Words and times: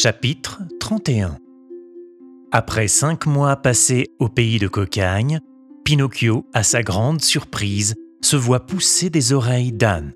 Chapitre 0.00 0.62
31 0.78 1.38
Après 2.52 2.86
cinq 2.86 3.26
mois 3.26 3.56
passés 3.56 4.12
au 4.20 4.28
pays 4.28 4.60
de 4.60 4.68
Cocagne, 4.68 5.40
Pinocchio, 5.84 6.46
à 6.54 6.62
sa 6.62 6.84
grande 6.84 7.20
surprise, 7.20 7.96
se 8.22 8.36
voit 8.36 8.64
pousser 8.64 9.10
des 9.10 9.32
oreilles 9.32 9.72
d'âne. 9.72 10.14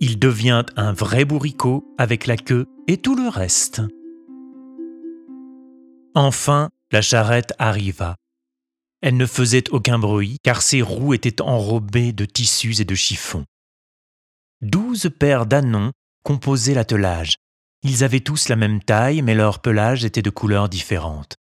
Il 0.00 0.18
devient 0.18 0.64
un 0.74 0.92
vrai 0.92 1.24
bourricot 1.24 1.84
avec 1.98 2.26
la 2.26 2.36
queue 2.36 2.66
et 2.88 2.96
tout 2.96 3.14
le 3.14 3.28
reste. 3.28 3.80
Enfin, 6.16 6.70
la 6.90 7.00
charrette 7.00 7.52
arriva. 7.60 8.16
Elle 9.02 9.16
ne 9.16 9.26
faisait 9.26 9.70
aucun 9.70 10.00
bruit 10.00 10.38
car 10.42 10.62
ses 10.62 10.82
roues 10.82 11.14
étaient 11.14 11.42
enrobées 11.42 12.12
de 12.12 12.24
tissus 12.24 12.80
et 12.80 12.84
de 12.84 12.96
chiffons. 12.96 13.44
Douze 14.62 15.10
paires 15.16 15.46
d'ânons 15.46 15.92
composaient 16.24 16.74
l'attelage. 16.74 17.36
Ils 17.88 18.02
avaient 18.02 18.18
tous 18.18 18.48
la 18.48 18.56
même 18.56 18.82
taille, 18.82 19.22
mais 19.22 19.36
leur 19.36 19.60
pelage 19.60 20.04
était 20.04 20.20
de 20.20 20.30
couleurs 20.30 20.68
différentes. 20.68 21.36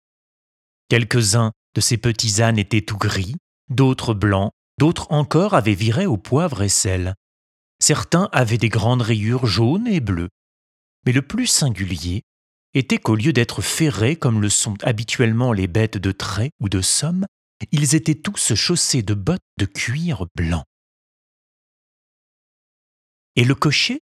Quelques-uns 0.88 1.52
de 1.74 1.82
ces 1.82 1.98
petits 1.98 2.40
ânes 2.40 2.58
étaient 2.58 2.80
tout 2.80 2.96
gris, 2.96 3.36
d'autres 3.68 4.14
blancs, 4.14 4.50
d'autres 4.78 5.12
encore 5.12 5.52
avaient 5.52 5.74
viré 5.74 6.06
au 6.06 6.16
poivre 6.16 6.62
et 6.62 6.70
sel. 6.70 7.14
Certains 7.78 8.30
avaient 8.32 8.56
des 8.56 8.70
grandes 8.70 9.02
rayures 9.02 9.44
jaunes 9.44 9.86
et 9.86 10.00
bleues. 10.00 10.30
Mais 11.04 11.12
le 11.12 11.20
plus 11.20 11.46
singulier 11.46 12.22
était 12.72 12.96
qu'au 12.96 13.16
lieu 13.16 13.34
d'être 13.34 13.60
ferrés 13.60 14.16
comme 14.16 14.40
le 14.40 14.48
sont 14.48 14.78
habituellement 14.82 15.52
les 15.52 15.66
bêtes 15.66 15.98
de 15.98 16.10
trait 16.10 16.52
ou 16.58 16.70
de 16.70 16.80
somme, 16.80 17.26
ils 17.70 17.94
étaient 17.94 18.14
tous 18.14 18.54
chaussés 18.54 19.02
de 19.02 19.12
bottes 19.12 19.42
de 19.58 19.66
cuir 19.66 20.24
blanc. 20.34 20.64
Et 23.36 23.44
le 23.44 23.54
cocher 23.54 24.00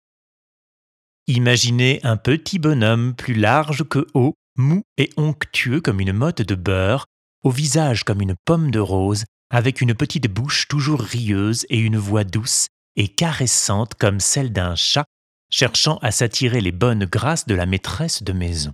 Imaginez 1.27 1.99
un 2.03 2.17
petit 2.17 2.59
bonhomme 2.59 3.15
plus 3.15 3.33
large 3.33 3.83
que 3.83 4.05
haut, 4.13 4.35
mou 4.57 4.83
et 4.97 5.09
onctueux 5.17 5.81
comme 5.81 5.99
une 5.99 6.13
motte 6.13 6.43
de 6.43 6.53
beurre, 6.53 7.07
au 7.41 7.49
visage 7.49 8.03
comme 8.03 8.21
une 8.21 8.35
pomme 8.45 8.69
de 8.69 8.77
rose, 8.77 9.25
avec 9.49 9.81
une 9.81 9.95
petite 9.95 10.27
bouche 10.27 10.67
toujours 10.67 11.01
rieuse 11.01 11.65
et 11.69 11.79
une 11.79 11.97
voix 11.97 12.23
douce 12.23 12.67
et 12.95 13.07
caressante 13.07 13.95
comme 13.95 14.19
celle 14.19 14.53
d'un 14.53 14.75
chat, 14.75 15.05
cherchant 15.49 15.97
à 16.03 16.11
s'attirer 16.11 16.61
les 16.61 16.71
bonnes 16.71 17.05
grâces 17.05 17.47
de 17.47 17.55
la 17.55 17.65
maîtresse 17.65 18.21
de 18.21 18.33
maison. 18.33 18.71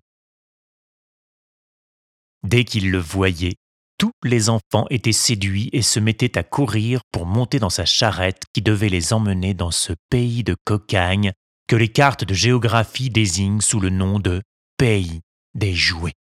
Dès 2.43 2.65
qu'il 2.65 2.91
le 2.91 2.97
voyait, 2.97 3.55
tous 3.97 4.11
les 4.23 4.49
enfants 4.49 4.87
étaient 4.89 5.13
séduits 5.13 5.69
et 5.71 5.81
se 5.81 6.01
mettaient 6.01 6.37
à 6.37 6.43
courir 6.43 6.99
pour 7.13 7.25
monter 7.25 7.59
dans 7.59 7.69
sa 7.69 7.85
charrette 7.85 8.43
qui 8.51 8.61
devait 8.61 8.89
les 8.89 9.13
emmener 9.13 9.53
dans 9.53 9.71
ce 9.71 9.93
pays 10.09 10.43
de 10.43 10.55
cocagne 10.65 11.31
que 11.67 11.75
les 11.75 11.89
cartes 11.89 12.23
de 12.23 12.33
géographie 12.33 13.09
désignent 13.09 13.61
sous 13.61 13.79
le 13.79 13.89
nom 13.89 14.19
de 14.19 14.41
pays 14.77 15.21
des 15.53 15.73
jouets. 15.73 16.13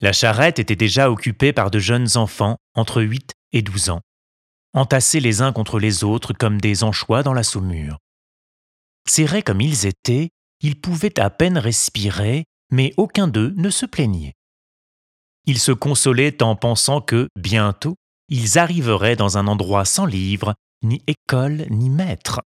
La 0.00 0.12
charrette 0.12 0.58
était 0.58 0.76
déjà 0.76 1.10
occupée 1.10 1.52
par 1.52 1.70
de 1.70 1.78
jeunes 1.78 2.16
enfants 2.16 2.58
entre 2.74 3.02
8 3.02 3.32
et 3.52 3.62
12 3.62 3.90
ans, 3.90 4.00
entassés 4.74 5.20
les 5.20 5.40
uns 5.40 5.52
contre 5.52 5.78
les 5.78 6.04
autres 6.04 6.32
comme 6.32 6.60
des 6.60 6.84
anchois 6.84 7.22
dans 7.22 7.32
la 7.32 7.42
saumure. 7.42 7.98
Serrés 9.08 9.42
comme 9.42 9.60
ils 9.60 9.86
étaient, 9.86 10.30
ils 10.60 10.80
pouvaient 10.80 11.18
à 11.20 11.30
peine 11.30 11.58
respirer, 11.58 12.44
mais 12.70 12.92
aucun 12.96 13.28
d'eux 13.28 13.54
ne 13.56 13.70
se 13.70 13.86
plaignait. 13.86 14.34
Ils 15.46 15.58
se 15.58 15.72
consolaient 15.72 16.42
en 16.42 16.56
pensant 16.56 17.00
que, 17.00 17.28
bientôt, 17.36 17.96
ils 18.28 18.58
arriveraient 18.58 19.16
dans 19.16 19.36
un 19.36 19.46
endroit 19.46 19.84
sans 19.84 20.06
livres, 20.06 20.54
ni 20.82 21.02
école, 21.06 21.66
ni 21.70 21.90
maître. 21.90 22.40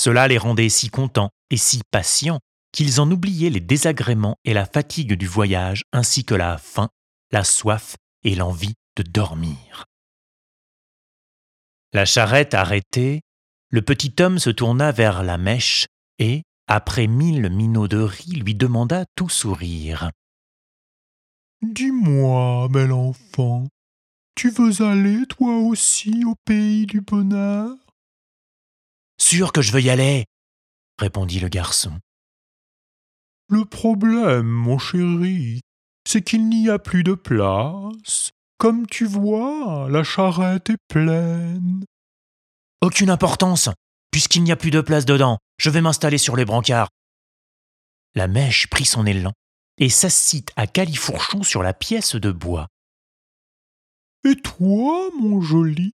Cela 0.00 0.28
les 0.28 0.38
rendait 0.38 0.70
si 0.70 0.88
contents 0.88 1.28
et 1.50 1.58
si 1.58 1.82
patients 1.90 2.40
qu'ils 2.72 3.02
en 3.02 3.10
oubliaient 3.10 3.50
les 3.50 3.60
désagréments 3.60 4.36
et 4.46 4.54
la 4.54 4.64
fatigue 4.64 5.12
du 5.12 5.26
voyage, 5.26 5.82
ainsi 5.92 6.24
que 6.24 6.34
la 6.34 6.56
faim, 6.56 6.88
la 7.32 7.44
soif 7.44 7.96
et 8.24 8.34
l'envie 8.34 8.72
de 8.96 9.02
dormir. 9.02 9.84
La 11.92 12.06
charrette 12.06 12.54
arrêtée, 12.54 13.20
le 13.68 13.82
petit 13.82 14.14
homme 14.20 14.38
se 14.38 14.48
tourna 14.48 14.90
vers 14.90 15.22
la 15.22 15.36
mèche 15.36 15.84
et, 16.18 16.44
après 16.66 17.06
mille 17.06 17.50
minauderies, 17.50 18.40
lui 18.40 18.54
demanda 18.54 19.04
tout 19.16 19.28
sourire. 19.28 20.12
Dis-moi, 21.60 22.68
bel 22.70 22.92
enfant, 22.92 23.66
tu 24.34 24.48
veux 24.48 24.80
aller 24.80 25.26
toi 25.26 25.58
aussi 25.58 26.24
au 26.24 26.36
pays 26.46 26.86
du 26.86 27.02
bonheur? 27.02 27.76
Sûr 29.20 29.52
que 29.52 29.62
je 29.62 29.70
veux 29.70 29.82
y 29.82 29.90
aller, 29.90 30.24
répondit 30.98 31.40
le 31.40 31.48
garçon. 31.48 31.92
Le 33.48 33.64
problème, 33.64 34.46
mon 34.46 34.78
chéri, 34.78 35.60
c'est 36.08 36.22
qu'il 36.22 36.48
n'y 36.48 36.68
a 36.68 36.78
plus 36.78 37.04
de 37.04 37.14
place. 37.14 38.30
Comme 38.58 38.86
tu 38.86 39.04
vois, 39.04 39.88
la 39.90 40.04
charrette 40.04 40.70
est 40.70 40.78
pleine. 40.88 41.84
Aucune 42.80 43.10
importance, 43.10 43.68
puisqu'il 44.10 44.42
n'y 44.42 44.52
a 44.52 44.56
plus 44.56 44.70
de 44.70 44.80
place 44.80 45.04
dedans. 45.04 45.38
Je 45.58 45.70
vais 45.70 45.82
m'installer 45.82 46.18
sur 46.18 46.34
les 46.34 46.44
brancards. 46.44 46.88
La 48.14 48.26
mèche 48.26 48.68
prit 48.68 48.86
son 48.86 49.06
élan 49.06 49.32
et 49.78 49.90
s'assit 49.90 50.50
à 50.56 50.66
califourchon 50.66 51.42
sur 51.42 51.62
la 51.62 51.74
pièce 51.74 52.16
de 52.16 52.32
bois. 52.32 52.68
Et 54.24 54.36
toi, 54.36 55.10
mon 55.18 55.40
joli? 55.40 55.92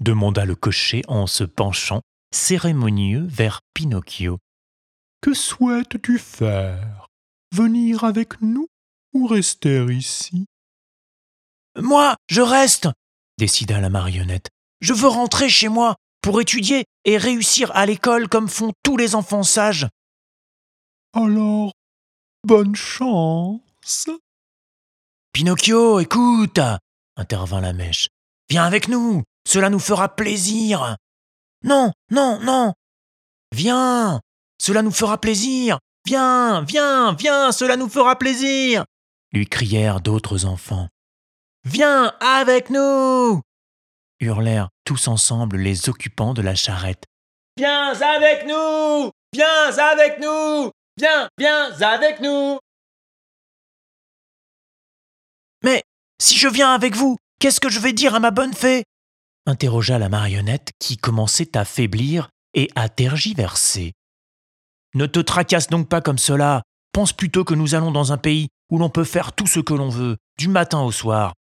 demanda 0.00 0.44
le 0.44 0.54
cocher 0.54 1.02
en 1.08 1.26
se 1.26 1.44
penchant 1.44 2.02
cérémonieux 2.32 3.26
vers 3.26 3.60
Pinocchio. 3.74 4.38
Que 5.20 5.34
souhaites-tu 5.34 6.18
faire? 6.18 7.06
Venir 7.54 8.04
avec 8.04 8.40
nous 8.40 8.68
ou 9.14 9.26
rester 9.26 9.84
ici? 9.92 10.46
Moi, 11.76 12.16
je 12.28 12.40
reste 12.40 12.88
décida 13.38 13.80
la 13.80 13.88
marionnette. 13.88 14.50
Je 14.80 14.92
veux 14.92 15.08
rentrer 15.08 15.48
chez 15.48 15.68
moi 15.68 15.96
pour 16.20 16.40
étudier 16.40 16.84
et 17.04 17.16
réussir 17.16 17.74
à 17.74 17.86
l'école 17.86 18.28
comme 18.28 18.48
font 18.48 18.72
tous 18.82 18.96
les 18.96 19.14
enfants 19.14 19.44
sages. 19.44 19.86
Alors, 21.14 21.72
bonne 22.44 22.74
chance. 22.74 24.10
Pinocchio, 25.32 26.00
écoute, 26.00 26.60
intervint 27.16 27.60
la 27.60 27.72
mèche. 27.72 28.08
Viens 28.50 28.64
avec 28.64 28.88
nous, 28.88 29.22
cela 29.46 29.70
nous 29.70 29.78
fera 29.78 30.14
plaisir. 30.14 30.96
Non, 31.64 31.92
non, 32.10 32.38
non. 32.40 32.72
Viens, 33.54 34.20
cela 34.60 34.82
nous 34.82 34.90
fera 34.92 35.18
plaisir. 35.18 35.78
Viens, 36.06 36.62
viens, 36.62 37.14
viens, 37.14 37.52
cela 37.52 37.76
nous 37.76 37.88
fera 37.88 38.16
plaisir. 38.16 38.84
lui 39.32 39.46
crièrent 39.46 40.00
d'autres 40.00 40.44
enfants. 40.44 40.88
Viens 41.64 42.14
avec 42.20 42.70
nous 42.70 43.42
hurlèrent 44.20 44.68
tous 44.84 45.08
ensemble 45.08 45.56
les 45.58 45.88
occupants 45.88 46.34
de 46.34 46.42
la 46.42 46.54
charrette. 46.54 47.04
Viens 47.56 47.92
avec 48.00 48.46
nous 48.46 49.10
Viens 49.32 49.78
avec 49.78 50.20
nous 50.20 50.70
Viens, 50.96 51.28
viens 51.38 51.70
avec 51.80 52.20
nous 52.20 52.58
Mais 55.62 55.82
si 56.20 56.36
je 56.36 56.48
viens 56.48 56.72
avec 56.72 56.94
vous, 56.94 57.16
qu'est-ce 57.40 57.60
que 57.60 57.68
je 57.68 57.80
vais 57.80 57.92
dire 57.92 58.14
à 58.14 58.20
ma 58.20 58.30
bonne 58.30 58.54
fée? 58.54 58.84
Interrogea 59.48 59.98
la 59.98 60.08
marionnette 60.08 60.72
qui 60.78 60.96
commençait 60.96 61.56
à 61.56 61.64
faiblir 61.64 62.30
et 62.54 62.70
à 62.74 62.88
tergiverser. 62.88 63.92
Ne 64.94 65.06
te 65.06 65.18
tracasse 65.18 65.68
donc 65.68 65.88
pas 65.88 66.00
comme 66.00 66.18
cela. 66.18 66.62
Pense 66.92 67.12
plutôt 67.12 67.44
que 67.44 67.54
nous 67.54 67.74
allons 67.74 67.90
dans 67.90 68.12
un 68.12 68.18
pays 68.18 68.48
où 68.70 68.78
l'on 68.78 68.90
peut 68.90 69.04
faire 69.04 69.32
tout 69.32 69.46
ce 69.46 69.60
que 69.60 69.74
l'on 69.74 69.88
veut, 69.88 70.16
du 70.38 70.48
matin 70.48 70.80
au 70.80 70.92
soir. 70.92 71.34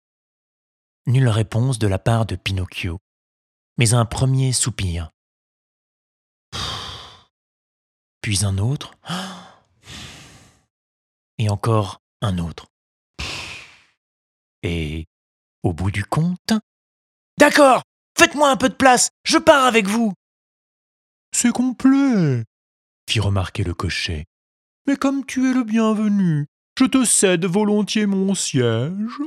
Nulle 1.06 1.28
réponse 1.28 1.78
de 1.78 1.86
la 1.86 1.98
part 1.98 2.26
de 2.26 2.36
Pinocchio, 2.36 2.98
mais 3.78 3.94
un 3.94 4.04
premier 4.04 4.52
soupir. 4.52 5.10
Puis 8.20 8.44
un 8.44 8.58
autre. 8.58 8.94
Et 11.38 11.50
encore 11.50 11.98
un 12.22 12.38
autre. 12.38 12.66
Et, 14.62 15.06
au 15.62 15.72
bout 15.72 15.90
du 15.90 16.04
compte, 16.04 16.52
D'accord, 17.36 17.82
faites-moi 18.18 18.50
un 18.50 18.56
peu 18.56 18.68
de 18.68 18.74
place, 18.74 19.10
je 19.24 19.38
pars 19.38 19.64
avec 19.64 19.86
vous. 19.86 20.12
C'est 21.32 21.52
complet, 21.52 22.44
fit 23.08 23.20
remarquer 23.20 23.64
le 23.64 23.74
cocher. 23.74 24.24
Mais 24.86 24.96
comme 24.96 25.24
tu 25.24 25.50
es 25.50 25.54
le 25.54 25.64
bienvenu, 25.64 26.46
je 26.78 26.84
te 26.84 27.04
cède 27.04 27.44
volontiers 27.46 28.06
mon 28.06 28.34
siège. 28.34 29.20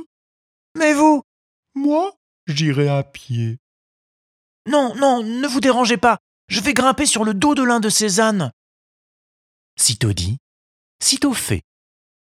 Mais 0.76 0.94
vous? 0.94 1.22
Moi, 1.74 2.12
j'irai 2.46 2.88
à 2.88 3.02
pied. 3.02 3.58
Non, 4.66 4.94
non, 4.96 5.22
ne 5.22 5.46
vous 5.46 5.60
dérangez 5.60 5.96
pas, 5.96 6.18
je 6.48 6.60
vais 6.60 6.74
grimper 6.74 7.06
sur 7.06 7.24
le 7.24 7.34
dos 7.34 7.54
de 7.54 7.62
l'un 7.62 7.80
de 7.80 7.88
ces 7.88 8.20
ânes. 8.20 8.52
Sitôt 9.76 10.12
dit, 10.12 10.38
sitôt 11.02 11.34
fait. 11.34 11.62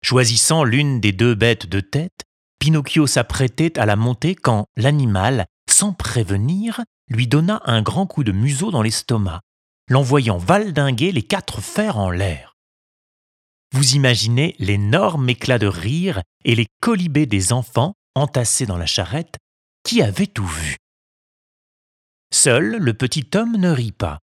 Choisissant 0.03 0.63
l'une 0.63 1.00
des 1.00 1.12
deux 1.12 1.35
bêtes 1.35 1.65
de 1.65 1.79
tête, 1.79 2.23
Pinocchio 2.59 3.07
s'apprêtait 3.07 3.77
à 3.79 3.85
la 3.85 3.95
monter 3.95 4.35
quand 4.35 4.67
l'animal, 4.75 5.47
sans 5.75 5.92
prévenir, 5.92 6.86
lui 7.10 7.27
donna 7.27 7.62
un 7.66 7.81
grand 7.81 8.07
coup 8.07 8.24
de 8.24 8.31
museau 8.31 8.72
dans 8.72 8.81
l'estomac. 8.81 9.42
l'envoyant 9.88 10.39
valdinguer 10.39 11.12
les 11.12 11.22
quatre 11.22 11.62
fers 11.62 12.00
en 12.00 12.10
l'air. 12.10 12.56
Vous 13.72 13.94
imaginez 13.94 14.56
l'énorme 14.57 15.30
éclat 15.30 15.60
de 15.60 15.68
rire 15.68 16.24
et 16.44 16.56
les 16.56 16.66
colibés 16.81 17.27
des 17.27 17.54
enfants 17.54 17.94
entassés 18.16 18.66
dans 18.66 18.77
la 18.77 18.88
charrette 18.88 19.36
qui 19.83 20.01
avaient 20.01 20.25
tout 20.25 20.48
vu. 20.48 20.77
Seul 22.33 22.77
le 22.77 22.94
petit 22.95 23.30
homme 23.36 23.57
ne 23.57 23.69
rit 23.69 23.92
pas. 23.92 24.18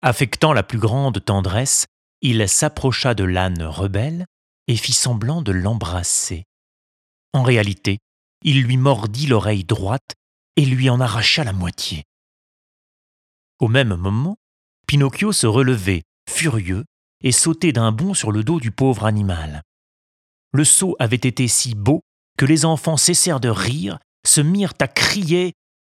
Affectant 0.00 0.54
la 0.54 0.62
plus 0.62 0.78
grande 0.78 1.22
tendresse, 1.22 1.84
il 2.22 2.48
s'approcha 2.48 3.14
de 3.14 3.24
l'âne 3.24 3.64
rebelle 3.64 4.24
et 4.66 4.76
fit 4.76 4.94
semblant 4.94 5.42
de 5.42 5.52
l'embrasser. 5.52 6.44
En 7.34 7.42
réalité, 7.42 7.98
il 8.44 8.62
lui 8.62 8.78
mordit 8.78 9.26
l'oreille 9.26 9.64
droite 9.64 10.14
et 10.56 10.64
lui 10.64 10.90
en 10.90 11.00
arracha 11.00 11.44
la 11.44 11.52
moitié. 11.52 12.04
Au 13.58 13.68
même 13.68 13.94
moment, 13.94 14.36
Pinocchio 14.86 15.32
se 15.32 15.46
relevait, 15.46 16.02
furieux, 16.28 16.84
et 17.22 17.32
sautait 17.32 17.72
d'un 17.72 17.92
bond 17.92 18.14
sur 18.14 18.32
le 18.32 18.44
dos 18.44 18.60
du 18.60 18.70
pauvre 18.70 19.06
animal. 19.06 19.62
Le 20.52 20.64
saut 20.64 20.96
avait 20.98 21.16
été 21.16 21.48
si 21.48 21.74
beau 21.74 22.02
que 22.38 22.44
les 22.44 22.64
enfants 22.64 22.96
cessèrent 22.96 23.40
de 23.40 23.48
rire, 23.48 23.98
se 24.26 24.40
mirent 24.40 24.74
à 24.80 24.88
crier 24.88 25.54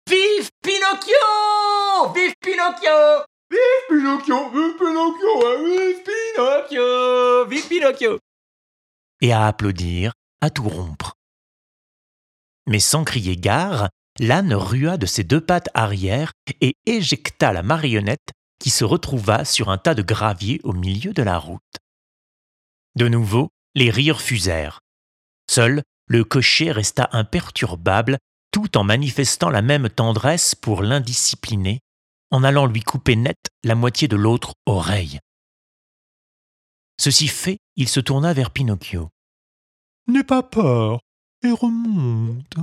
Vive 0.09 0.49
Pinocchio 0.63 2.13
Vive 2.15 2.33
Pinocchio 2.41 3.25
Vive 3.49 3.87
Pinocchio 3.89 4.49
Vive 4.49 4.77
Pinocchio 4.77 5.65
Vive 5.65 6.03
Pinocchio 6.03 7.45
Vive 7.45 7.67
Pinocchio 7.67 8.19
et 9.21 9.31
à 9.31 9.45
applaudir 9.45 10.13
à 10.41 10.49
tout 10.49 10.67
rompre. 10.67 11.13
Mais 12.67 12.79
sans 12.79 13.03
crier 13.03 13.37
gare, 13.37 13.89
l'âne 14.19 14.53
rua 14.53 14.97
de 14.97 15.05
ses 15.05 15.23
deux 15.23 15.41
pattes 15.41 15.69
arrière 15.73 16.33
et 16.59 16.75
éjecta 16.85 17.53
la 17.53 17.63
marionnette 17.63 18.31
qui 18.59 18.69
se 18.69 18.83
retrouva 18.83 19.45
sur 19.45 19.69
un 19.69 19.77
tas 19.77 19.95
de 19.95 20.01
gravier 20.01 20.59
au 20.63 20.73
milieu 20.73 21.13
de 21.13 21.23
la 21.23 21.37
route. 21.37 21.61
De 22.95 23.07
nouveau, 23.07 23.49
les 23.73 23.89
rires 23.89 24.21
fusèrent. 24.21 24.81
Seul, 25.49 25.81
le 26.07 26.23
cocher 26.23 26.71
resta 26.71 27.09
imperturbable, 27.13 28.17
tout 28.51 28.77
en 28.77 28.83
manifestant 28.83 29.49
la 29.49 29.61
même 29.61 29.89
tendresse 29.89 30.55
pour 30.55 30.83
l'indiscipliné, 30.83 31.79
en 32.31 32.43
allant 32.43 32.65
lui 32.65 32.81
couper 32.81 33.15
net 33.15 33.37
la 33.63 33.75
moitié 33.75 34.07
de 34.07 34.15
l'autre 34.15 34.53
oreille. 34.65 35.19
Ceci 36.99 37.27
fait, 37.27 37.57
il 37.77 37.89
se 37.89 37.99
tourna 37.99 38.33
vers 38.33 38.51
Pinocchio. 38.51 39.09
N'aie 40.07 40.23
pas 40.23 40.43
peur 40.43 40.99
et 41.43 41.51
remonte. 41.51 42.57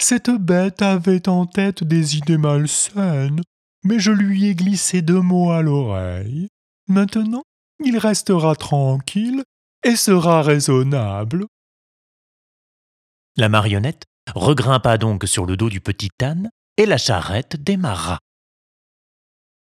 Cette 0.00 0.30
bête 0.30 0.80
avait 0.80 1.28
en 1.28 1.46
tête 1.46 1.82
des 1.82 2.16
idées 2.16 2.38
malsaines, 2.38 3.42
mais 3.84 3.98
je 3.98 4.12
lui 4.12 4.46
ai 4.46 4.54
glissé 4.54 5.02
deux 5.02 5.20
mots 5.20 5.50
à 5.50 5.60
l'oreille. 5.60 6.48
Maintenant, 6.86 7.42
il 7.84 7.98
restera 7.98 8.54
tranquille 8.54 9.42
et 9.82 9.96
sera 9.96 10.42
raisonnable. 10.42 11.46
La 13.36 13.48
marionnette 13.48 14.04
regrimpa 14.34 14.98
donc 14.98 15.24
sur 15.26 15.46
le 15.46 15.56
dos 15.56 15.68
du 15.68 15.80
petit 15.80 16.10
âne 16.22 16.50
et 16.76 16.86
la 16.86 16.98
charrette 16.98 17.56
démarra. 17.56 18.18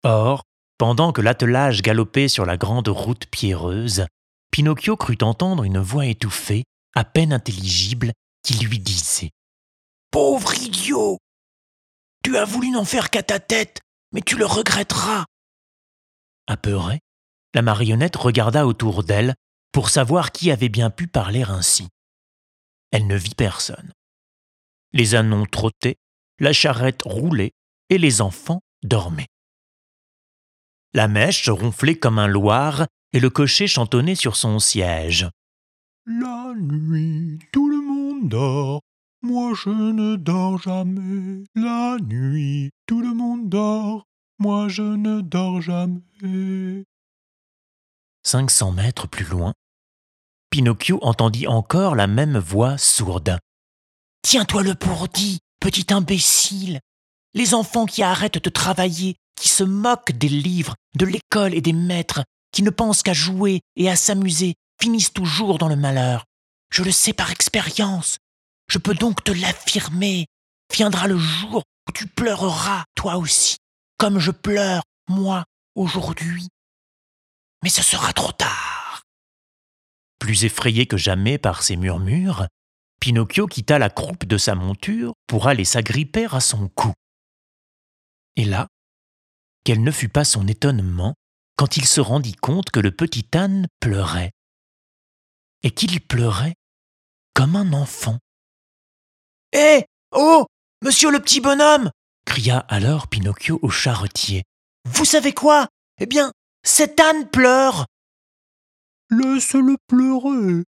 Or, 0.03 0.43
pendant 0.77 1.11
que 1.11 1.21
l'attelage 1.21 1.81
galopait 1.81 2.27
sur 2.27 2.45
la 2.45 2.57
grande 2.57 2.87
route 2.87 3.25
pierreuse, 3.27 4.05
Pinocchio 4.51 4.95
crut 4.97 5.23
entendre 5.23 5.63
une 5.63 5.79
voix 5.79 6.05
étouffée, 6.05 6.63
à 6.95 7.03
peine 7.03 7.33
intelligible, 7.33 8.11
qui 8.43 8.53
lui 8.65 8.79
disait 8.79 9.31
Pauvre 10.13 10.53
idiot 10.61 11.17
Tu 12.23 12.37
as 12.37 12.45
voulu 12.45 12.69
n'en 12.69 12.85
faire 12.85 13.09
qu'à 13.09 13.23
ta 13.23 13.39
tête, 13.39 13.79
mais 14.11 14.21
tu 14.21 14.37
le 14.37 14.45
regretteras. 14.45 15.25
Apeurée, 16.45 16.99
la 17.55 17.63
marionnette 17.63 18.15
regarda 18.15 18.67
autour 18.67 19.03
d'elle 19.03 19.33
pour 19.71 19.89
savoir 19.89 20.31
qui 20.31 20.51
avait 20.51 20.69
bien 20.69 20.91
pu 20.91 21.07
parler 21.07 21.41
ainsi. 21.41 21.87
Elle 22.91 23.07
ne 23.07 23.15
vit 23.15 23.33
personne. 23.33 23.91
Les 24.91 25.15
ânons 25.15 25.47
trottaient, 25.47 25.95
la 26.37 26.53
charrette 26.53 27.01
roulait 27.01 27.53
et 27.89 27.97
les 27.97 28.21
enfants 28.21 28.61
dormaient. 28.83 29.31
La 30.93 31.07
mèche 31.07 31.49
ronflait 31.49 31.97
comme 31.97 32.19
un 32.19 32.27
loir 32.27 32.85
et 33.13 33.19
le 33.19 33.31
cocher 33.31 33.65
chantonnait 33.65 34.13
sur 34.13 34.35
son 34.35 34.59
siège. 34.59 35.27
La 36.05 36.53
nuit, 36.55 37.39
tout 37.51 37.67
le 37.67 37.81
monde 37.81 38.29
dort, 38.29 38.81
moi 39.23 39.53
je 39.55 39.69
ne 39.69 40.15
dors 40.15 40.61
jamais. 40.61 41.43
La 41.55 41.97
nuit, 41.99 42.69
tout 42.85 43.01
le 43.01 43.13
monde 43.13 43.49
dort, 43.49 44.05
moi 44.37 44.67
je 44.67 44.83
ne 44.83 45.21
dors 45.21 45.61
jamais. 45.61 46.83
Cinq 48.21 48.51
cents 48.51 48.71
mètres 48.71 49.07
plus 49.07 49.25
loin, 49.25 49.53
Pinocchio 50.53 50.99
entendit 51.01 51.47
encore 51.47 51.95
la 51.95 52.05
même 52.05 52.37
voix 52.37 52.77
sourde. 52.77 53.39
Tiens-toi 54.21 54.61
le 54.61 54.75
pourdi, 54.75 55.39
petit 55.59 55.91
imbécile. 55.91 56.79
Les 57.33 57.55
enfants 57.55 57.87
qui 57.87 58.03
arrêtent 58.03 58.43
de 58.43 58.49
travailler, 58.51 59.15
qui 59.35 59.49
se 59.49 59.63
moquent 59.63 60.11
des 60.11 60.29
livres, 60.29 60.75
de 60.95 61.07
l'école 61.07 61.55
et 61.55 61.61
des 61.61 61.73
maîtres, 61.73 62.23
qui 62.51 62.61
ne 62.61 62.69
pensent 62.69 63.01
qu'à 63.01 63.13
jouer 63.13 63.61
et 63.75 63.89
à 63.89 63.95
s'amuser, 63.95 64.53
finissent 64.79 65.11
toujours 65.11 65.57
dans 65.57 65.69
le 65.69 65.75
malheur. 65.75 66.25
Je 66.71 66.83
le 66.83 66.91
sais 66.91 67.13
par 67.13 67.31
expérience. 67.31 68.19
Je 68.67 68.77
peux 68.77 68.93
donc 68.93 69.23
te 69.23 69.31
l'affirmer. 69.31 70.25
Viendra 70.73 71.07
le 71.07 71.17
jour 71.17 71.63
où 71.87 71.91
tu 71.91 72.07
pleureras, 72.07 72.83
toi 72.95 73.17
aussi, 73.17 73.57
comme 73.97 74.19
je 74.19 74.31
pleure, 74.31 74.83
moi, 75.07 75.43
aujourd'hui. 75.75 76.47
Mais 77.61 77.69
ce 77.69 77.83
sera 77.83 78.13
trop 78.13 78.31
tard. 78.31 79.01
Plus 80.19 80.45
effrayé 80.45 80.85
que 80.85 80.97
jamais 80.97 81.37
par 81.37 81.63
ces 81.63 81.75
murmures, 81.75 82.47
Pinocchio 82.99 83.47
quitta 83.47 83.79
la 83.79 83.89
croupe 83.89 84.25
de 84.25 84.37
sa 84.37 84.55
monture 84.55 85.13
pour 85.27 85.47
aller 85.47 85.65
s'agripper 85.65 86.27
à 86.33 86.39
son 86.39 86.69
cou. 86.69 86.93
Et 88.35 88.45
là, 88.45 88.67
quel 89.63 89.83
ne 89.83 89.91
fut 89.91 90.09
pas 90.09 90.25
son 90.25 90.47
étonnement 90.47 91.13
quand 91.55 91.77
il 91.77 91.85
se 91.85 92.01
rendit 92.01 92.35
compte 92.35 92.71
que 92.71 92.79
le 92.79 92.91
petit 92.91 93.25
âne 93.35 93.67
pleurait. 93.79 94.31
Et 95.63 95.71
qu'il 95.71 96.01
pleurait 96.01 96.55
comme 97.33 97.55
un 97.55 97.73
enfant. 97.73 98.19
Hé 99.53 99.85
Oh 100.11 100.47
Monsieur 100.81 101.11
le 101.11 101.19
petit 101.19 101.39
bonhomme 101.39 101.91
cria 102.25 102.59
alors 102.69 103.07
Pinocchio 103.07 103.59
au 103.61 103.69
charretier. 103.69 104.43
Vous 104.85 105.05
savez 105.05 105.33
quoi? 105.33 105.67
Eh 105.99 106.07
bien, 106.07 106.31
cet 106.65 106.99
âne 106.99 107.29
pleure 107.29 107.85
Laisse-le 109.11 109.77
pleurer. 109.87 110.63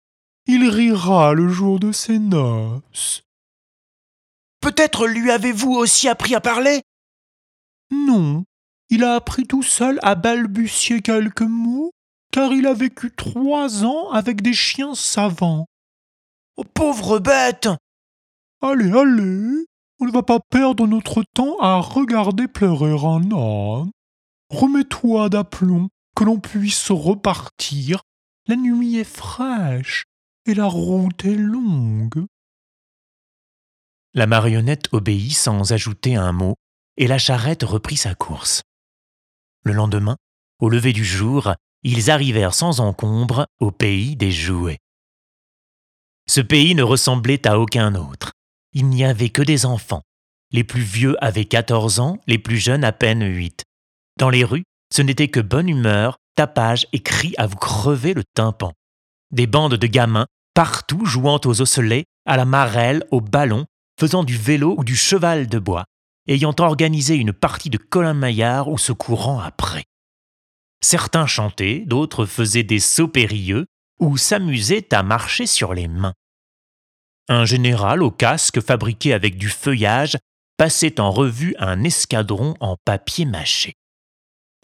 Il 0.45 0.69
rira 0.69 1.33
le 1.33 1.47
jour 1.47 1.79
de 1.79 1.93
ses 1.93 2.19
noces. 2.19 3.23
Peut-être 4.59 5.07
lui 5.07 5.31
avez-vous 5.31 5.71
aussi 5.71 6.09
appris 6.09 6.35
à 6.35 6.41
parler? 6.41 6.81
Non, 7.91 8.43
il 8.89 9.05
a 9.05 9.15
appris 9.15 9.47
tout 9.47 9.63
seul 9.63 9.99
à 10.03 10.15
balbutier 10.15 11.01
quelques 11.01 11.41
mots, 11.41 11.91
car 12.31 12.51
il 12.51 12.67
a 12.67 12.73
vécu 12.73 13.13
trois 13.15 13.85
ans 13.85 14.11
avec 14.11 14.41
des 14.41 14.53
chiens 14.53 14.95
savants. 14.95 15.65
Oh, 16.57 16.65
pauvre 16.65 17.19
bête 17.19 17.69
Allez, 18.65 18.93
allez, 18.93 19.65
on 19.99 20.05
ne 20.05 20.11
va 20.13 20.23
pas 20.23 20.39
perdre 20.39 20.87
notre 20.87 21.21
temps 21.33 21.59
à 21.59 21.81
regarder 21.81 22.47
pleurer 22.47 22.91
un 22.91 23.29
âne. 23.33 23.91
Remets-toi 24.49 25.27
d'aplomb, 25.27 25.89
que 26.15 26.23
l'on 26.23 26.39
puisse 26.39 26.89
repartir. 26.89 28.03
La 28.47 28.55
nuit 28.55 28.95
est 28.95 29.03
fraîche 29.03 30.05
et 30.45 30.53
la 30.53 30.67
route 30.67 31.25
est 31.25 31.35
longue. 31.35 32.25
La 34.13 34.27
marionnette 34.27 34.87
obéit 34.93 35.33
sans 35.33 35.73
ajouter 35.73 36.15
un 36.15 36.31
mot, 36.31 36.55
et 36.95 37.07
la 37.07 37.17
charrette 37.17 37.63
reprit 37.63 37.97
sa 37.97 38.15
course. 38.15 38.61
Le 39.65 39.73
lendemain, 39.73 40.15
au 40.59 40.69
lever 40.69 40.93
du 40.93 41.03
jour, 41.03 41.53
ils 41.83 42.09
arrivèrent 42.09 42.53
sans 42.53 42.79
encombre 42.79 43.45
au 43.59 43.71
pays 43.71 44.15
des 44.15 44.31
jouets. 44.31 44.79
Ce 46.29 46.39
pays 46.39 46.75
ne 46.75 46.83
ressemblait 46.83 47.45
à 47.45 47.59
aucun 47.59 47.95
autre. 47.95 48.31
Il 48.73 48.87
n'y 48.87 49.03
avait 49.03 49.29
que 49.29 49.41
des 49.41 49.65
enfants. 49.65 50.01
Les 50.51 50.63
plus 50.63 50.81
vieux 50.81 51.15
avaient 51.23 51.45
14 51.45 51.99
ans, 51.99 52.19
les 52.27 52.37
plus 52.37 52.57
jeunes 52.57 52.83
à 52.83 52.91
peine 52.91 53.23
8. 53.23 53.63
Dans 54.17 54.29
les 54.29 54.43
rues, 54.43 54.63
ce 54.93 55.01
n'était 55.01 55.27
que 55.27 55.39
bonne 55.39 55.69
humeur, 55.69 56.17
tapage 56.35 56.87
et 56.93 57.01
cris 57.01 57.33
à 57.37 57.47
vous 57.47 57.55
crever 57.55 58.13
le 58.13 58.23
tympan. 58.35 58.73
Des 59.31 59.47
bandes 59.47 59.75
de 59.75 59.87
gamins, 59.87 60.27
partout 60.53 61.05
jouant 61.05 61.39
aux 61.45 61.61
osselets, 61.61 62.05
à 62.25 62.37
la 62.37 62.45
marelle, 62.45 63.03
au 63.11 63.21
ballon, 63.21 63.65
faisant 63.99 64.23
du 64.23 64.37
vélo 64.37 64.75
ou 64.77 64.83
du 64.83 64.95
cheval 64.95 65.47
de 65.47 65.59
bois, 65.59 65.85
ayant 66.27 66.55
organisé 66.59 67.15
une 67.15 67.33
partie 67.33 67.69
de 67.69 67.77
colin-maillard 67.77 68.69
ou 68.69 68.77
se 68.77 68.91
courant 68.91 69.39
après. 69.39 69.83
Certains 70.81 71.27
chantaient, 71.27 71.83
d'autres 71.85 72.25
faisaient 72.25 72.63
des 72.63 72.79
sauts 72.79 73.07
périlleux 73.07 73.65
ou 73.99 74.17
s'amusaient 74.17 74.93
à 74.93 75.03
marcher 75.03 75.45
sur 75.45 75.73
les 75.73 75.87
mains. 75.87 76.13
Un 77.29 77.45
général 77.45 78.03
au 78.03 78.11
casque 78.11 78.59
fabriqué 78.59 79.13
avec 79.13 79.37
du 79.37 79.49
feuillage 79.49 80.17
passait 80.57 80.99
en 80.99 81.11
revue 81.11 81.55
un 81.57 81.83
escadron 81.83 82.53
en 82.59 82.75
papier 82.83 83.25
mâché. 83.25 83.73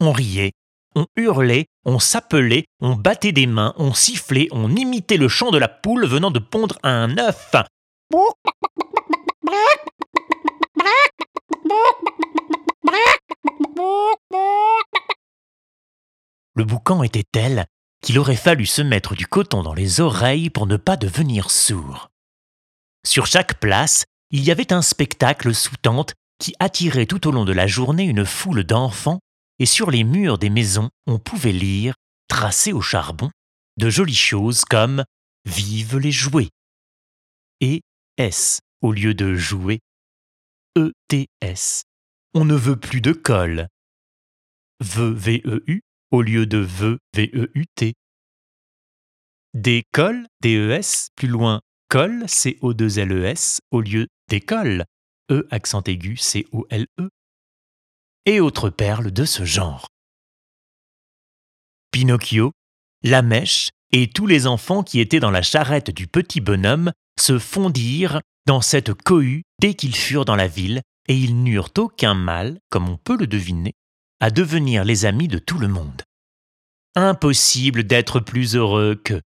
On 0.01 0.11
riait, 0.11 0.51
on 0.95 1.05
hurlait, 1.15 1.67
on 1.85 1.99
s'appelait, 1.99 2.65
on 2.81 2.95
battait 2.95 3.31
des 3.31 3.47
mains, 3.47 3.73
on 3.77 3.93
sifflait, 3.93 4.49
on 4.51 4.75
imitait 4.75 5.17
le 5.17 5.29
chant 5.29 5.51
de 5.51 5.57
la 5.57 5.69
poule 5.69 6.05
venant 6.05 6.31
de 6.31 6.39
pondre 6.39 6.77
un 6.83 7.17
œuf. 7.17 7.55
Le 16.55 16.63
boucan 16.65 17.03
était 17.03 17.23
tel 17.31 17.65
qu'il 18.01 18.19
aurait 18.19 18.35
fallu 18.35 18.65
se 18.65 18.81
mettre 18.81 19.15
du 19.15 19.27
coton 19.27 19.63
dans 19.63 19.73
les 19.73 20.01
oreilles 20.01 20.49
pour 20.49 20.67
ne 20.67 20.77
pas 20.77 20.97
devenir 20.97 21.51
sourd. 21.51 22.08
Sur 23.05 23.25
chaque 23.25 23.59
place, 23.59 24.05
il 24.31 24.43
y 24.43 24.51
avait 24.51 24.73
un 24.73 24.81
spectacle 24.81 25.53
sous 25.53 25.75
tente 25.77 26.13
qui 26.39 26.53
attirait 26.59 27.05
tout 27.05 27.27
au 27.27 27.31
long 27.31 27.45
de 27.45 27.53
la 27.53 27.67
journée 27.67 28.05
une 28.05 28.25
foule 28.25 28.63
d'enfants, 28.63 29.19
et 29.59 29.65
sur 29.65 29.91
les 29.91 30.03
murs 30.03 30.37
des 30.37 30.49
maisons, 30.49 30.89
on 31.05 31.19
pouvait 31.19 31.51
lire, 31.51 31.95
tracés 32.27 32.73
au 32.73 32.81
charbon, 32.81 33.29
de 33.77 33.89
jolies 33.89 34.15
choses 34.15 34.63
comme 34.65 35.03
Vive 35.45 35.97
les 35.97 36.11
jouets 36.11 36.49
et 37.61 37.81
S 38.17 38.59
au 38.81 38.91
lieu 38.91 39.13
de 39.13 39.35
jouer, 39.35 39.79
ETS. 40.75 41.83
On 42.33 42.45
ne 42.45 42.55
veut 42.55 42.79
plus 42.79 43.01
de 43.01 43.11
colle. 43.11 43.67
VEU 44.81 45.81
au 46.11 46.21
lieu 46.21 46.45
de 46.45 46.57
veut. 46.57 46.99
Des 49.53 49.83
cols, 49.91 50.27
DES, 50.41 51.09
plus 51.15 51.27
loin 51.27 51.61
colle, 51.89 52.25
CO2LES, 52.25 53.59
au 53.71 53.81
lieu 53.81 54.07
d'école, 54.29 54.85
E 55.31 55.47
accent 55.51 55.83
aigu, 55.83 56.17
C-O-L-E. 56.17 57.09
Et 58.25 58.39
autres 58.39 58.69
perles 58.69 59.11
de 59.11 59.25
ce 59.25 59.43
genre. 59.43 59.87
Pinocchio, 61.91 62.51
la 63.03 63.21
mèche 63.21 63.69
et 63.91 64.07
tous 64.07 64.27
les 64.27 64.45
enfants 64.45 64.83
qui 64.83 64.99
étaient 64.99 65.19
dans 65.19 65.31
la 65.31 65.41
charrette 65.41 65.89
du 65.89 66.07
petit 66.07 66.41
bonhomme 66.41 66.91
se 67.19 67.39
fondirent 67.39 68.21
dans 68.45 68.61
cette 68.61 68.93
cohue 68.93 69.43
dès 69.59 69.73
qu'ils 69.73 69.95
furent 69.95 70.25
dans 70.25 70.35
la 70.35 70.47
ville, 70.47 70.81
et 71.07 71.15
ils 71.15 71.43
n'eurent 71.43 71.71
aucun 71.77 72.13
mal, 72.13 72.59
comme 72.69 72.87
on 72.87 72.97
peut 72.97 73.17
le 73.17 73.25
deviner, 73.25 73.73
à 74.19 74.29
devenir 74.29 74.85
les 74.85 75.05
amis 75.05 75.27
de 75.27 75.39
tout 75.39 75.57
le 75.57 75.67
monde. 75.67 76.03
Impossible 76.95 77.83
d'être 77.83 78.19
plus 78.19 78.55
heureux 78.55 78.95
que 78.95 79.21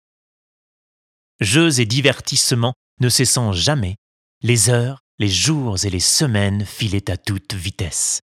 jeux 1.40 1.80
et 1.80 1.86
divertissements 1.86 2.74
ne 3.00 3.08
cessant 3.08 3.52
jamais, 3.52 3.96
les 4.42 4.70
heures, 4.70 5.00
les 5.18 5.28
jours 5.28 5.76
et 5.84 5.90
les 5.90 6.00
semaines 6.00 6.64
filaient 6.64 7.10
à 7.10 7.16
toute 7.16 7.54
vitesse. 7.54 8.20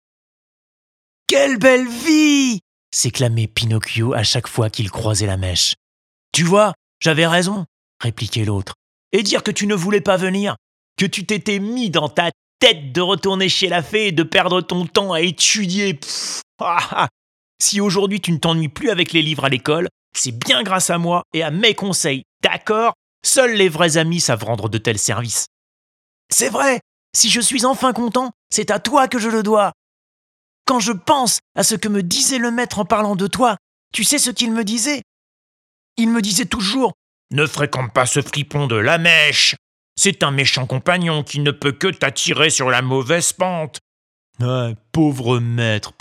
Quelle 1.28 1.58
belle 1.58 1.88
vie 1.88 2.60
s'éclamait 2.94 3.48
Pinocchio 3.48 4.14
à 4.14 4.24
chaque 4.24 4.48
fois 4.48 4.70
qu'il 4.70 4.90
croisait 4.90 5.26
la 5.26 5.38
mèche. 5.38 5.76
Tu 6.32 6.44
vois, 6.44 6.74
j'avais 7.00 7.28
raison, 7.28 7.66
répliquait 8.02 8.46
l'autre. 8.46 8.74
Et 9.12 9.24
dire 9.24 9.44
que 9.44 9.52
tu 9.52 9.68
ne 9.68 9.76
voulais 9.76 10.02
pas 10.02 10.18
venir, 10.18 10.56
que 10.98 11.06
tu 11.06 11.26
t'étais 11.26 11.60
mis 11.60 11.90
dans 11.90 12.10
ta 12.10 12.32
tête 12.60 12.92
de 12.92 13.02
retourner 13.02 13.50
chez 13.50 13.68
la 13.68 13.84
fée 13.84 14.08
et 14.08 14.12
de 14.12 14.24
perdre 14.24 14.62
ton 14.62 14.86
temps 14.86 15.14
à 15.14 15.22
étudier. 15.22 16.00
Ah, 16.60 16.88
ah. 16.92 17.08
Si 17.62 17.82
aujourd'hui 17.82 18.22
tu 18.22 18.32
ne 18.32 18.38
t'ennuies 18.38 18.70
plus 18.70 18.90
avec 18.90 19.14
les 19.14 19.22
livres 19.22 19.46
à 19.46 19.50
l'école, 19.50 19.88
c'est 20.16 20.32
bien 20.32 20.64
grâce 20.64 20.90
à 20.90 20.98
moi 20.98 21.24
et 21.34 21.44
à 21.44 21.52
mes 21.52 21.76
conseils, 21.76 22.24
d'accord? 22.42 22.94
Seuls 23.28 23.56
les 23.56 23.68
vrais 23.68 23.98
amis 23.98 24.22
savent 24.22 24.46
rendre 24.46 24.70
de 24.70 24.78
tels 24.78 24.98
services. 24.98 25.48
C'est 26.32 26.48
vrai, 26.48 26.80
si 27.14 27.30
je 27.30 27.42
suis 27.42 27.66
enfin 27.66 27.92
content, 27.92 28.32
c'est 28.50 28.72
à 28.72 28.80
toi 28.80 29.10
que 29.10 29.20
je 29.20 29.28
le 29.28 29.44
dois. 29.44 29.74
Quand 30.66 30.80
je 30.80 30.94
pense 30.94 31.40
à 31.54 31.64
ce 31.64 31.76
que 31.76 31.90
me 31.90 32.04
disait 32.04 32.38
le 32.38 32.52
maître 32.52 32.80
en 32.80 32.86
parlant 32.86 33.18
de 33.18 33.28
toi, 33.28 33.58
tu 33.94 34.06
sais 34.06 34.18
ce 34.18 34.30
qu'il 34.30 34.54
me 34.54 34.64
disait? 34.64 35.02
Il 35.98 36.10
me 36.10 36.22
disait 36.22 36.46
toujours 36.46 36.94
Ne 37.30 37.46
fréquente 37.46 37.92
pas 37.92 38.06
ce 38.06 38.22
fripon 38.22 38.66
de 38.66 38.78
la 38.78 38.98
mèche. 38.98 39.56
C'est 40.00 40.24
un 40.24 40.32
méchant 40.32 40.66
compagnon 40.66 41.22
qui 41.22 41.42
ne 41.42 41.52
peut 41.52 41.74
que 41.74 41.88
t'attirer 41.88 42.50
sur 42.50 42.70
la 42.70 42.82
mauvaise 42.82 43.34
pente. 43.34 43.80
Ah, 44.42 44.70
pauvre 44.94 45.40
maître, 45.40 45.92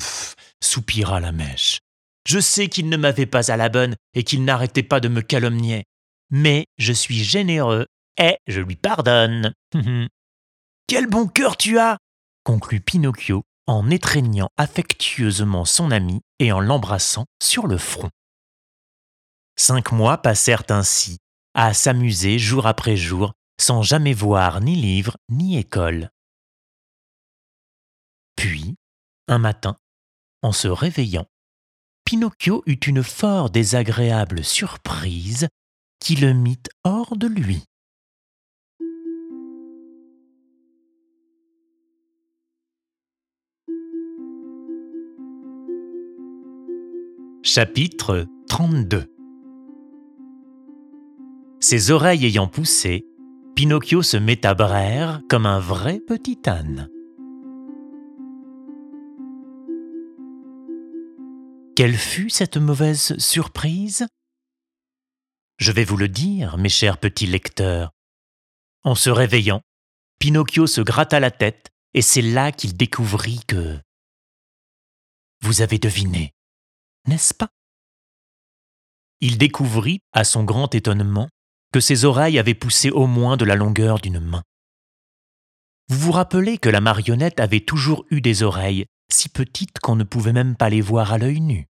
soupira 0.62 1.18
la 1.18 1.32
mèche. 1.32 1.80
Je 2.24 2.38
sais 2.38 2.68
qu'il 2.68 2.88
ne 2.88 2.96
m'avait 2.96 3.26
pas 3.26 3.50
à 3.50 3.56
la 3.56 3.68
bonne 3.68 3.96
et 4.14 4.22
qu'il 4.22 4.44
n'arrêtait 4.44 4.84
pas 4.84 5.00
de 5.00 5.08
me 5.08 5.22
calomnier 5.22 5.86
mais 6.30 6.66
je 6.78 6.92
suis 6.92 7.22
généreux 7.22 7.86
et 8.18 8.38
je 8.46 8.60
lui 8.60 8.76
pardonne. 8.76 9.52
Quel 10.86 11.06
bon 11.06 11.26
cœur 11.26 11.56
tu 11.56 11.78
as 11.78 11.98
conclut 12.44 12.80
Pinocchio 12.80 13.42
en 13.66 13.90
étreignant 13.90 14.50
affectueusement 14.56 15.64
son 15.64 15.90
ami 15.90 16.22
et 16.38 16.52
en 16.52 16.60
l'embrassant 16.60 17.26
sur 17.42 17.66
le 17.66 17.78
front. 17.78 18.10
Cinq 19.56 19.90
mois 19.90 20.18
passèrent 20.18 20.62
ainsi, 20.68 21.18
à 21.54 21.74
s'amuser 21.74 22.38
jour 22.38 22.66
après 22.66 22.96
jour, 22.96 23.32
sans 23.60 23.82
jamais 23.82 24.12
voir 24.12 24.60
ni 24.60 24.76
livre 24.76 25.16
ni 25.28 25.58
école. 25.58 26.10
Puis, 28.36 28.76
un 29.26 29.38
matin, 29.38 29.76
en 30.42 30.52
se 30.52 30.68
réveillant, 30.68 31.26
Pinocchio 32.04 32.62
eut 32.66 32.74
une 32.74 33.02
fort 33.02 33.50
désagréable 33.50 34.44
surprise 34.44 35.48
qui 36.00 36.16
le 36.16 36.32
mit 36.32 36.62
hors 36.84 37.16
de 37.16 37.26
lui. 37.26 37.64
Chapitre 47.42 48.26
32 48.48 49.06
Ses 51.60 51.90
oreilles 51.90 52.26
ayant 52.26 52.48
poussé, 52.48 53.06
Pinocchio 53.54 54.02
se 54.02 54.16
met 54.16 54.44
à 54.44 54.54
braire 54.54 55.22
comme 55.28 55.46
un 55.46 55.60
vrai 55.60 56.00
petit 56.00 56.38
âne. 56.46 56.90
Quelle 61.76 61.94
fut 61.94 62.30
cette 62.30 62.56
mauvaise 62.56 63.16
surprise? 63.18 64.06
Je 65.58 65.72
vais 65.72 65.84
vous 65.84 65.96
le 65.96 66.08
dire, 66.08 66.58
mes 66.58 66.68
chers 66.68 66.98
petits 66.98 67.26
lecteurs. 67.26 67.90
En 68.84 68.94
se 68.94 69.10
réveillant, 69.10 69.62
Pinocchio 70.18 70.66
se 70.66 70.80
gratta 70.80 71.20
la 71.20 71.30
tête 71.30 71.68
et 71.94 72.02
c'est 72.02 72.22
là 72.22 72.52
qu'il 72.52 72.76
découvrit 72.76 73.40
que... 73.46 73.78
Vous 75.40 75.60
avez 75.60 75.78
deviné, 75.78 76.32
n'est-ce 77.06 77.34
pas? 77.34 77.48
Il 79.20 79.38
découvrit, 79.38 80.00
à 80.12 80.24
son 80.24 80.44
grand 80.44 80.74
étonnement, 80.74 81.28
que 81.72 81.80
ses 81.80 82.04
oreilles 82.04 82.38
avaient 82.38 82.54
poussé 82.54 82.90
au 82.90 83.06
moins 83.06 83.36
de 83.36 83.44
la 83.44 83.54
longueur 83.54 83.98
d'une 83.98 84.20
main. 84.20 84.42
Vous 85.88 85.98
vous 85.98 86.12
rappelez 86.12 86.58
que 86.58 86.68
la 86.68 86.80
marionnette 86.80 87.40
avait 87.40 87.60
toujours 87.60 88.04
eu 88.10 88.20
des 88.20 88.42
oreilles 88.42 88.86
si 89.10 89.28
petites 89.28 89.78
qu'on 89.78 89.96
ne 89.96 90.04
pouvait 90.04 90.32
même 90.32 90.56
pas 90.56 90.68
les 90.68 90.80
voir 90.80 91.12
à 91.12 91.18
l'œil 91.18 91.40
nu. 91.40 91.66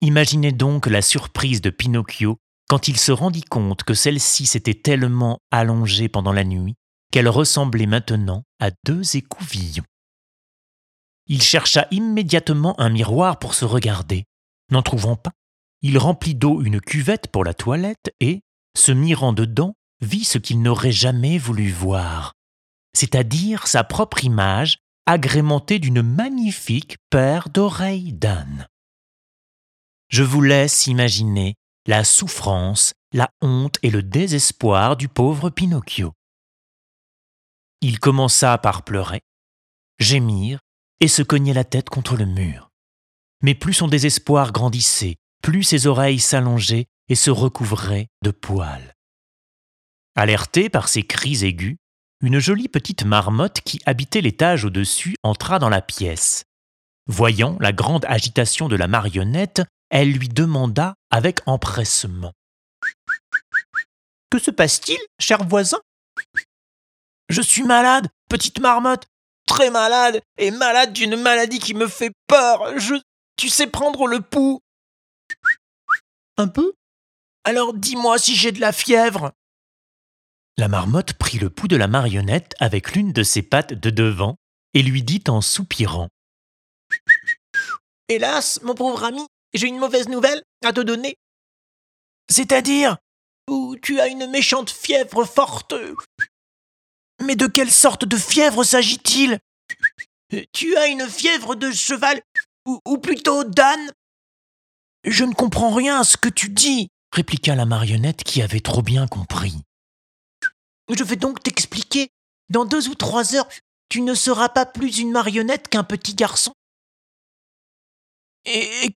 Imaginez 0.00 0.52
donc 0.52 0.86
la 0.86 1.02
surprise 1.02 1.60
de 1.60 1.70
Pinocchio 1.70 2.38
quand 2.70 2.86
il 2.86 3.00
se 3.00 3.10
rendit 3.10 3.42
compte 3.42 3.82
que 3.82 3.94
celle-ci 3.94 4.46
s'était 4.46 4.74
tellement 4.74 5.40
allongée 5.50 6.08
pendant 6.08 6.32
la 6.32 6.44
nuit 6.44 6.76
qu'elle 7.10 7.28
ressemblait 7.28 7.86
maintenant 7.86 8.44
à 8.60 8.70
deux 8.86 9.16
écouvillons. 9.16 9.82
Il 11.26 11.42
chercha 11.42 11.88
immédiatement 11.90 12.80
un 12.80 12.88
miroir 12.88 13.40
pour 13.40 13.54
se 13.54 13.64
regarder. 13.64 14.24
N'en 14.70 14.82
trouvant 14.82 15.16
pas, 15.16 15.32
il 15.82 15.98
remplit 15.98 16.36
d'eau 16.36 16.62
une 16.62 16.80
cuvette 16.80 17.26
pour 17.26 17.42
la 17.42 17.54
toilette 17.54 18.14
et, 18.20 18.40
se 18.78 18.92
mirant 18.92 19.32
dedans, 19.32 19.74
vit 20.00 20.24
ce 20.24 20.38
qu'il 20.38 20.62
n'aurait 20.62 20.92
jamais 20.92 21.38
voulu 21.38 21.72
voir, 21.72 22.34
c'est-à-dire 22.96 23.66
sa 23.66 23.82
propre 23.82 24.24
image 24.24 24.78
agrémentée 25.06 25.80
d'une 25.80 26.02
magnifique 26.02 26.98
paire 27.10 27.48
d'oreilles 27.48 28.12
d'âne. 28.12 28.68
Je 30.08 30.22
vous 30.22 30.42
laisse 30.42 30.86
imaginer 30.86 31.56
la 31.90 32.04
souffrance, 32.04 32.94
la 33.12 33.30
honte 33.42 33.78
et 33.82 33.90
le 33.90 34.04
désespoir 34.04 34.96
du 34.96 35.08
pauvre 35.08 35.50
Pinocchio. 35.50 36.12
Il 37.80 37.98
commença 37.98 38.56
par 38.58 38.84
pleurer, 38.84 39.22
gémir 39.98 40.60
et 41.00 41.08
se 41.08 41.22
cogner 41.22 41.52
la 41.52 41.64
tête 41.64 41.90
contre 41.90 42.16
le 42.16 42.26
mur. 42.26 42.68
Mais 43.42 43.56
plus 43.56 43.72
son 43.72 43.88
désespoir 43.88 44.52
grandissait, 44.52 45.16
plus 45.42 45.64
ses 45.64 45.88
oreilles 45.88 46.20
s'allongeaient 46.20 46.86
et 47.08 47.16
se 47.16 47.32
recouvraient 47.32 48.06
de 48.22 48.30
poils. 48.30 48.94
Alerté 50.14 50.68
par 50.68 50.86
ses 50.86 51.02
cris 51.02 51.44
aigus, 51.44 51.76
une 52.22 52.38
jolie 52.38 52.68
petite 52.68 53.04
marmotte 53.04 53.62
qui 53.62 53.80
habitait 53.84 54.20
l'étage 54.20 54.64
au-dessus 54.64 55.16
entra 55.24 55.58
dans 55.58 55.70
la 55.70 55.82
pièce. 55.82 56.44
Voyant 57.08 57.56
la 57.58 57.72
grande 57.72 58.04
agitation 58.04 58.68
de 58.68 58.76
la 58.76 58.86
marionnette, 58.86 59.62
elle 59.90 60.12
lui 60.12 60.28
demanda 60.28 60.94
avec 61.10 61.40
empressement. 61.46 62.32
Que 64.30 64.38
se 64.38 64.50
passe-t-il, 64.50 64.98
cher 65.18 65.44
voisin? 65.44 65.80
Je 67.28 67.42
suis 67.42 67.64
malade, 67.64 68.08
petite 68.28 68.60
marmotte, 68.60 69.06
très 69.46 69.70
malade, 69.70 70.20
et 70.38 70.50
malade 70.50 70.92
d'une 70.92 71.16
maladie 71.16 71.58
qui 71.58 71.74
me 71.74 71.88
fait 71.88 72.12
peur. 72.26 72.78
Je 72.78 72.94
tu 73.36 73.48
sais 73.48 73.66
prendre 73.66 74.06
le 74.06 74.20
pouls 74.20 74.60
Un 76.36 76.48
peu? 76.48 76.72
Alors 77.44 77.74
dis-moi 77.74 78.18
si 78.18 78.36
j'ai 78.36 78.52
de 78.52 78.60
la 78.60 78.72
fièvre. 78.72 79.32
La 80.56 80.68
marmotte 80.68 81.14
prit 81.14 81.38
le 81.38 81.48
pouls 81.48 81.68
de 81.68 81.76
la 81.76 81.88
marionnette 81.88 82.54
avec 82.60 82.92
l'une 82.94 83.12
de 83.12 83.22
ses 83.22 83.42
pattes 83.42 83.72
de 83.72 83.90
devant 83.90 84.36
et 84.74 84.82
lui 84.82 85.02
dit 85.02 85.24
en 85.28 85.40
soupirant. 85.40 86.08
Hélas, 88.08 88.60
mon 88.62 88.74
pauvre 88.74 89.04
ami, 89.04 89.26
j'ai 89.52 89.68
une 89.68 89.78
mauvaise 89.78 90.08
nouvelle 90.08 90.42
à 90.64 90.72
te 90.72 90.80
donner. 90.80 91.16
C'est-à-dire 92.30 92.96
tu 93.82 94.00
as 94.00 94.08
une 94.08 94.28
méchante 94.28 94.70
fièvre 94.70 95.24
forte. 95.24 95.74
Mais 97.20 97.36
de 97.36 97.46
quelle 97.46 97.70
sorte 97.70 98.04
de 98.04 98.16
fièvre 98.16 98.64
s'agit-il? 98.64 99.38
Tu 100.52 100.76
as 100.76 100.86
une 100.86 101.08
fièvre 101.08 101.56
de 101.56 101.72
cheval, 101.72 102.22
ou 102.66 102.98
plutôt 102.98 103.44
d'âne? 103.44 103.90
Je 105.04 105.24
ne 105.24 105.34
comprends 105.34 105.74
rien 105.74 106.00
à 106.00 106.04
ce 106.04 106.16
que 106.16 106.28
tu 106.28 106.48
dis, 106.48 106.88
répliqua 107.12 107.54
la 107.56 107.66
marionnette 107.66 108.22
qui 108.22 108.42
avait 108.42 108.60
trop 108.60 108.82
bien 108.82 109.08
compris. 109.08 109.54
Je 110.88 111.02
vais 111.02 111.16
donc 111.16 111.42
t'expliquer. 111.42 112.08
Dans 112.50 112.64
deux 112.64 112.88
ou 112.88 112.94
trois 112.94 113.34
heures, 113.34 113.48
tu 113.88 114.00
ne 114.00 114.14
seras 114.14 114.48
pas 114.48 114.66
plus 114.66 114.98
une 114.98 115.12
marionnette 115.12 115.68
qu'un 115.68 115.84
petit 115.84 116.14
garçon. 116.14 116.52
Et, 118.44 118.94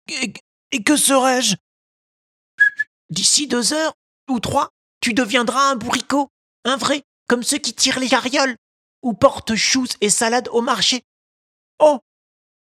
que 0.85 0.97
serais-je? 0.97 1.57
D'ici 3.11 3.47
deux 3.47 3.73
heures 3.73 3.95
ou 4.31 4.41
trois, 4.41 4.71
tu 5.01 5.15
deviendras 5.15 5.71
un 5.71 5.77
bourricot, 5.77 6.29
un 6.65 6.77
vrai, 6.77 7.03
comme 7.29 7.43
ceux 7.43 7.59
qui 7.59 7.75
tirent 7.75 7.99
les 7.99 8.09
garioles, 8.09 8.57
ou 9.03 9.15
portent 9.15 9.57
choux 9.57 9.87
et 10.01 10.11
salades 10.11 10.49
au 10.53 10.63
marché. 10.63 11.03
Oh 11.79 12.01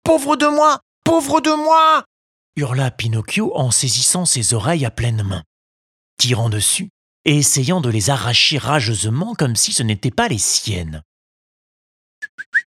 Pauvre 0.03 0.35
de 0.35 0.47
moi 0.47 0.79
Pauvre 1.03 1.41
de 1.41 1.51
moi 1.51 2.05
hurla 2.57 2.91
Pinocchio 2.91 3.55
en 3.55 3.71
saisissant 3.71 4.25
ses 4.25 4.53
oreilles 4.53 4.85
à 4.85 4.91
pleine 4.91 5.23
main, 5.23 5.43
tirant 6.17 6.49
dessus 6.49 6.89
et 7.23 7.37
essayant 7.37 7.81
de 7.81 7.89
les 7.89 8.09
arracher 8.09 8.57
rageusement 8.57 9.35
comme 9.35 9.55
si 9.55 9.71
ce 9.71 9.83
n'étaient 9.83 10.11
pas 10.11 10.27
les 10.27 10.39
siennes. 10.39 11.03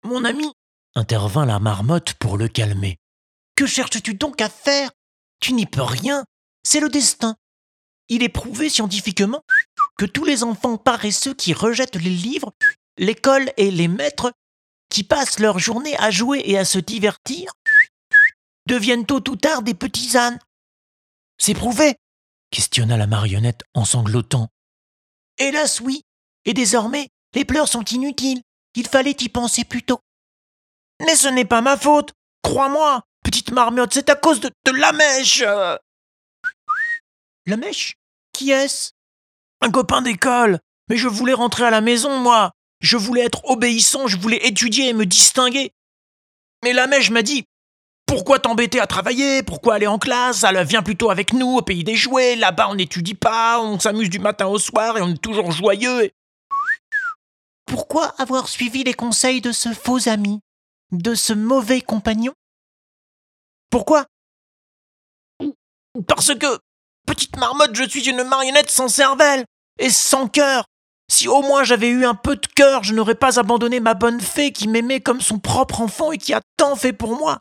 Mon 0.05 0.25
ami, 0.25 0.53
intervint 0.95 1.47
la 1.47 1.59
marmotte 1.59 2.15
pour 2.15 2.37
le 2.37 2.49
calmer. 2.49 2.99
Que 3.61 3.67
cherches-tu 3.67 4.15
donc 4.15 4.41
à 4.41 4.49
faire? 4.49 4.91
Tu 5.39 5.53
n'y 5.53 5.67
peux 5.67 5.83
rien. 5.83 6.25
C'est 6.63 6.81
le 6.81 6.89
destin. 6.89 7.37
Il 8.09 8.23
est 8.23 8.31
prouvé 8.31 8.71
scientifiquement 8.71 9.43
que 9.99 10.07
tous 10.07 10.25
les 10.25 10.45
enfants 10.45 10.79
paresseux 10.79 11.35
qui 11.35 11.53
rejettent 11.53 11.97
les 11.97 12.09
livres, 12.09 12.55
l'école 12.97 13.53
et 13.59 13.71
les 13.71 13.87
maîtres, 13.87 14.33
qui 14.89 15.05
passent 15.05 15.39
leur 15.41 15.59
journée 15.59 15.95
à 15.99 16.11
jouer 16.11 16.41
et 16.47 16.57
à 16.57 16.65
se 16.65 16.79
divertir, 16.79 17.53
deviennent 18.65 19.05
tôt 19.05 19.23
ou 19.29 19.37
tard 19.37 19.61
des 19.61 19.75
petits 19.75 20.17
ânes. 20.17 20.39
C'est 21.37 21.53
prouvé 21.53 21.97
questionna 22.51 22.97
la 22.97 23.07
marionnette 23.07 23.65
en 23.75 23.85
sanglotant. 23.85 24.49
Hélas 25.37 25.81
oui, 25.81 26.01
et 26.47 26.55
désormais, 26.55 27.11
les 27.35 27.45
pleurs 27.45 27.69
sont 27.69 27.85
inutiles. 27.85 28.41
Il 28.75 28.89
fallait 28.89 29.19
y 29.21 29.29
penser 29.29 29.65
plus 29.65 29.83
tôt. 29.83 30.01
Mais 31.05 31.15
ce 31.15 31.29
n'est 31.29 31.45
pas 31.45 31.61
ma 31.61 31.77
faute. 31.77 32.15
Crois-moi, 32.43 33.03
petite 33.31 33.53
marmotte, 33.53 33.95
c'est 33.95 34.11
à 34.11 34.17
cause 34.17 34.41
de, 34.41 34.51
la 34.73 34.93
mèche. 34.93 35.45
La 37.47 37.57
mèche? 37.57 37.95
Qui 38.33 38.51
est-ce? 38.51 38.91
Un 39.61 39.71
copain 39.71 40.03
d'école. 40.03 40.59
Mais 40.89 40.97
je 40.97 41.07
voulais 41.07 41.33
rentrer 41.33 41.65
à 41.65 41.71
la 41.71 41.81
maison, 41.81 42.19
moi. 42.19 42.51
Je 42.81 42.97
voulais 42.97 43.25
être 43.25 43.45
obéissant, 43.45 44.09
je 44.09 44.17
voulais 44.17 44.45
étudier 44.47 44.89
et 44.89 44.93
me 44.95 45.07
distinguer. 45.07 45.73
Mais 46.65 46.73
la 46.73 46.89
mèche 46.89 47.11
m'a 47.11 47.23
dit 47.23 47.45
Pourquoi 48.07 48.41
t'embêter 48.41 48.81
à 48.81 48.89
travailler? 48.89 49.45
Pourquoi 49.45 49.75
aller 49.75 49.87
en 49.87 49.99
classe? 49.99 50.43
Elle 50.43 50.65
vient 50.65 50.83
plutôt 50.83 51.11
avec 51.11 51.33
nous 51.33 51.59
au 51.59 51.63
pays 51.63 51.85
des 51.85 51.97
jouets. 51.97 52.35
Là-bas, 52.35 52.69
on 52.71 52.75
n'étudie 52.75 53.15
pas, 53.15 53.61
on 53.61 53.79
s'amuse 53.79 54.11
du 54.11 54.19
matin 54.19 54.47
au 54.47 54.59
soir 54.59 54.99
et 54.99 55.03
on 55.03 55.11
est 55.11 55.23
toujours 55.23 55.53
joyeux. 55.53 56.11
Pourquoi 57.67 58.07
avoir 58.21 58.49
suivi 58.49 58.83
les 58.83 58.95
conseils 58.95 59.41
de 59.41 59.53
ce 59.53 59.73
faux 59.73 60.09
ami? 60.09 60.41
De 60.91 61.15
ce 61.15 61.33
mauvais 61.33 61.81
compagnon? 61.81 62.35
Pourquoi? 63.71 64.07
Parce 66.07 66.35
que, 66.35 66.59
petite 67.07 67.37
marmotte, 67.37 67.75
je 67.75 67.89
suis 67.89 68.09
une 68.09 68.25
marionnette 68.25 68.71
sans 68.71 68.89
cervelle 68.89 69.45
et 69.79 69.91
sans 69.91 70.29
cœur. 70.29 70.65
Si 71.11 71.27
au 71.27 71.43
moins 71.43 71.65
j'avais 71.65 71.89
eu 71.89 72.05
un 72.05 72.15
peu 72.15 72.37
de 72.37 72.47
cœur, 72.47 72.85
je 72.85 72.95
n'aurais 72.95 73.17
pas 73.17 73.41
abandonné 73.41 73.81
ma 73.81 73.95
bonne 73.95 74.21
fée 74.21 74.53
qui 74.53 74.69
m'aimait 74.69 75.01
comme 75.01 75.21
son 75.21 75.39
propre 75.41 75.81
enfant 75.81 76.13
et 76.13 76.19
qui 76.19 76.33
a 76.33 76.41
tant 76.57 76.77
fait 76.77 76.93
pour 76.93 77.17
moi. 77.19 77.41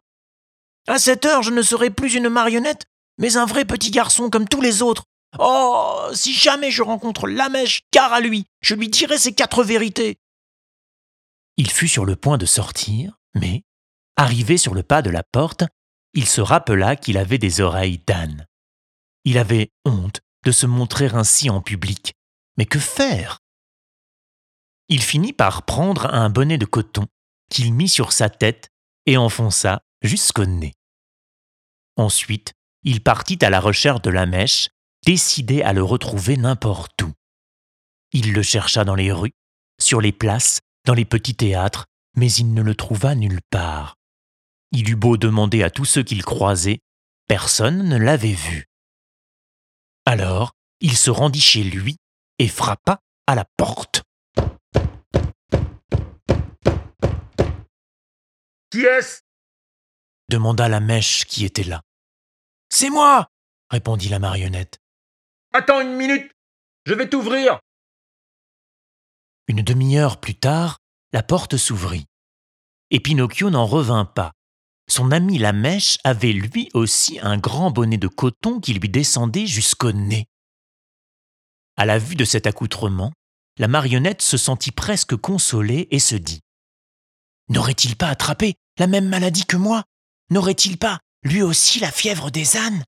À 0.88 0.98
cette 0.98 1.26
heure, 1.26 1.44
je 1.44 1.52
ne 1.52 1.62
serais 1.62 1.92
plus 1.92 2.16
une 2.16 2.30
marionnette, 2.30 2.86
mais 3.20 3.38
un 3.38 3.46
vrai 3.46 3.66
petit 3.66 3.92
garçon 3.92 4.32
comme 4.32 4.48
tous 4.48 4.62
les 4.62 4.82
autres. 4.82 5.04
Oh, 5.38 6.08
si 6.14 6.34
jamais 6.34 6.72
je 6.72 6.82
rencontre 6.82 7.28
la 7.28 7.50
mèche, 7.50 7.82
car 7.92 8.12
à 8.12 8.22
lui, 8.22 8.46
je 8.62 8.74
lui 8.74 8.90
dirai 8.90 9.20
ces 9.20 9.34
quatre 9.34 9.64
vérités. 9.64 10.18
Il 11.58 11.70
fut 11.70 11.88
sur 11.88 12.06
le 12.06 12.16
point 12.16 12.40
de 12.40 12.48
sortir, 12.48 13.20
mais, 13.36 13.62
arrivé 14.16 14.58
sur 14.58 14.74
le 14.74 14.82
pas 14.82 15.04
de 15.04 15.12
la 15.12 15.22
porte, 15.22 15.64
il 16.14 16.26
se 16.26 16.42
rappela 16.42 16.96
qu'il 16.96 17.18
avait 17.18 17.38
des 17.38 17.62
oreilles 17.62 18.02
d'âne. 18.06 18.46
Il 19.26 19.38
avait 19.38 19.72
honte 19.86 20.22
de 20.46 20.52
se 20.52 20.66
montrer 20.66 21.08
ainsi 21.08 21.50
en 21.50 21.62
public. 21.62 22.14
Mais 22.58 22.66
que 22.66 22.80
faire? 22.80 23.40
Il 24.88 25.02
finit 25.02 25.34
par 25.34 25.64
prendre 25.64 26.08
un 26.08 26.30
bonnet 26.30 26.58
de 26.58 26.66
coton 26.66 27.06
qu'il 27.50 27.74
mit 27.74 27.90
sur 27.90 28.12
sa 28.12 28.30
tête 28.30 28.70
et 29.06 29.18
enfonça 29.18 29.82
jusqu'au 30.02 30.46
nez. 30.46 30.74
Ensuite, 31.96 32.54
il 32.84 33.04
partit 33.04 33.38
à 33.42 33.50
la 33.50 33.60
recherche 33.60 34.02
de 34.02 34.10
la 34.10 34.26
mèche, 34.26 34.70
décidé 35.06 35.62
à 35.62 35.74
le 35.74 35.84
retrouver 35.84 36.38
n'importe 36.38 37.02
où. 37.02 37.12
Il 38.14 38.34
le 38.34 38.42
chercha 38.42 38.84
dans 38.84 38.96
les 38.96 39.12
rues, 39.12 39.34
sur 39.80 40.02
les 40.02 40.12
places, 40.12 40.62
dans 40.86 40.94
les 40.94 41.06
petits 41.06 41.36
théâtres, 41.36 41.86
mais 42.16 42.32
il 42.32 42.54
ne 42.54 42.62
le 42.62 42.76
trouva 42.76 43.16
nulle 43.16 43.42
part. 43.50 43.96
Il 44.72 44.90
eut 44.90 44.96
beau 44.96 45.18
demander 45.18 45.64
à 45.64 45.70
tous 45.70 45.86
ceux 45.86 46.04
qu'il 46.04 46.24
croisait, 46.24 46.80
personne 47.28 47.88
ne 47.88 47.98
l'avait 47.98 48.34
vu. 48.34 48.66
Alors, 50.06 50.54
il 50.80 50.96
se 50.96 51.10
rendit 51.10 51.42
chez 51.42 51.64
lui 51.64 51.98
et 52.38 52.48
frappa 52.48 53.00
à 53.28 53.36
la 53.36 53.46
porte. 53.58 54.04
Qui 58.72 58.82
est-ce? 58.82 59.22
demanda 60.30 60.70
la 60.70 60.80
mèche 60.80 61.26
qui 61.26 61.44
était 61.44 61.64
là. 61.64 61.82
C'est 62.70 62.92
moi 62.92 63.28
répondit 63.70 64.10
la 64.10 64.20
marionnette. 64.20 64.80
Attends 65.54 65.82
une 65.82 65.96
minute, 65.96 66.32
je 66.86 66.94
vais 66.94 67.10
t'ouvrir. 67.10 67.60
Une 69.48 69.62
demi-heure 69.62 70.20
plus 70.20 70.36
tard, 70.36 70.80
la 71.12 71.24
porte 71.24 71.58
s'ouvrit. 71.58 72.06
Et 72.92 73.00
Pinocchio 73.00 73.50
n'en 73.50 73.66
revint 73.66 74.06
pas. 74.06 74.32
Son 74.90 75.12
ami 75.12 75.38
la 75.38 75.54
mèche 75.54 76.00
avait 76.04 76.34
lui 76.34 76.70
aussi 76.74 77.20
un 77.22 77.38
grand 77.38 77.70
bonnet 77.70 78.00
de 78.00 78.08
coton 78.08 78.60
qui 78.60 78.74
lui 78.74 78.90
descendait 78.90 79.46
jusqu'au 79.46 79.92
nez. 79.92 80.26
À 81.78 81.86
la 81.86 82.00
vue 82.00 82.16
de 82.16 82.26
cet 82.26 82.48
accoutrement, 82.48 83.14
la 83.58 83.68
marionnette 83.68 84.24
se 84.24 84.36
sentit 84.36 84.72
presque 84.72 85.16
consolée 85.16 85.88
et 85.92 86.00
se 86.00 86.16
dit 86.16 86.42
N'aurait-il 87.50 87.96
pas 87.96 88.08
attrapé 88.08 88.56
la 88.80 88.88
même 88.88 89.08
maladie 89.08 89.46
que 89.46 89.58
moi? 89.58 89.84
N'aurait-il 90.32 90.78
pas, 90.78 91.00
lui 91.24 91.44
aussi, 91.44 91.80
la 91.80 91.92
fièvre 91.92 92.32
des 92.32 92.58
ânes? 92.58 92.84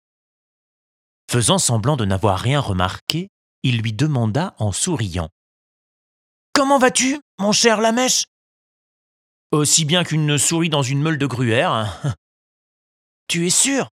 Faisant 1.30 1.60
semblant 1.60 1.98
de 1.98 2.06
n'avoir 2.06 2.40
rien 2.40 2.60
remarqué, 2.60 3.30
il 3.64 3.78
lui 3.80 3.94
demanda 3.94 4.56
en 4.58 4.72
souriant 4.72 5.30
Comment 6.54 6.80
vas-tu, 6.80 7.20
mon 7.40 7.52
cher 7.52 7.80
Lamèche 7.80 8.26
Aussi 9.52 9.86
bien 9.86 10.04
qu'une 10.04 10.38
souris 10.38 10.70
dans 10.70 10.82
une 10.82 11.02
meule 11.02 11.18
de 11.18 11.26
gruyère. 11.26 11.72
hein. 11.72 11.90
tu 13.28 13.46
es 13.46 13.50
sûr? 13.50 13.90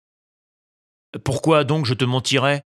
Pourquoi 1.24 1.64
donc 1.64 1.86
je 1.86 1.94
te 1.94 2.04
mentirais? 2.04 2.62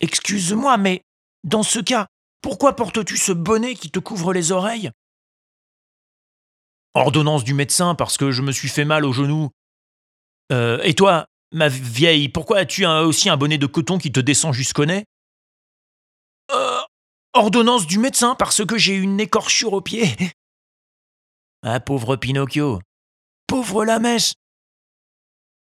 Excuse-moi, 0.00 0.76
mais 0.78 1.02
dans 1.44 1.62
ce 1.62 1.78
cas, 1.80 2.06
pourquoi 2.40 2.74
portes-tu 2.76 3.16
ce 3.16 3.32
bonnet 3.32 3.74
qui 3.74 3.90
te 3.90 3.98
couvre 3.98 4.32
les 4.32 4.52
oreilles? 4.52 4.90
Ordonnance 6.94 7.44
du 7.44 7.54
médecin 7.54 7.94
parce 7.94 8.16
que 8.16 8.30
je 8.30 8.42
me 8.42 8.52
suis 8.52 8.68
fait 8.68 8.84
mal 8.84 9.04
au 9.04 9.12
genou. 9.12 9.50
Euh, 10.52 10.80
et 10.82 10.94
toi, 10.94 11.26
ma 11.52 11.68
vieille, 11.68 12.28
pourquoi 12.28 12.58
as-tu 12.58 12.86
aussi 12.86 13.28
un 13.28 13.36
bonnet 13.36 13.58
de 13.58 13.66
coton 13.66 13.98
qui 13.98 14.10
te 14.10 14.20
descend 14.20 14.54
jusqu'au 14.54 14.86
nez? 14.86 15.04
Euh, 16.50 16.80
Ordonnance 17.34 17.86
du 17.86 17.98
médecin 17.98 18.34
parce 18.34 18.64
que 18.64 18.78
j'ai 18.78 18.94
une 18.96 19.20
écorchure 19.20 19.74
au 19.74 19.80
pied. 19.80 20.14
Ah, 21.62 21.80
pauvre 21.80 22.16
Pinocchio. 22.16 22.80
Pauvre 23.46 23.84
la 23.84 23.98
mèche. 23.98 24.34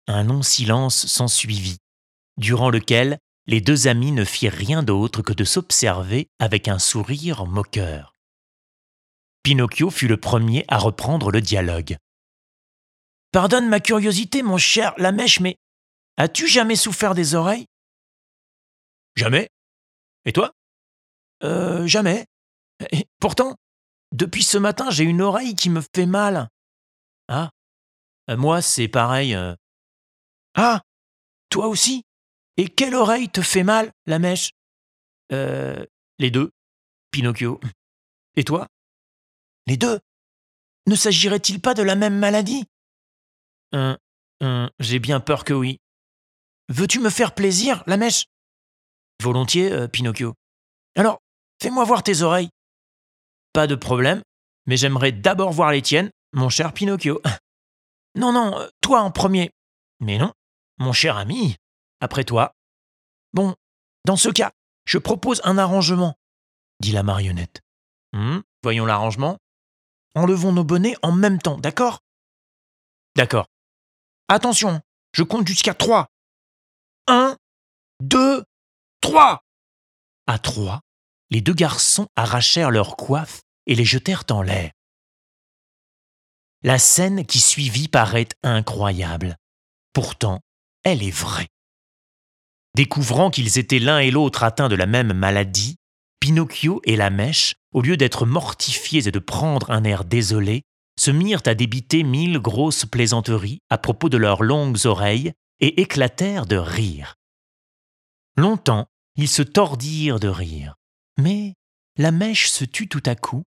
Un 0.07 0.23
long 0.23 0.41
silence 0.41 1.05
s'ensuivit, 1.07 1.77
durant 2.37 2.69
lequel 2.69 3.17
les 3.47 3.59
deux 3.61 3.87
amis 3.87 4.11
ne 4.11 4.23
firent 4.23 4.53
rien 4.53 4.83
d'autre 4.83 5.21
que 5.21 5.33
de 5.33 5.43
s'observer 5.43 6.27
avec 6.39 6.67
un 6.67 6.79
sourire 6.79 7.45
moqueur. 7.45 8.13
Pinocchio 9.43 9.89
fut 9.89 10.07
le 10.07 10.17
premier 10.17 10.65
à 10.67 10.77
reprendre 10.77 11.31
le 11.31 11.41
dialogue. 11.41 11.97
Pardonne 13.31 13.67
ma 13.67 13.79
curiosité, 13.79 14.43
mon 14.43 14.57
cher 14.57 14.93
la 14.97 15.11
mèche, 15.11 15.39
mais 15.39 15.55
as-tu 16.17 16.47
jamais 16.47 16.75
souffert 16.75 17.15
des 17.15 17.35
oreilles 17.35 17.65
Jamais 19.15 19.49
Et 20.25 20.31
toi 20.31 20.51
Euh, 21.43 21.87
jamais. 21.87 22.25
Et 22.91 23.05
pourtant, 23.19 23.55
depuis 24.11 24.43
ce 24.43 24.57
matin, 24.57 24.89
j'ai 24.89 25.03
une 25.03 25.21
oreille 25.21 25.55
qui 25.55 25.69
me 25.69 25.81
fait 25.95 26.05
mal. 26.05 26.49
Ah 27.27 27.49
euh, 28.29 28.37
Moi, 28.37 28.61
c'est 28.61 28.87
pareil. 28.87 29.33
euh. 29.35 29.55
Ah 30.55 30.81
Toi 31.49 31.67
aussi? 31.67 32.03
Et 32.57 32.67
quelle 32.67 32.95
oreille 32.95 33.29
te 33.29 33.41
fait 33.41 33.63
mal, 33.63 33.91
la 34.05 34.19
mèche? 34.19 34.51
Euh, 35.31 35.85
les 36.19 36.29
deux. 36.31 36.51
Pinocchio. 37.11 37.59
Et 38.35 38.43
toi? 38.43 38.67
Les 39.67 39.77
deux? 39.77 39.99
Ne 40.87 40.95
s'agirait-il 40.95 41.61
pas 41.61 41.73
de 41.73 41.83
la 41.83 41.95
même 41.95 42.17
maladie? 42.17 42.65
Hum, 43.73 43.97
J'ai 44.79 44.99
bien 44.99 45.19
peur 45.19 45.43
que 45.45 45.53
oui. 45.53 45.79
Veux-tu 46.69 46.99
me 46.99 47.09
faire 47.09 47.33
plaisir, 47.35 47.83
la 47.87 47.97
mèche? 47.97 48.25
Volontiers, 49.21 49.71
euh, 49.71 49.87
Pinocchio. 49.87 50.33
Alors, 50.95 51.19
fais-moi 51.61 51.83
voir 51.85 52.03
tes 52.03 52.21
oreilles. 52.21 52.49
Pas 53.53 53.67
de 53.67 53.75
problème, 53.75 54.21
mais 54.65 54.77
j'aimerais 54.77 55.11
d'abord 55.11 55.51
voir 55.51 55.71
les 55.71 55.81
tiennes, 55.81 56.11
mon 56.33 56.49
cher 56.49 56.73
Pinocchio. 56.73 57.21
Non, 58.13 58.33
non, 58.33 58.59
euh, 58.59 58.67
toi 58.81 59.03
en 59.03 59.09
premier. 59.11 59.51
Mais 60.01 60.17
non, 60.17 60.33
mon 60.79 60.91
cher 60.91 61.15
ami, 61.15 61.55
après 62.01 62.25
toi. 62.25 62.51
Bon, 63.31 63.55
dans 64.03 64.17
ce 64.17 64.27
cas, 64.27 64.51
je 64.83 64.97
propose 64.97 65.39
un 65.45 65.57
arrangement, 65.57 66.15
dit 66.81 66.91
la 66.91 67.03
marionnette. 67.03 67.61
Hum, 68.13 68.43
voyons 68.63 68.85
l'arrangement. 68.85 69.37
Enlevons 70.13 70.51
nos 70.51 70.65
bonnets 70.65 70.97
en 71.03 71.13
même 71.13 71.39
temps, 71.39 71.57
d'accord? 71.57 71.99
D'accord. 73.15 73.47
Attention, 74.27 74.81
je 75.13 75.23
compte 75.23 75.47
jusqu'à 75.47 75.73
trois. 75.73 76.07
Un, 77.07 77.37
deux, 78.01 78.43
trois. 78.99 79.41
À 80.27 80.37
trois, 80.37 80.81
les 81.31 81.41
deux 81.41 81.53
garçons 81.53 82.07
arrachèrent 82.15 82.71
leurs 82.71 82.95
coiffes 82.97 83.41
et 83.65 83.75
les 83.75 83.85
jetèrent 83.85 84.25
en 84.29 84.41
l'air. 84.41 84.71
La 86.63 86.77
scène 86.77 87.25
qui 87.25 87.39
suivit 87.39 87.87
paraît 87.87 88.27
incroyable. 88.43 89.37
Pourtant, 89.93 90.41
elle 90.83 91.01
est 91.01 91.09
vraie. 91.09 91.47
Découvrant 92.75 93.31
qu'ils 93.31 93.57
étaient 93.57 93.79
l'un 93.79 93.99
et 93.99 94.11
l'autre 94.11 94.43
atteints 94.43 94.69
de 94.69 94.75
la 94.75 94.85
même 94.85 95.13
maladie, 95.13 95.77
Pinocchio 96.19 96.81
et 96.83 96.95
la 96.95 97.09
mèche, 97.09 97.55
au 97.73 97.81
lieu 97.81 97.97
d'être 97.97 98.25
mortifiés 98.25 99.07
et 99.07 99.11
de 99.11 99.19
prendre 99.19 99.71
un 99.71 99.83
air 99.83 100.05
désolé, 100.05 100.61
se 100.99 101.09
mirent 101.09 101.41
à 101.45 101.55
débiter 101.55 102.03
mille 102.03 102.37
grosses 102.37 102.85
plaisanteries 102.85 103.59
à 103.69 103.77
propos 103.77 104.07
de 104.07 104.17
leurs 104.17 104.43
longues 104.43 104.85
oreilles 104.85 105.33
et 105.59 105.81
éclatèrent 105.81 106.45
de 106.45 106.57
rire. 106.57 107.15
Longtemps, 108.37 108.87
ils 109.15 109.27
se 109.27 109.41
tordirent 109.41 110.19
de 110.19 110.27
rire. 110.27 110.75
Mais 111.21 111.53
la 111.97 112.09
mèche 112.09 112.49
se 112.49 112.65
tut 112.65 112.87
tout 112.87 113.03
à 113.05 113.15
coup, 113.15 113.43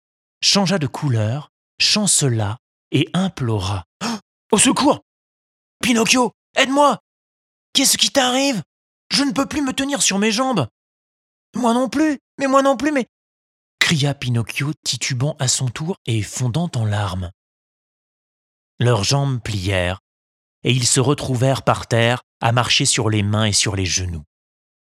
changea 0.43 0.81
de 0.81 0.89
couleur, 0.89 1.51
chancela 1.81 2.59
et 2.91 3.09
implora. 3.15 3.85
Au 4.51 4.59
secours 4.59 5.03
Pinocchio, 5.81 6.33
aide-moi 6.57 6.99
Qu'est-ce 7.73 7.97
qui 7.97 8.11
t'arrive? 8.11 8.61
Je 9.13 9.23
ne 9.23 9.31
peux 9.31 9.47
plus 9.47 9.63
me 9.63 9.73
tenir 9.73 10.03
sur 10.03 10.19
mes 10.19 10.33
jambes. 10.33 10.67
Moi 11.55 11.73
non 11.73 11.89
plus, 11.89 12.19
mais 12.41 12.49
moi 12.49 12.63
non 12.63 12.77
plus, 12.77 12.91
mais... 12.91 13.07
cria 13.79 14.15
Pinocchio 14.15 14.73
titubant 14.85 15.37
à 15.39 15.47
son 15.47 15.69
tour 15.69 15.97
et 16.07 16.23
fondant 16.23 16.71
en 16.75 16.85
larmes. 16.85 17.31
Leurs 18.81 19.05
jambes 19.05 19.41
plièrent, 19.41 20.01
et 20.65 20.73
ils 20.73 20.89
se 20.89 20.99
retrouvèrent 20.99 21.63
par 21.63 21.87
terre 21.87 22.23
à 22.41 22.51
marcher 22.51 22.85
sur 22.85 23.11
les 23.11 23.23
mains 23.23 23.45
et 23.45 23.53
sur 23.53 23.77
les 23.77 23.87
genoux. 23.87 24.25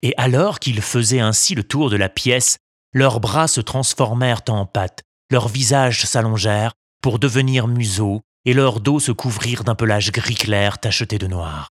Et 0.02 0.12
alors 0.18 0.58
qu'ils 0.58 0.82
faisaient 0.82 1.20
ainsi 1.20 1.54
le 1.54 1.64
tour 1.64 1.88
de 1.88 1.96
la 1.96 2.10
pièce, 2.10 2.58
leurs 2.96 3.20
bras 3.20 3.46
se 3.46 3.60
transformèrent 3.60 4.40
en 4.48 4.64
pattes, 4.64 5.02
leurs 5.30 5.48
visages 5.48 6.06
s'allongèrent 6.06 6.72
pour 7.02 7.18
devenir 7.18 7.68
museaux, 7.68 8.22
et 8.46 8.54
leurs 8.54 8.80
dos 8.80 9.00
se 9.00 9.12
couvrirent 9.12 9.64
d'un 9.64 9.74
pelage 9.74 10.12
gris 10.12 10.34
clair 10.34 10.78
tacheté 10.78 11.18
de 11.18 11.26
noir. 11.26 11.68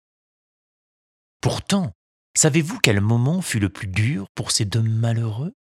Pourtant, 1.40 1.92
savez-vous 2.36 2.78
quel 2.78 3.00
moment 3.00 3.40
fut 3.40 3.58
le 3.58 3.70
plus 3.70 3.86
dur 3.86 4.26
pour 4.34 4.50
ces 4.50 4.66
deux 4.66 4.82
malheureux? 4.82 5.54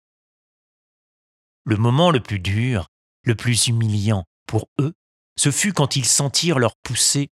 Le 1.67 1.77
moment 1.77 2.11
le 2.11 2.21
plus 2.21 2.39
dur, 2.39 2.87
le 3.25 3.35
plus 3.35 3.67
humiliant 3.67 4.25
pour 4.47 4.67
eux, 4.81 4.95
ce 5.37 5.51
fut 5.51 5.75
quand 5.75 5.95
ils 5.95 6.07
sentirent 6.07 6.59
leur 6.59 6.75
pousser 6.83 7.29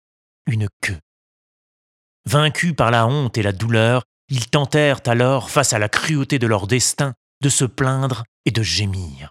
une 0.47 0.69
queue. 0.83 1.01
Vaincus 2.27 2.77
par 2.77 2.91
la 2.91 3.07
honte 3.07 3.39
et 3.39 3.43
la 3.43 3.53
douleur, 3.53 4.05
ils 4.29 4.51
tentèrent 4.51 5.01
alors, 5.07 5.49
face 5.49 5.73
à 5.73 5.79
la 5.79 5.89
cruauté 5.89 6.39
de 6.39 6.47
leur 6.47 6.67
destin, 6.67 7.15
de 7.41 7.49
se 7.49 7.65
plaindre 7.65 8.25
et 8.45 8.51
de 8.51 8.63
gémir. 8.63 9.31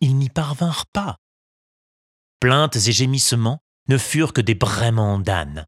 Ils 0.00 0.16
n'y 0.16 0.30
parvinrent 0.30 0.86
pas. 0.92 1.16
Plaintes 2.40 2.76
et 2.76 2.92
gémissements 2.92 3.60
ne 3.88 3.98
furent 3.98 4.32
que 4.32 4.40
des 4.40 4.54
braiements 4.54 5.18
d'âne. 5.18 5.66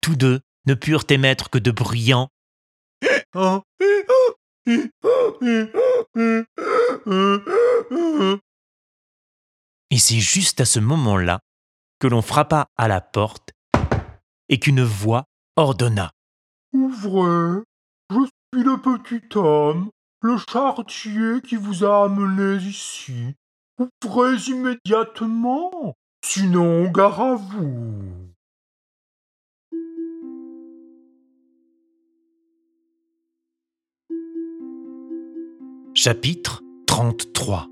Tous 0.00 0.16
deux 0.16 0.40
ne 0.66 0.74
purent 0.74 1.04
émettre 1.08 1.50
que 1.50 1.58
de 1.58 1.70
bruyants 1.70 2.28
Et 9.90 9.98
c'est 9.98 10.20
juste 10.20 10.60
à 10.60 10.64
ce 10.64 10.78
moment-là 10.80 11.40
que 12.00 12.06
l'on 12.06 12.22
frappa 12.22 12.68
à 12.76 12.88
la 12.88 13.00
porte 13.00 13.52
et 14.48 14.58
qu'une 14.58 14.82
voix 14.82 15.24
ordonna. 15.56 16.10
Ouvrez, 16.72 17.62
je 18.10 18.20
suis 18.52 18.64
le 18.64 18.76
petit 18.80 19.38
homme, 19.38 19.90
le 20.22 20.36
charretier 20.50 21.40
qui 21.46 21.56
vous 21.56 21.84
a 21.84 22.04
amené 22.04 22.56
ici. 22.62 23.34
Ouvrez 23.78 24.36
immédiatement, 24.48 25.94
sinon 26.24 26.90
gare 26.90 27.20
à 27.20 27.34
vous. 27.36 28.34
Chapitre 35.94 36.62
33 36.86 37.68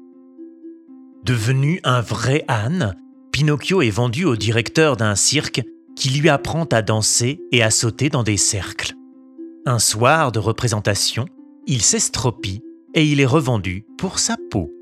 Devenu 1.24 1.80
un 1.82 2.00
vrai 2.00 2.44
âne, 2.46 2.94
Pinocchio 3.32 3.82
est 3.82 3.90
vendu 3.90 4.24
au 4.24 4.36
directeur 4.36 4.96
d'un 4.96 5.16
cirque 5.16 5.62
qui 5.96 6.10
lui 6.10 6.28
apprend 6.28 6.64
à 6.64 6.82
danser 6.82 7.40
et 7.50 7.62
à 7.62 7.70
sauter 7.70 8.08
dans 8.08 8.22
des 8.22 8.36
cercles. 8.36 8.94
Un 9.64 9.80
soir 9.80 10.30
de 10.30 10.38
représentation, 10.38 11.26
il 11.66 11.82
s'estropie 11.82 12.62
et 12.94 13.04
il 13.04 13.20
est 13.20 13.26
revendu 13.26 13.86
pour 13.98 14.20
sa 14.20 14.36
peau. 14.50 14.72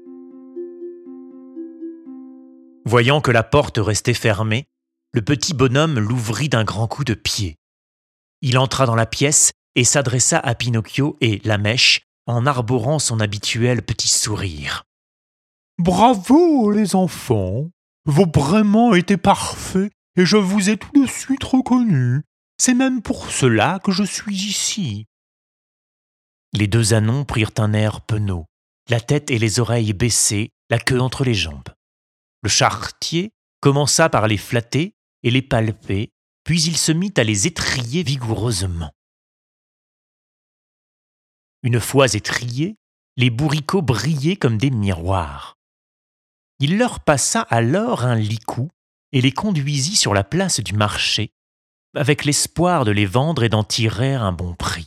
Voyant 2.84 3.22
que 3.22 3.30
la 3.30 3.42
porte 3.42 3.78
restait 3.78 4.12
fermée, 4.12 4.66
le 5.12 5.22
petit 5.22 5.54
bonhomme 5.54 5.98
l'ouvrit 5.98 6.50
d'un 6.50 6.64
grand 6.64 6.86
coup 6.86 7.04
de 7.04 7.14
pied. 7.14 7.56
Il 8.42 8.58
entra 8.58 8.84
dans 8.84 8.94
la 8.94 9.06
pièce 9.06 9.52
et 9.74 9.84
s'adressa 9.84 10.38
à 10.38 10.54
Pinocchio 10.54 11.16
et 11.22 11.40
la 11.44 11.56
mèche 11.56 12.02
en 12.26 12.44
arborant 12.44 12.98
son 12.98 13.18
habituel 13.20 13.82
petit 13.82 14.08
sourire. 14.08 14.84
Bravo, 15.78 16.70
les 16.70 16.94
enfants. 16.94 17.70
Vos 18.04 18.26
braiements 18.26 18.94
étaient 18.94 19.16
parfaits 19.16 19.90
et 20.16 20.26
je 20.26 20.36
vous 20.36 20.68
ai 20.68 20.76
tout 20.76 20.92
de 20.94 21.06
suite 21.06 21.44
reconnu. 21.44 22.22
C'est 22.58 22.74
même 22.74 23.00
pour 23.00 23.30
cela 23.30 23.80
que 23.82 23.90
je 23.90 24.04
suis 24.04 24.36
ici. 24.36 25.06
Les 26.56 26.68
deux 26.68 26.94
ânons 26.94 27.24
prirent 27.24 27.50
un 27.58 27.72
air 27.72 28.00
penaud, 28.00 28.46
la 28.88 29.00
tête 29.00 29.30
et 29.32 29.38
les 29.38 29.58
oreilles 29.58 29.92
baissées, 29.92 30.50
la 30.70 30.78
queue 30.78 31.00
entre 31.00 31.24
les 31.24 31.34
jambes. 31.34 31.68
Le 32.42 32.48
charretier 32.48 33.32
commença 33.60 34.08
par 34.08 34.28
les 34.28 34.36
flatter 34.36 34.94
et 35.24 35.30
les 35.30 35.42
palper, 35.42 36.12
puis 36.44 36.62
il 36.62 36.76
se 36.76 36.92
mit 36.92 37.12
à 37.16 37.24
les 37.24 37.48
étriller 37.48 38.04
vigoureusement. 38.04 38.92
Une 41.64 41.80
fois 41.80 42.14
étriés, 42.14 42.76
les 43.16 43.30
bourricots 43.30 43.82
brillaient 43.82 44.36
comme 44.36 44.58
des 44.58 44.70
miroirs. 44.70 45.56
Il 46.60 46.78
leur 46.78 47.00
passa 47.00 47.40
alors 47.40 48.04
un 48.04 48.14
licou 48.14 48.68
et 49.12 49.20
les 49.20 49.32
conduisit 49.32 49.96
sur 49.96 50.14
la 50.14 50.22
place 50.22 50.60
du 50.60 50.74
marché, 50.74 51.32
avec 51.96 52.24
l'espoir 52.24 52.84
de 52.84 52.90
les 52.90 53.06
vendre 53.06 53.42
et 53.42 53.48
d'en 53.48 53.64
tirer 53.64 54.14
un 54.14 54.32
bon 54.32 54.54
prix. 54.54 54.86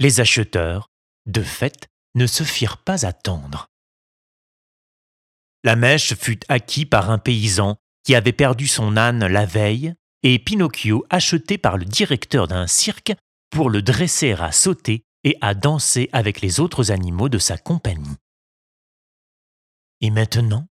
Les 0.00 0.18
acheteurs, 0.20 0.88
de 1.26 1.42
fait, 1.42 1.88
ne 2.14 2.26
se 2.26 2.42
firent 2.42 2.78
pas 2.78 3.04
attendre. 3.04 3.66
La 5.62 5.76
mèche 5.76 6.14
fut 6.14 6.40
acquis 6.48 6.86
par 6.86 7.10
un 7.10 7.18
paysan 7.18 7.76
qui 8.02 8.14
avait 8.14 8.32
perdu 8.32 8.66
son 8.66 8.96
âne 8.96 9.26
la 9.26 9.44
veille 9.44 9.92
et 10.22 10.38
Pinocchio 10.38 11.04
acheté 11.10 11.58
par 11.58 11.76
le 11.76 11.84
directeur 11.84 12.48
d'un 12.48 12.66
cirque 12.66 13.12
pour 13.50 13.68
le 13.68 13.82
dresser 13.82 14.32
à 14.32 14.52
sauter 14.52 15.04
et 15.22 15.36
à 15.42 15.52
danser 15.52 16.08
avec 16.12 16.40
les 16.40 16.60
autres 16.60 16.90
animaux 16.90 17.28
de 17.28 17.38
sa 17.38 17.58
compagnie. 17.58 18.16
Et 20.00 20.08
maintenant, 20.08 20.66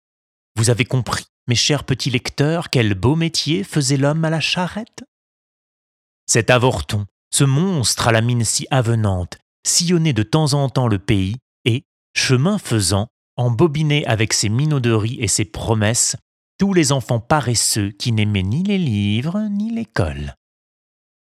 vous 0.56 0.68
avez 0.68 0.84
compris 0.84 1.24
mes 1.48 1.54
chers 1.54 1.84
petits 1.84 2.10
lecteurs, 2.10 2.68
quel 2.68 2.94
beau 2.94 3.16
métier 3.16 3.64
faisait 3.64 3.96
l'homme 3.96 4.26
à 4.26 4.30
la 4.30 4.40
charrette? 4.40 5.02
Cet 6.26 6.50
avorton, 6.50 7.06
ce 7.34 7.42
monstre 7.42 8.06
à 8.06 8.12
la 8.12 8.20
mine 8.20 8.44
si 8.44 8.64
avenante, 8.70 9.38
sillonnait 9.66 10.12
de 10.12 10.22
temps 10.22 10.54
en 10.54 10.68
temps 10.68 10.86
le 10.86 11.00
pays 11.00 11.34
et, 11.64 11.82
chemin 12.16 12.58
faisant, 12.58 13.08
embobinait 13.34 14.06
avec 14.06 14.32
ses 14.32 14.48
minauderies 14.48 15.16
et 15.18 15.26
ses 15.26 15.44
promesses 15.44 16.14
tous 16.60 16.72
les 16.74 16.92
enfants 16.92 17.18
paresseux 17.18 17.90
qui 17.90 18.12
n'aimaient 18.12 18.44
ni 18.44 18.62
les 18.62 18.78
livres 18.78 19.48
ni 19.50 19.72
l'école. 19.72 20.36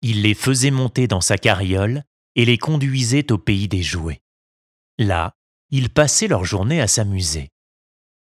Il 0.01 0.23
les 0.23 0.33
faisait 0.33 0.71
monter 0.71 1.05
dans 1.07 1.21
sa 1.21 1.37
carriole 1.37 2.01
et 2.35 2.43
les 2.43 2.57
conduisait 2.57 3.31
au 3.31 3.37
pays 3.37 3.67
des 3.67 3.83
jouets. 3.83 4.21
Là, 4.97 5.33
ils 5.69 5.91
passaient 5.91 6.27
leur 6.27 6.43
journée 6.43 6.81
à 6.81 6.87
s'amuser. 6.87 7.49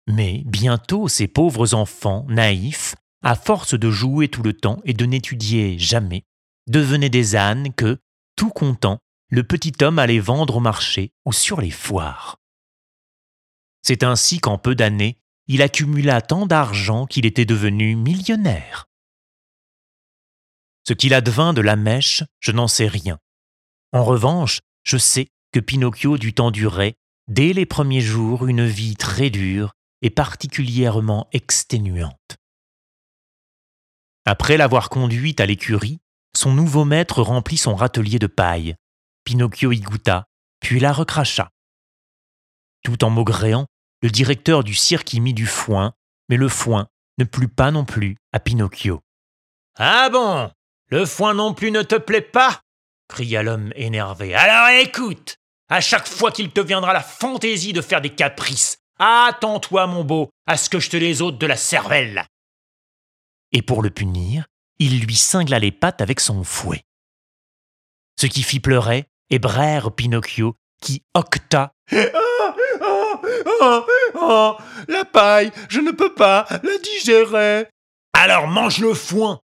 Mais 0.08 0.42
bientôt 0.48 1.08
ces 1.08 1.28
pauvres 1.28 1.76
enfants, 1.76 2.26
naïfs, 2.30 2.96
à 3.22 3.36
force 3.36 3.78
de 3.78 3.92
jouer 3.92 4.28
tout 4.28 4.42
le 4.42 4.54
temps 4.54 4.82
et 4.86 4.94
de 4.94 5.06
n'étudier 5.06 5.78
jamais, 5.78 6.24
devenaient 6.68 7.10
des 7.10 7.36
ânes 7.36 7.74
que, 7.74 8.00
tout 8.36 8.50
content, 8.50 9.00
le 9.30 9.44
petit 9.44 9.74
homme 9.82 10.00
allait 10.00 10.20
vendre 10.20 10.58
au 10.58 10.60
marché 10.60 11.12
ou 11.26 11.34
sur 11.34 11.62
les 11.62 11.72
foires. 11.72 12.38
C'est 13.82 14.04
ainsi 14.04 14.40
qu'en 14.40 14.58
peu 14.58 14.76
d'années, 14.76 15.20
il 15.48 15.62
accumula 15.62 16.22
tant 16.22 16.46
d'argent 16.46 17.06
qu'il 17.06 17.26
était 17.26 17.46
devenu 17.46 17.96
millionnaire. 17.96 18.88
Ce 20.88 20.94
qu'il 20.94 21.14
advint 21.14 21.54
de 21.54 21.62
la 21.62 21.76
mèche, 21.76 22.24
je 22.40 22.52
n'en 22.52 22.68
sais 22.68 22.88
rien. 22.88 23.20
En 23.92 24.04
revanche, 24.04 24.62
je 24.84 24.98
sais 24.98 25.28
que 25.52 25.60
Pinocchio 25.60 26.18
dut 26.18 26.36
endurer, 26.40 26.96
dès 27.28 27.54
les 27.54 27.66
premiers 27.66 28.02
jours, 28.02 28.48
une 28.48 28.66
vie 28.66 28.96
très 28.96 29.30
dure 29.30 29.74
et 30.02 30.10
particulièrement 30.10 31.28
exténuante. 31.32 32.38
Après 34.26 34.58
l'avoir 34.58 34.90
conduite 34.90 35.40
à 35.40 35.46
l'écurie, 35.46 36.00
son 36.38 36.54
nouveau 36.54 36.86
maître 36.86 37.22
remplit 37.22 37.58
son 37.58 37.76
râtelier 37.76 38.20
de 38.20 38.28
paille. 38.28 38.76
Pinocchio 39.24 39.72
y 39.72 39.80
goûta, 39.80 40.26
puis 40.60 40.80
la 40.80 40.94
recracha. 40.94 41.50
Tout 42.84 43.04
en 43.04 43.10
maugréant, 43.10 43.66
le 44.02 44.10
directeur 44.10 44.64
du 44.64 44.76
cirque 44.76 45.14
y 45.14 45.20
mit 45.20 45.34
du 45.34 45.48
foin, 45.48 45.94
mais 46.30 46.38
le 46.38 46.50
foin 46.50 46.88
ne 47.18 47.24
plut 47.24 47.48
pas 47.48 47.72
non 47.72 47.86
plus 47.86 48.18
à 48.34 48.40
Pinocchio. 48.40 49.02
Ah 49.78 50.10
bon? 50.10 50.52
Le 50.90 51.06
foin 51.06 51.34
non 51.34 51.54
plus 51.54 51.72
ne 51.72 51.82
te 51.82 51.96
plaît 51.96 52.22
pas 52.22 52.62
cria 53.08 53.44
l'homme 53.44 53.72
énervé. 53.76 54.36
Alors 54.36 54.70
écoute 54.70 55.38
À 55.70 55.82
chaque 55.82 56.08
fois 56.08 56.32
qu'il 56.32 56.52
te 56.52 56.62
viendra 56.62 56.94
la 56.94 57.02
fantaisie 57.02 57.74
de 57.74 57.82
faire 57.82 58.02
des 58.02 58.14
caprices, 58.14 58.78
attends-toi, 59.00 59.88
mon 59.88 60.04
beau, 60.04 60.30
à 60.46 60.58
ce 60.58 60.70
que 60.70 60.80
je 60.80 60.90
te 60.90 60.98
les 60.98 61.22
ôte 61.22 61.38
de 61.38 61.48
la 61.48 61.58
cervelle. 61.58 62.26
Et 63.52 63.62
pour 63.62 63.82
le 63.82 63.90
punir, 63.90 64.46
il 64.80 65.02
lui 65.02 65.16
cingla 65.16 65.60
les 65.60 65.72
pattes 65.72 66.02
avec 66.02 66.20
son 66.20 66.44
fouet. 66.44 66.84
Ce 68.20 68.28
qui 68.28 68.44
fit 68.44 68.60
pleurer 68.60 69.06
et 69.30 69.40
brère 69.40 69.92
Pinocchio, 69.92 70.56
qui 70.82 71.04
octa 71.14 71.74
oh, 73.62 73.86
oh, 74.16 74.58
la 74.88 75.06
paille, 75.06 75.52
je 75.70 75.80
ne 75.80 75.92
peux 75.92 76.14
pas 76.14 76.46
la 76.50 76.78
digérer. 76.78 77.68
Alors 78.14 78.48
mange 78.48 78.80
le 78.80 78.94
foin, 78.94 79.40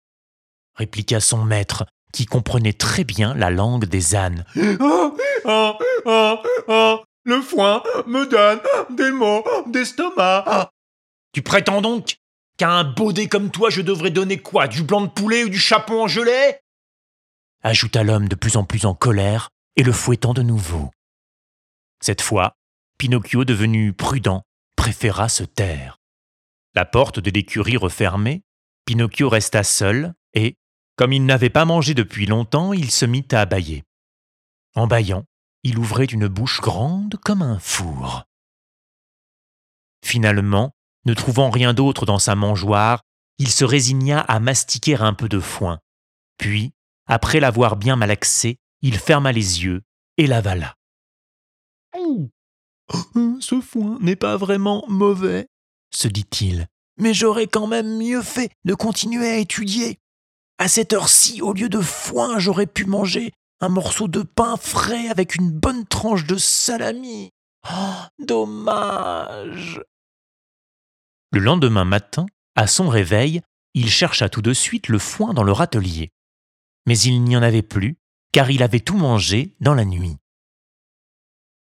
répliqua 0.76 1.20
son 1.20 1.44
maître, 1.44 1.86
qui 2.14 2.26
comprenait 2.26 2.74
très 2.74 3.04
bien 3.04 3.34
la 3.34 3.50
langue 3.50 3.86
des 3.86 4.16
ânes. 4.16 4.46
Oh, 4.80 5.18
oh, 5.46 5.74
oh, 6.06 6.38
oh, 6.68 7.04
le 7.24 7.42
foin 7.42 7.84
me 8.08 8.26
donne 8.26 8.60
des 8.90 9.12
maux 9.12 9.44
d'estomac. 9.68 10.72
Tu 11.34 11.42
prétends 11.42 11.82
donc 11.82 12.18
qu'à 12.58 12.70
un 12.70 12.84
baudet 12.84 13.28
comme 13.28 13.52
toi, 13.52 13.70
je 13.70 13.82
devrais 13.82 14.12
donner 14.12 14.38
quoi 14.38 14.68
Du 14.68 14.84
blanc 14.84 15.02
de 15.02 15.10
poulet 15.10 15.44
ou 15.44 15.50
du 15.50 15.60
chapon 15.60 16.04
en 16.04 16.08
gelée? 16.08 16.58
ajouta 17.64 18.04
l'homme 18.04 18.28
de 18.28 18.36
plus 18.36 18.58
en 18.58 18.64
plus 18.64 18.86
en 18.86 18.96
colère 18.96 19.50
et 19.76 19.84
le 19.84 19.92
fouettant 19.92 20.34
de 20.34 20.42
nouveau. 20.42 20.90
Cette 22.02 22.22
fois, 22.22 22.56
Pinocchio, 22.98 23.46
devenu 23.46 23.94
prudent, 23.94 24.44
préféra 24.76 25.30
se 25.30 25.44
taire. 25.44 25.98
La 26.74 26.86
porte 26.86 27.20
de 27.20 27.30
l'écurie 27.30 27.78
refermée, 27.78 28.42
Pinocchio 28.86 29.30
resta 29.30 29.64
seul 29.64 30.14
et, 30.34 30.56
comme 30.96 31.14
il 31.14 31.26
n'avait 31.26 31.50
pas 31.50 31.66
mangé 31.66 31.94
depuis 31.94 32.26
longtemps, 32.26 32.74
il 32.74 32.90
se 32.90 33.06
mit 33.06 33.28
à 33.32 33.46
bâiller. 33.46 33.84
En 34.76 34.88
bâillant, 34.88 35.26
il 35.64 35.78
ouvrait 35.78 36.06
une 36.06 36.28
bouche 36.28 36.62
grande 36.62 37.18
comme 37.24 37.42
un 37.42 37.60
four. 37.60 38.24
Finalement, 40.04 40.72
ne 41.06 41.14
trouvant 41.14 41.50
rien 41.50 41.74
d'autre 41.74 42.06
dans 42.06 42.20
sa 42.20 42.36
mangeoire, 42.36 43.02
il 43.38 43.50
se 43.50 43.66
résigna 43.66 44.20
à 44.20 44.40
mastiquer 44.40 44.96
un 44.96 45.14
peu 45.14 45.28
de 45.28 45.40
foin. 45.40 45.80
Puis, 46.38 46.74
après 47.08 47.40
l'avoir 47.40 47.76
bien 47.76 47.96
malaxé, 47.96 48.58
il 48.82 48.98
ferma 48.98 49.32
les 49.32 49.64
yeux 49.64 49.82
et 50.18 50.28
l'avala. 50.28 50.76
Ce 53.40 53.62
foin 53.62 53.98
n'est 54.02 54.16
pas 54.16 54.38
vraiment 54.38 54.86
mauvais, 54.88 55.48
se 55.94 56.08
dit-il. 56.08 56.68
Mais 56.98 57.14
j'aurais 57.14 57.48
quand 57.48 57.68
même 57.68 57.98
mieux 57.98 58.22
fait 58.22 58.52
de 58.66 58.74
continuer 58.74 59.28
à 59.28 59.38
étudier. 59.38 59.98
À 60.58 60.68
cette 60.68 60.94
heure-ci, 60.94 61.42
au 61.42 61.54
lieu 61.54 61.70
de 61.70 61.82
foin, 61.82 62.38
j'aurais 62.38 62.68
pu 62.68 62.86
manger 62.86 63.32
un 63.62 63.70
morceau 63.70 64.08
de 64.08 64.22
pain 64.22 64.58
frais 64.58 65.08
avec 65.10 65.36
une 65.36 65.52
bonne 65.52 65.86
tranche 65.86 66.26
de 66.26 66.38
salami. 66.38 67.32
Oh, 67.72 67.94
dommage. 68.20 69.82
Le 71.32 71.40
lendemain 71.40 71.86
matin, 71.86 72.26
à 72.56 72.68
son 72.68 72.90
réveil, 72.90 73.42
il 73.74 73.90
chercha 73.90 74.28
tout 74.28 74.42
de 74.42 74.54
suite 74.54 74.90
le 74.90 75.00
foin 75.00 75.34
dans 75.34 75.44
le 75.44 75.52
râtelier. 75.52 76.12
Mais 76.86 77.00
il 77.00 77.24
n'y 77.24 77.38
en 77.38 77.42
avait 77.42 77.62
plus, 77.62 77.98
car 78.32 78.52
il 78.52 78.64
avait 78.64 78.80
tout 78.80 78.98
mangé 78.98 79.56
dans 79.60 79.74
la 79.74 79.86
nuit. 79.86 80.18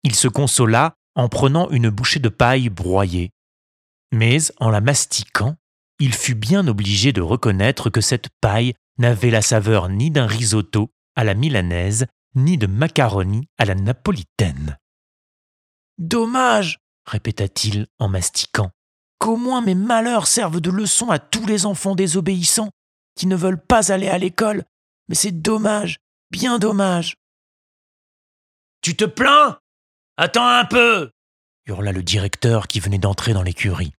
Il 0.05 0.15
se 0.15 0.29
consola 0.29 0.95
en 1.15 1.29
prenant 1.29 1.69
une 1.71 1.91
bouchée 1.91 2.21
de 2.21 2.29
paille 2.29 2.71
broyée. 2.71 3.31
Mais 4.13 4.39
en 4.59 4.71
la 4.71 4.81
mastiquant, 4.81 5.57
il 5.99 6.15
fut 6.15 6.35
bien 6.35 6.67
obligé 6.69 7.13
de 7.13 7.21
reconnaître 7.21 7.91
que 7.91 8.01
cette 8.01 8.29
paille 8.41 8.75
n'avait 8.99 9.31
la 9.31 9.43
saveur 9.43 9.89
ni 9.89 10.11
d'un 10.11 10.27
risotto 10.27 10.91
à 11.17 11.25
la 11.25 11.35
milanaise, 11.35 12.07
ni 12.35 12.57
de 12.57 12.67
macaroni 12.67 13.49
à 13.59 13.65
la 13.65 13.75
napolitaine. 13.75 14.79
Dommage, 15.99 16.79
répéta-t-il 17.05 17.89
en 17.99 18.09
mastiquant, 18.09 18.71
qu'au 19.19 19.37
moins 19.37 19.61
mes 19.61 19.75
malheurs 19.75 20.27
servent 20.27 20.61
de 20.61 20.71
leçon 20.71 21.11
à 21.11 21.19
tous 21.19 21.47
les 21.47 21.67
enfants 21.67 21.95
désobéissants 21.95 22.71
qui 23.17 23.27
ne 23.27 23.37
veulent 23.37 23.61
pas 23.61 23.93
aller 23.93 24.09
à 24.09 24.19
l'école. 24.19 24.65
Mais 25.09 25.15
c'est 25.15 25.43
dommage, 25.43 25.97
bien 26.31 26.59
dommage. 26.59 27.15
Tu 28.81 28.97
te 28.97 29.05
plains? 29.05 29.59
Attends 30.17 30.47
un 30.47 30.65
peu 30.65 31.11
hurla 31.69 31.93
le 31.93 32.03
directeur 32.03 32.67
qui 32.67 32.81
venait 32.81 32.99
d'entrer 32.99 33.33
dans 33.33 33.43
l'écurie. 33.43 33.93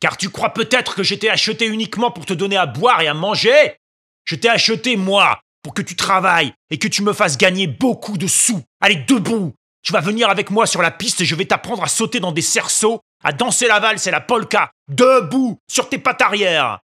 Car 0.00 0.16
tu 0.16 0.30
crois 0.30 0.50
peut-être 0.50 0.94
que 0.94 1.02
j'étais 1.02 1.28
acheté 1.28 1.66
uniquement 1.66 2.10
pour 2.10 2.26
te 2.26 2.32
donner 2.32 2.56
à 2.56 2.66
boire 2.66 3.02
et 3.02 3.08
à 3.08 3.14
manger? 3.14 3.76
Je 4.24 4.34
t'ai 4.34 4.48
acheté, 4.48 4.96
moi, 4.96 5.40
pour 5.62 5.74
que 5.74 5.82
tu 5.82 5.96
travailles 5.96 6.52
et 6.70 6.78
que 6.78 6.88
tu 6.88 7.02
me 7.02 7.12
fasses 7.12 7.36
gagner 7.36 7.66
beaucoup 7.66 8.16
de 8.16 8.26
sous. 8.26 8.62
Allez, 8.80 8.96
debout 8.96 9.52
Tu 9.82 9.92
vas 9.92 10.00
venir 10.00 10.30
avec 10.30 10.50
moi 10.50 10.66
sur 10.66 10.82
la 10.82 10.90
piste 10.90 11.20
et 11.20 11.24
je 11.24 11.34
vais 11.34 11.44
t'apprendre 11.44 11.82
à 11.82 11.88
sauter 11.88 12.20
dans 12.20 12.32
des 12.32 12.42
cerceaux, 12.42 13.00
à 13.22 13.32
danser 13.32 13.68
la 13.68 13.80
valse 13.80 14.06
et 14.06 14.10
la 14.10 14.20
polka. 14.20 14.70
Debout 14.88 15.58
Sur 15.70 15.88
tes 15.88 15.98
pattes 15.98 16.22
arrière 16.22 16.80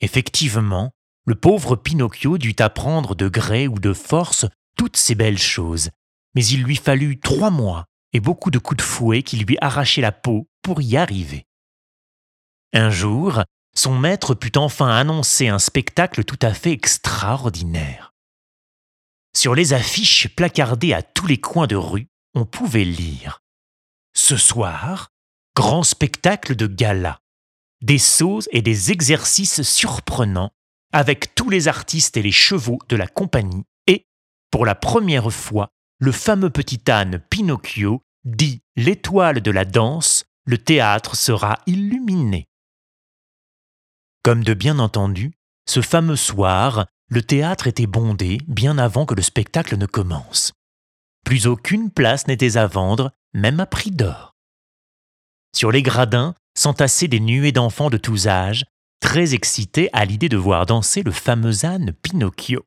Effectivement, 0.00 0.90
le 1.24 1.34
pauvre 1.34 1.76
Pinocchio 1.76 2.38
dut 2.38 2.56
apprendre 2.58 3.14
de 3.14 3.28
gré 3.28 3.68
ou 3.68 3.78
de 3.78 3.92
force 3.92 4.46
toutes 4.76 4.96
ces 4.96 5.14
belles 5.14 5.38
choses, 5.38 5.90
mais 6.34 6.44
il 6.44 6.62
lui 6.62 6.76
fallut 6.76 7.20
trois 7.20 7.50
mois 7.50 7.84
et 8.12 8.20
beaucoup 8.20 8.50
de 8.50 8.58
coups 8.58 8.78
de 8.78 8.82
fouet 8.82 9.22
qui 9.22 9.36
lui 9.36 9.56
arrachaient 9.60 10.00
la 10.00 10.12
peau 10.12 10.48
pour 10.62 10.80
y 10.82 10.96
arriver. 10.96 11.46
Un 12.72 12.90
jour, 12.90 13.42
son 13.74 13.96
maître 13.96 14.34
put 14.34 14.56
enfin 14.56 14.88
annoncer 14.88 15.48
un 15.48 15.58
spectacle 15.58 16.24
tout 16.24 16.38
à 16.42 16.52
fait 16.52 16.72
extraordinaire. 16.72 18.12
Sur 19.34 19.54
les 19.54 19.72
affiches 19.72 20.28
placardées 20.34 20.92
à 20.92 21.02
tous 21.02 21.26
les 21.26 21.38
coins 21.38 21.66
de 21.66 21.76
rue, 21.76 22.08
on 22.34 22.44
pouvait 22.44 22.84
lire 22.84 23.40
Ce 24.14 24.36
soir, 24.36 25.11
grand 25.54 25.82
spectacle 25.82 26.56
de 26.56 26.66
gala, 26.66 27.20
des 27.82 27.98
sauts 27.98 28.40
et 28.50 28.62
des 28.62 28.92
exercices 28.92 29.62
surprenants 29.62 30.50
avec 30.92 31.34
tous 31.34 31.50
les 31.50 31.68
artistes 31.68 32.16
et 32.16 32.22
les 32.22 32.32
chevaux 32.32 32.78
de 32.88 32.96
la 32.96 33.06
compagnie 33.06 33.64
et, 33.86 34.06
pour 34.50 34.66
la 34.66 34.74
première 34.74 35.32
fois, 35.32 35.68
le 35.98 36.12
fameux 36.12 36.50
petit 36.50 36.90
âne 36.90 37.20
Pinocchio 37.30 38.02
dit 38.24 38.60
l'étoile 38.76 39.40
de 39.40 39.50
la 39.50 39.64
danse, 39.64 40.24
le 40.44 40.58
théâtre 40.58 41.16
sera 41.16 41.58
illuminé. 41.66 42.46
Comme 44.22 44.44
de 44.44 44.54
bien 44.54 44.78
entendu, 44.78 45.32
ce 45.68 45.80
fameux 45.80 46.16
soir, 46.16 46.86
le 47.08 47.22
théâtre 47.22 47.66
était 47.66 47.86
bondé 47.86 48.38
bien 48.46 48.78
avant 48.78 49.06
que 49.06 49.14
le 49.14 49.22
spectacle 49.22 49.76
ne 49.76 49.86
commence. 49.86 50.52
Plus 51.24 51.46
aucune 51.46 51.90
place 51.90 52.26
n'était 52.26 52.56
à 52.56 52.66
vendre, 52.66 53.12
même 53.32 53.60
à 53.60 53.66
prix 53.66 53.90
d'or. 53.90 54.31
Sur 55.54 55.70
les 55.70 55.82
gradins, 55.82 56.34
s'entassaient 56.56 57.08
des 57.08 57.20
nuées 57.20 57.52
d'enfants 57.52 57.90
de 57.90 57.96
tous 57.96 58.26
âges, 58.26 58.64
très 59.00 59.34
excités 59.34 59.90
à 59.92 60.04
l'idée 60.04 60.28
de 60.28 60.36
voir 60.36 60.66
danser 60.66 61.02
le 61.02 61.12
fameux 61.12 61.64
âne 61.64 61.92
Pinocchio. 62.02 62.64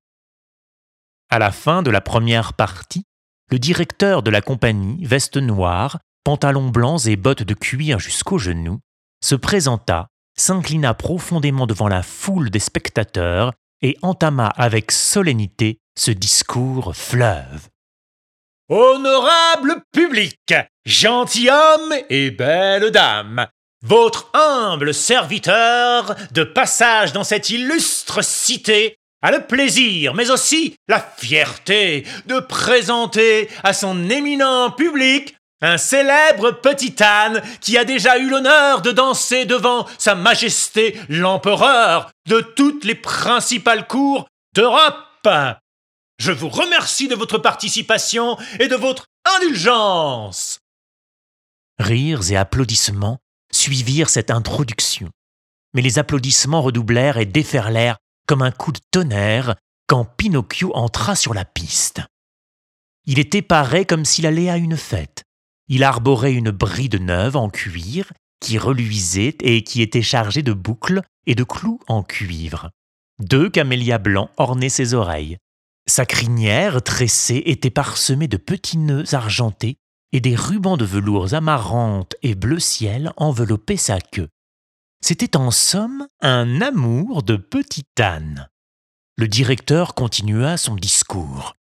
À 1.29 1.39
la 1.39 1.51
fin 1.51 1.81
de 1.81 1.89
la 1.89 2.01
première 2.01 2.53
partie, 2.53 3.03
le 3.51 3.59
directeur 3.59 4.23
de 4.23 4.31
la 4.31 4.41
compagnie, 4.41 5.03
veste 5.05 5.37
noire, 5.37 5.99
pantalons 6.23 6.69
blancs 6.69 7.05
et 7.05 7.15
bottes 7.15 7.43
de 7.43 7.53
cuir 7.53 7.99
jusqu'aux 7.99 8.37
genoux, 8.37 8.79
se 9.23 9.35
présenta, 9.35 10.07
s'inclina 10.37 10.93
profondément 10.93 11.67
devant 11.67 11.87
la 11.87 12.03
foule 12.03 12.49
des 12.49 12.59
spectateurs 12.59 13.53
et 13.81 13.97
entama 14.01 14.47
avec 14.47 14.91
solennité 14.91 15.79
ce 15.97 16.11
discours 16.11 16.95
fleuve. 16.95 17.69
Honorable 18.67 19.83
public, 19.91 20.55
gentilhomme 20.87 21.93
et 22.09 22.31
belle 22.31 22.89
dame, 22.89 23.45
votre 23.83 24.31
humble 24.33 24.91
serviteur 24.91 26.15
de 26.31 26.43
passage 26.43 27.13
dans 27.13 27.23
cette 27.23 27.51
illustre 27.51 28.23
cité 28.23 28.97
a 29.21 29.29
le 29.29 29.45
plaisir, 29.45 30.15
mais 30.15 30.31
aussi 30.31 30.75
la 30.87 30.99
fierté 30.99 32.07
de 32.25 32.39
présenter 32.39 33.49
à 33.63 33.73
son 33.73 34.09
éminent 34.09 34.71
public 34.71 35.35
un 35.61 35.77
célèbre 35.77 36.49
petit 36.49 36.95
âne 37.03 37.43
qui 37.61 37.77
a 37.77 37.85
déjà 37.85 38.17
eu 38.17 38.29
l'honneur 38.29 38.81
de 38.81 38.91
danser 38.91 39.45
devant 39.45 39.85
Sa 39.99 40.15
Majesté 40.15 40.99
l'Empereur 41.07 42.09
de 42.27 42.41
toutes 42.41 42.83
les 42.83 42.95
principales 42.95 43.85
cours 43.85 44.25
d'Europe. 44.55 45.27
Je 46.17 46.31
vous 46.31 46.49
remercie 46.49 47.07
de 47.07 47.15
votre 47.15 47.37
participation 47.37 48.37
et 48.59 48.67
de 48.67 48.75
votre 48.75 49.05
indulgence. 49.37 50.59
Rires 51.77 52.31
et 52.31 52.37
applaudissements 52.37 53.19
suivirent 53.51 54.09
cette 54.09 54.31
introduction, 54.31 55.09
mais 55.73 55.81
les 55.81 55.99
applaudissements 55.99 56.61
redoublèrent 56.61 57.17
et 57.17 57.25
déferlèrent 57.25 57.97
comme 58.27 58.41
un 58.41 58.51
coup 58.51 58.71
de 58.71 58.79
tonnerre 58.91 59.55
quand 59.87 60.05
Pinocchio 60.05 60.75
entra 60.75 61.15
sur 61.15 61.33
la 61.33 61.45
piste. 61.45 62.01
Il 63.05 63.19
était 63.19 63.41
paré 63.41 63.85
comme 63.85 64.05
s'il 64.05 64.25
allait 64.25 64.49
à 64.49 64.57
une 64.57 64.77
fête. 64.77 65.23
Il 65.67 65.83
arborait 65.83 66.33
une 66.33 66.51
bride 66.51 67.01
neuve 67.01 67.35
en 67.35 67.49
cuir 67.49 68.11
qui 68.39 68.57
reluisait 68.57 69.35
et 69.41 69.63
qui 69.63 69.81
était 69.81 70.01
chargée 70.01 70.43
de 70.43 70.53
boucles 70.53 71.01
et 71.27 71.35
de 71.35 71.43
clous 71.43 71.79
en 71.87 72.03
cuivre. 72.03 72.69
Deux 73.19 73.49
camélias 73.49 73.97
blancs 73.97 74.29
ornaient 74.37 74.69
ses 74.69 74.93
oreilles. 74.93 75.37
Sa 75.87 76.07
crinière 76.07 76.81
tressée 76.81 77.43
était 77.45 77.69
parsemée 77.69 78.27
de 78.27 78.37
petits 78.37 78.79
nœuds 78.79 79.13
argentés 79.13 79.77
et 80.11 80.19
des 80.19 80.35
rubans 80.35 80.77
de 80.77 80.85
velours 80.85 81.35
amarantes 81.35 82.15
et 82.23 82.33
bleu 82.33 82.59
ciel 82.59 83.13
enveloppaient 83.17 83.77
sa 83.77 83.99
queue. 83.99 84.29
C'était 85.03 85.37
en 85.37 85.51
somme 85.51 86.07
un 86.21 86.61
amour 86.61 87.21
de 87.21 87.35
petit 87.35 87.85
âne. 87.99 88.49
Le 89.17 89.27
directeur 89.27 89.93
continua 89.93 90.57
son 90.57 90.75
discours. 90.75 91.53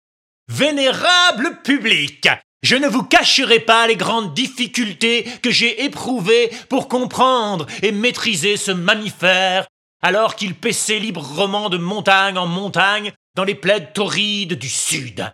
Vénérable 0.49 1.61
public, 1.65 2.29
je 2.63 2.77
ne 2.77 2.87
vous 2.87 3.03
cacherai 3.03 3.59
pas 3.59 3.89
les 3.89 3.97
grandes 3.97 4.35
difficultés 4.35 5.25
que 5.43 5.51
j'ai 5.51 5.85
éprouvées 5.85 6.51
pour 6.69 6.87
comprendre 6.87 7.67
et 7.83 7.91
maîtriser 7.91 8.57
ce 8.57 8.71
mammifère, 8.71 9.67
alors 10.01 10.37
qu'il 10.37 10.55
paissait 10.55 11.01
librement 11.01 11.69
de 11.71 11.79
montagne 11.79 12.39
en 12.39 12.47
montagne 12.47 13.13
dans 13.35 13.45
les 13.45 13.55
plaides 13.55 13.93
torrides 13.93 14.55
du 14.55 14.69
sud. 14.69 15.33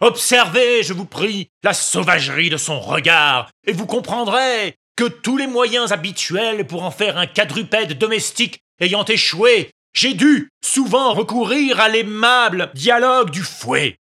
Observez, 0.00 0.82
je 0.82 0.92
vous 0.92 1.04
prie, 1.04 1.48
la 1.62 1.74
sauvagerie 1.74 2.50
de 2.50 2.56
son 2.56 2.80
regard, 2.80 3.50
et 3.66 3.72
vous 3.72 3.86
comprendrez 3.86 4.74
que 4.96 5.04
tous 5.04 5.36
les 5.36 5.46
moyens 5.46 5.92
habituels 5.92 6.66
pour 6.66 6.82
en 6.82 6.90
faire 6.90 7.18
un 7.18 7.26
quadrupède 7.26 7.98
domestique 7.98 8.60
ayant 8.80 9.04
échoué, 9.04 9.70
j'ai 9.94 10.14
dû 10.14 10.50
souvent 10.64 11.12
recourir 11.12 11.80
à 11.80 11.88
l'aimable 11.88 12.70
dialogue 12.74 13.30
du 13.30 13.42
fouet. 13.42 13.96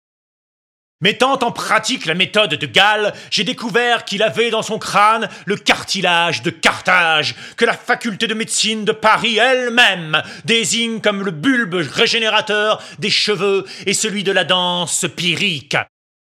Mettant 1.00 1.38
en 1.44 1.52
pratique 1.52 2.06
la 2.06 2.14
méthode 2.14 2.54
de 2.54 2.66
Galles, 2.66 3.14
j'ai 3.30 3.44
découvert 3.44 4.04
qu'il 4.04 4.20
avait 4.20 4.50
dans 4.50 4.62
son 4.62 4.80
crâne 4.80 5.28
le 5.46 5.54
cartilage 5.54 6.42
de 6.42 6.50
Carthage, 6.50 7.36
que 7.56 7.64
la 7.64 7.74
faculté 7.74 8.26
de 8.26 8.34
médecine 8.34 8.84
de 8.84 8.90
Paris 8.90 9.36
elle-même 9.36 10.20
désigne 10.44 11.00
comme 11.00 11.24
le 11.24 11.30
bulbe 11.30 11.74
régénérateur 11.74 12.82
des 12.98 13.10
cheveux 13.10 13.64
et 13.86 13.94
celui 13.94 14.24
de 14.24 14.32
la 14.32 14.42
danse 14.42 15.06
pyrrhique, 15.16 15.76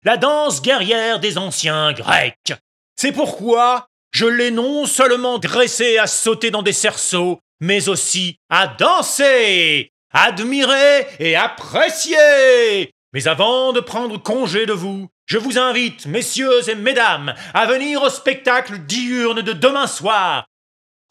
la 0.06 0.16
danse 0.16 0.62
guerrière 0.62 1.20
des 1.20 1.38
anciens 1.38 1.92
Grecs. 1.92 2.54
C'est 2.96 3.12
pourquoi 3.12 3.88
je 4.12 4.26
l'ai 4.26 4.52
non 4.52 4.86
seulement 4.86 5.38
dressé 5.38 5.98
à 5.98 6.08
sauter 6.08 6.50
dans 6.50 6.64
des 6.64 6.72
cerceaux, 6.72 7.40
mais 7.60 7.90
aussi 7.90 8.38
à 8.50 8.68
danser, 8.68 9.92
admirer 10.14 11.08
et 11.20 11.36
apprécier. 11.36 12.94
Mais 13.13 13.28
avant 13.28 13.74
de 13.74 13.82
prendre 13.82 14.21
congé 14.21 14.65
de 14.65 14.74
vous, 14.74 15.10
je 15.26 15.38
vous 15.38 15.58
invite, 15.58 16.06
messieurs 16.06 16.69
et 16.69 16.76
mesdames, 16.76 17.34
à 17.54 17.65
venir 17.65 18.02
au 18.02 18.10
spectacle 18.10 18.80
diurne 18.80 19.41
de 19.41 19.54
demain 19.54 19.88
soir. 19.88 20.45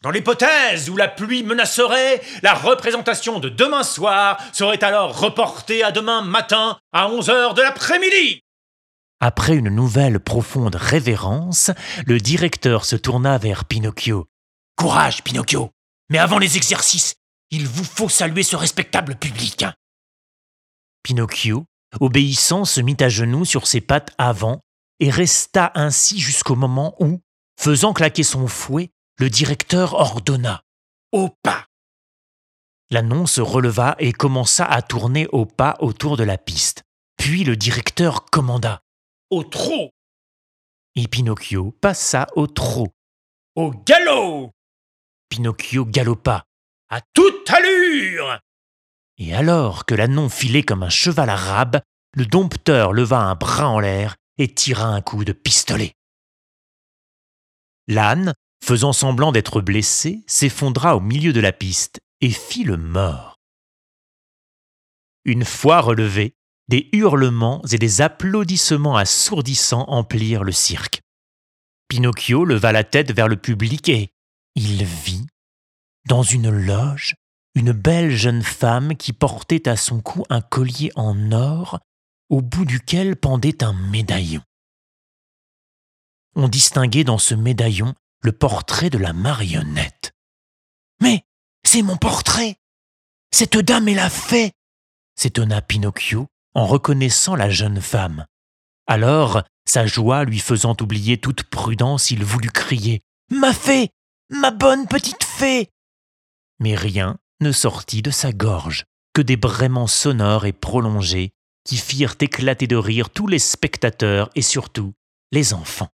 Dans 0.01 0.09
l'hypothèse 0.09 0.89
où 0.89 0.97
la 0.97 1.07
pluie 1.07 1.43
menacerait, 1.43 2.21
la 2.41 2.55
représentation 2.55 3.39
de 3.39 3.49
demain 3.49 3.83
soir 3.83 4.41
serait 4.51 4.83
alors 4.83 5.19
reportée 5.19 5.83
à 5.83 5.91
demain 5.91 6.23
matin 6.23 6.79
à 6.91 7.07
11 7.07 7.29
heures 7.29 7.53
de 7.53 7.61
l'après-midi. 7.61 8.41
Après 9.19 9.55
une 9.55 9.69
nouvelle 9.69 10.19
profonde 10.19 10.75
révérence, 10.75 11.69
le 12.07 12.17
directeur 12.19 12.83
se 12.85 12.95
tourna 12.95 13.37
vers 13.37 13.65
Pinocchio. 13.65 14.25
Courage, 14.75 15.21
Pinocchio. 15.21 15.69
Mais 16.09 16.17
avant 16.17 16.39
les 16.39 16.57
exercices, 16.57 17.13
il 17.51 17.67
vous 17.67 17.83
faut 17.83 18.09
saluer 18.09 18.41
ce 18.41 18.55
respectable 18.55 19.15
public. 19.15 19.65
Pinocchio 21.03 21.65
obéissant, 21.99 22.65
se 22.65 22.81
mit 22.81 22.97
à 22.99 23.09
genoux 23.09 23.45
sur 23.45 23.67
ses 23.67 23.81
pattes 23.81 24.13
avant 24.17 24.61
et 24.99 25.09
resta 25.09 25.71
ainsi 25.75 26.19
jusqu'au 26.19 26.55
moment 26.55 26.95
où, 26.99 27.21
faisant 27.59 27.93
claquer 27.93 28.23
son 28.23 28.47
fouet, 28.47 28.91
le 29.17 29.29
directeur 29.29 29.93
ordonna 29.93 30.63
Au 31.11 31.29
pas 31.43 31.65
L'annonce 32.91 33.33
se 33.33 33.41
releva 33.41 33.95
et 33.99 34.11
commença 34.11 34.65
à 34.65 34.81
tourner 34.81 35.27
au 35.31 35.45
pas 35.45 35.77
autour 35.79 36.17
de 36.17 36.23
la 36.23 36.37
piste. 36.37 36.83
Puis 37.17 37.43
le 37.43 37.55
directeur 37.55 38.25
commanda 38.25 38.81
Au 39.29 39.43
trot 39.43 39.91
Et 40.95 41.07
Pinocchio 41.07 41.71
passa 41.81 42.27
au 42.35 42.47
trot. 42.47 42.89
Au 43.55 43.71
galop 43.71 44.51
Pinocchio 45.29 45.85
galopa. 45.85 46.43
À 46.89 46.99
toute 47.13 47.49
allure 47.49 48.39
et 49.21 49.35
alors 49.35 49.85
que 49.85 49.93
l'ânon 49.93 50.29
filait 50.29 50.63
comme 50.63 50.81
un 50.81 50.89
cheval 50.89 51.29
arabe, 51.29 51.79
le 52.15 52.25
dompteur 52.25 52.91
leva 52.91 53.19
un 53.19 53.35
bras 53.35 53.69
en 53.69 53.79
l'air 53.79 54.15
et 54.39 54.51
tira 54.51 54.85
un 54.85 55.01
coup 55.01 55.23
de 55.23 55.31
pistolet. 55.31 55.93
L'âne, 57.87 58.33
faisant 58.65 58.93
semblant 58.93 59.31
d'être 59.31 59.61
blessé, 59.61 60.23
s'effondra 60.25 60.95
au 60.95 61.01
milieu 61.01 61.33
de 61.33 61.39
la 61.39 61.51
piste 61.51 61.99
et 62.21 62.31
fit 62.31 62.63
le 62.63 62.77
mort. 62.77 63.37
Une 65.23 65.45
fois 65.45 65.81
relevé, 65.81 66.33
des 66.67 66.89
hurlements 66.91 67.61
et 67.71 67.77
des 67.77 68.01
applaudissements 68.01 68.97
assourdissants 68.97 69.85
emplirent 69.87 70.43
le 70.43 70.51
cirque. 70.51 71.01
Pinocchio 71.89 72.43
leva 72.43 72.71
la 72.71 72.83
tête 72.83 73.11
vers 73.11 73.27
le 73.27 73.37
public 73.37 73.87
et 73.87 74.09
il 74.55 74.83
vit, 74.83 75.27
dans 76.07 76.23
une 76.23 76.49
loge, 76.49 77.13
une 77.55 77.71
belle 77.71 78.11
jeune 78.15 78.43
femme 78.43 78.95
qui 78.95 79.13
portait 79.13 79.67
à 79.67 79.75
son 79.75 80.01
cou 80.01 80.23
un 80.29 80.41
collier 80.41 80.91
en 80.95 81.31
or 81.31 81.79
au 82.29 82.41
bout 82.41 82.65
duquel 82.65 83.15
pendait 83.15 83.63
un 83.63 83.73
médaillon. 83.73 84.41
On 86.35 86.47
distinguait 86.47 87.03
dans 87.03 87.17
ce 87.17 87.35
médaillon 87.35 87.93
le 88.21 88.31
portrait 88.31 88.89
de 88.89 88.97
la 88.97 89.11
marionnette. 89.11 90.13
Mais 91.01 91.23
c'est 91.65 91.81
mon 91.81 91.97
portrait 91.97 92.55
Cette 93.31 93.57
dame 93.57 93.89
est 93.89 93.95
la 93.95 94.09
fée 94.09 94.53
s'étonna 95.15 95.61
Pinocchio 95.61 96.27
en 96.55 96.65
reconnaissant 96.65 97.35
la 97.35 97.49
jeune 97.49 97.79
femme. 97.79 98.25
Alors, 98.87 99.43
sa 99.65 99.85
joie 99.85 100.23
lui 100.23 100.39
faisant 100.39 100.75
oublier 100.81 101.19
toute 101.19 101.43
prudence, 101.43 102.09
il 102.09 102.23
voulut 102.23 102.49
crier 102.49 103.01
Ma 103.29 103.53
fée 103.53 103.89
Ma 104.29 104.49
bonne 104.51 104.87
petite 104.87 105.23
fée 105.23 105.69
Mais 106.59 106.75
rien 106.75 107.17
ne 107.41 107.51
sortit 107.51 108.01
de 108.01 108.11
sa 108.11 108.31
gorge 108.31 108.85
que 109.13 109.21
des 109.21 109.37
braiements 109.37 109.87
sonores 109.87 110.45
et 110.45 110.53
prolongés 110.53 111.31
qui 111.65 111.77
firent 111.77 112.15
éclater 112.19 112.67
de 112.67 112.75
rire 112.75 113.09
tous 113.09 113.27
les 113.27 113.39
spectateurs 113.39 114.29
et 114.35 114.41
surtout 114.41 114.93
les 115.31 115.53
enfants. 115.53 115.89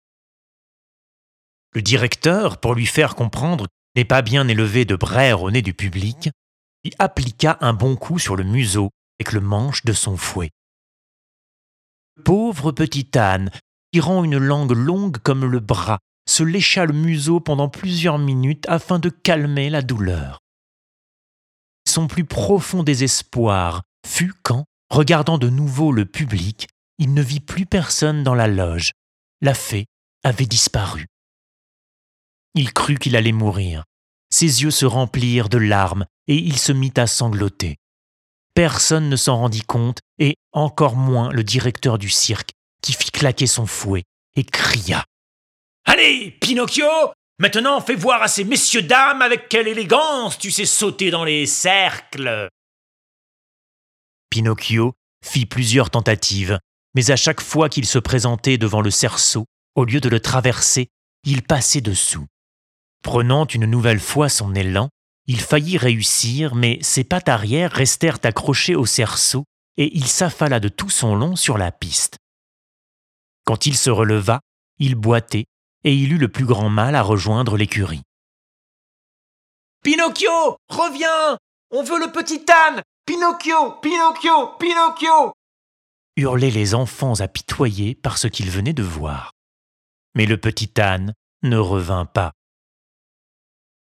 Le 1.74 1.82
directeur, 1.82 2.60
pour 2.60 2.76
lui 2.76 2.86
faire 2.86 3.16
comprendre 3.16 3.68
n'est 3.96 4.06
pas 4.06 4.22
bien 4.22 4.48
élevé 4.48 4.86
de 4.86 4.96
brère 4.96 5.42
au 5.42 5.52
nez 5.52 5.62
du 5.62 5.74
public, 5.74 6.30
y 6.84 6.92
appliqua 7.00 7.58
un 7.62 7.74
bon 7.74 7.96
coup 7.96 8.20
sur 8.20 8.36
le 8.36 8.44
museau 8.44 8.92
avec 9.20 9.32
le 9.32 9.42
manche 9.42 9.86
de 9.86 9.94
son 9.94 10.18
fouet. 10.18 10.52
Pauvre 12.24 12.72
petit 12.72 13.18
âne, 13.18 13.50
tirant 13.92 14.24
une 14.24 14.38
langue 14.38 14.72
longue 14.72 15.18
comme 15.18 15.46
le 15.46 15.60
bras 15.60 16.00
se 16.28 16.44
lécha 16.44 16.86
le 16.86 16.94
museau 16.94 17.40
pendant 17.40 17.70
plusieurs 17.70 18.18
minutes 18.18 18.66
afin 18.68 19.00
de 19.00 19.10
calmer 19.10 19.70
la 19.70 19.82
douleur. 19.82 20.40
Son 21.96 22.08
plus 22.08 22.26
profond 22.26 22.84
désespoir 22.84 23.84
fut 24.06 24.34
quand, 24.44 24.66
regardant 24.90 25.38
de 25.38 25.48
nouveau 25.48 25.94
le 25.94 26.06
public, 26.06 26.68
il 26.98 27.14
ne 27.14 27.22
vit 27.22 27.40
plus 27.40 27.66
personne 27.66 28.22
dans 28.22 28.36
la 28.36 28.50
loge. 28.50 28.92
La 29.40 29.54
fée 29.54 29.86
avait 30.22 30.46
disparu. 30.46 31.06
Il 32.54 32.74
crut 32.74 33.00
qu'il 33.00 33.16
allait 33.16 33.32
mourir. 33.32 33.86
Ses 34.30 34.64
yeux 34.64 34.72
se 34.72 34.86
remplirent 34.86 35.48
de 35.48 35.58
larmes 35.58 36.06
et 36.28 36.36
il 36.36 36.58
se 36.58 36.74
mit 36.74 36.92
à 36.98 37.08
sangloter. 37.08 37.78
Personne 38.56 39.08
ne 39.08 39.16
s'en 39.16 39.38
rendit 39.38 39.64
compte, 39.64 40.00
et 40.20 40.36
encore 40.52 40.98
moins 40.98 41.32
le 41.32 41.46
directeur 41.46 41.98
du 41.98 42.10
cirque, 42.10 42.52
qui 42.82 42.92
fit 42.92 43.12
claquer 43.12 43.48
son 43.48 43.68
fouet 43.68 44.04
et 44.36 44.44
cria. 44.44 45.06
Allez, 45.86 46.32
Pinocchio, 46.42 46.90
maintenant 47.40 47.82
fais 47.82 47.96
voir 47.96 48.22
à 48.22 48.28
ces 48.28 48.44
messieurs 48.44 48.82
dames 48.82 49.22
avec 49.22 49.50
quelle 49.50 49.68
élégance 49.68 50.38
tu 50.38 50.52
sais 50.52 50.66
sauter 50.66 51.12
dans 51.12 51.24
les 51.24 51.46
cercles. 51.46 52.50
Pinocchio 54.30 54.94
fit 55.24 55.46
plusieurs 55.46 55.90
tentatives, 55.90 56.60
mais 56.94 57.12
à 57.12 57.16
chaque 57.16 57.42
fois 57.42 57.70
qu'il 57.70 57.86
se 57.86 58.00
présentait 58.00 58.58
devant 58.58 58.82
le 58.82 58.92
cerceau, 58.92 59.46
au 59.76 59.86
lieu 59.86 60.00
de 60.00 60.10
le 60.10 60.20
traverser, 60.20 60.88
il 61.24 61.44
passait 61.44 61.82
dessous. 61.82 62.26
Prenant 63.02 63.46
une 63.46 63.66
nouvelle 63.66 64.00
fois 64.00 64.30
son 64.30 64.56
élan, 64.56 64.90
il 65.28 65.40
faillit 65.40 65.78
réussir, 65.78 66.56
mais 66.56 66.80
ses 66.82 67.04
pattes 67.04 67.30
arrière 67.30 67.72
restèrent 67.72 68.20
accrochées 68.24 68.76
au 68.76 68.86
cerceau 68.86 69.46
et 69.78 69.96
il 69.98 70.08
s'affala 70.08 70.60
de 70.60 70.70
tout 70.70 70.90
son 70.90 71.16
long 71.16 71.36
sur 71.36 71.58
la 71.58 71.72
piste. 71.72 72.18
Quand 73.44 73.66
il 73.66 73.76
se 73.76 73.90
releva, 73.90 74.40
il 74.80 74.96
boitait 74.96 75.46
et 75.86 75.96
il 75.96 76.12
eut 76.12 76.18
le 76.18 76.28
plus 76.28 76.46
grand 76.46 76.70
mal 76.70 76.96
à 76.96 77.02
rejoindre 77.02 77.56
l'écurie. 77.56 78.04
Pinocchio, 79.84 80.58
reviens 80.68 81.38
On 81.72 81.84
veut 81.84 82.00
le 82.00 82.12
petit 82.12 82.44
âne 82.52 82.82
Pinocchio, 83.06 83.80
Pinocchio, 83.82 84.58
Pinocchio 84.60 85.32
hurlaient 86.18 86.52
les 86.52 86.76
enfants 86.76 87.20
apitoyés 87.20 87.96
par 87.96 88.18
ce 88.18 88.28
qu'ils 88.28 88.50
venaient 88.50 88.74
de 88.74 88.84
voir. 88.84 89.32
Mais 90.16 90.26
le 90.26 90.38
petit 90.38 90.72
âne 90.80 91.14
ne 91.44 91.58
revint 91.58 92.06
pas. 92.06 92.32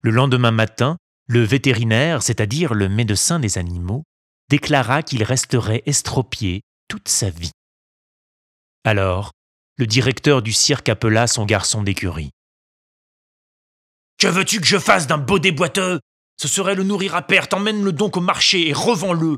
Le 0.03 0.11
lendemain 0.11 0.51
matin, 0.51 0.97
le 1.26 1.43
vétérinaire, 1.43 2.22
c'est-à-dire 2.22 2.74
le 2.74 2.88
médecin 2.88 3.38
des 3.38 3.59
animaux, 3.59 4.05
déclara 4.49 5.03
qu'il 5.03 5.22
resterait 5.22 5.82
estropié 5.86 6.62
toute 6.88 7.09
sa 7.09 7.30
vie. 7.30 7.53
Alors, 8.84 9.32
le 9.77 9.87
directeur 9.87 10.43
du 10.43 10.53
cirque 10.53 10.89
appela 10.89 11.27
son 11.27 11.45
garçon 11.45 11.83
d'écurie. 11.83 12.31
Que 14.18 14.29
veux-tu 14.29 14.61
que 14.61 14.66
je 14.66 14.79
fasse 14.79 15.07
d'un 15.07 15.18
beau 15.18 15.39
déboiteux? 15.39 16.01
Ce 16.37 16.49
serait 16.49 16.75
le 16.75 16.85
nourrir 16.85 17.14
à 17.14 17.23
perte, 17.23 17.55
emmène-le 17.55 17.93
donc 17.93 18.16
au 18.16 18.20
marché 18.20 18.68
et 18.68 18.73
revends-le. 18.73 19.37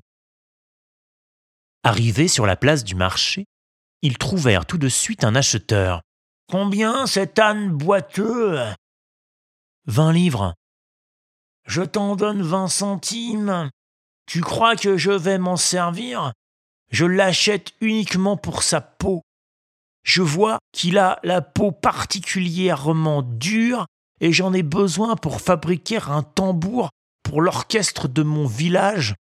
Arrivés 1.83 2.29
sur 2.29 2.47
la 2.47 2.57
place 2.57 2.85
du 2.85 2.95
marché, 2.95 3.47
ils 4.03 4.19
trouvèrent 4.19 4.67
tout 4.67 4.79
de 4.79 4.89
suite 4.89 5.25
un 5.25 5.35
acheteur. 5.35 6.03
Combien 6.49 7.07
cet 7.07 7.39
âne 7.39 7.71
boiteux? 7.71 8.59
Vingt 9.87 10.13
livres. 10.13 10.55
Je 11.67 11.83
t'en 11.83 12.17
donne 12.17 12.43
vingt 12.43 12.69
centimes. 12.69 13.71
Tu 14.27 14.41
crois 14.41 14.77
que 14.77 14.97
je 14.97 15.11
vais 15.11 15.39
m'en 15.39 15.57
servir? 15.57 16.33
Je 16.91 17.07
l'achète 17.07 17.73
uniquement 17.81 18.37
pour 18.37 18.63
sa 18.63 18.81
peau. 18.81 19.23
Je 20.05 20.23
vois 20.23 20.59
qu'il 20.73 20.99
a 20.99 21.19
la 21.25 21.41
peau 21.41 21.73
particulièrement 21.73 23.23
dure 23.23 23.87
et 24.21 24.33
j'en 24.33 24.53
ai 24.53 24.63
besoin 24.63 25.17
pour 25.17 25.41
fabriquer 25.41 25.99
un 26.07 26.23
tambour 26.23 26.91
pour 27.23 27.41
l'orchestre 27.41 28.07
de 28.07 28.23
mon 28.23 28.47
village. 28.47 29.15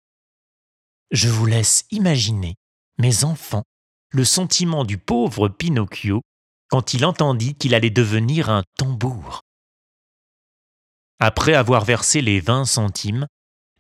Je 1.11 1.29
vous 1.29 1.45
laisse 1.45 1.85
imaginer, 1.91 2.55
mes 2.97 3.23
enfants, 3.23 3.63
le 4.11 4.25
sentiment 4.25 4.83
du 4.83 4.97
pauvre 4.97 5.49
Pinocchio 5.49 6.21
quand 6.69 6.93
il 6.93 7.05
entendit 7.05 7.53
qu'il 7.55 7.75
allait 7.75 7.89
devenir 7.89 8.49
un 8.49 8.63
tambour. 8.77 9.41
Après 11.19 11.53
avoir 11.53 11.85
versé 11.85 12.21
les 12.21 12.39
vingt 12.39 12.65
centimes, 12.65 13.27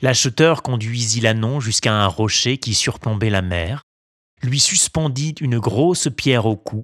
l'acheteur 0.01 0.61
conduisit 0.61 1.21
l'ânon 1.21 1.59
jusqu'à 1.59 1.93
un 1.93 2.07
rocher 2.07 2.59
qui 2.59 2.75
surplombait 2.75 3.29
la 3.31 3.41
mer, 3.41 3.81
lui 4.43 4.59
suspendit 4.59 5.35
une 5.39 5.57
grosse 5.57 6.07
pierre 6.15 6.45
au 6.45 6.55
cou, 6.55 6.83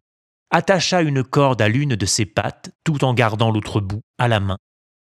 attacha 0.51 1.01
une 1.01 1.23
corde 1.23 1.61
à 1.61 1.67
l'une 1.67 1.95
de 1.95 2.05
ses 2.05 2.25
pattes 2.25 2.71
tout 2.83 3.03
en 3.03 3.13
gardant 3.13 3.51
l'autre 3.51 3.81
bout 3.81 4.01
à 4.17 4.27
la 4.27 4.39
main, 4.39 4.57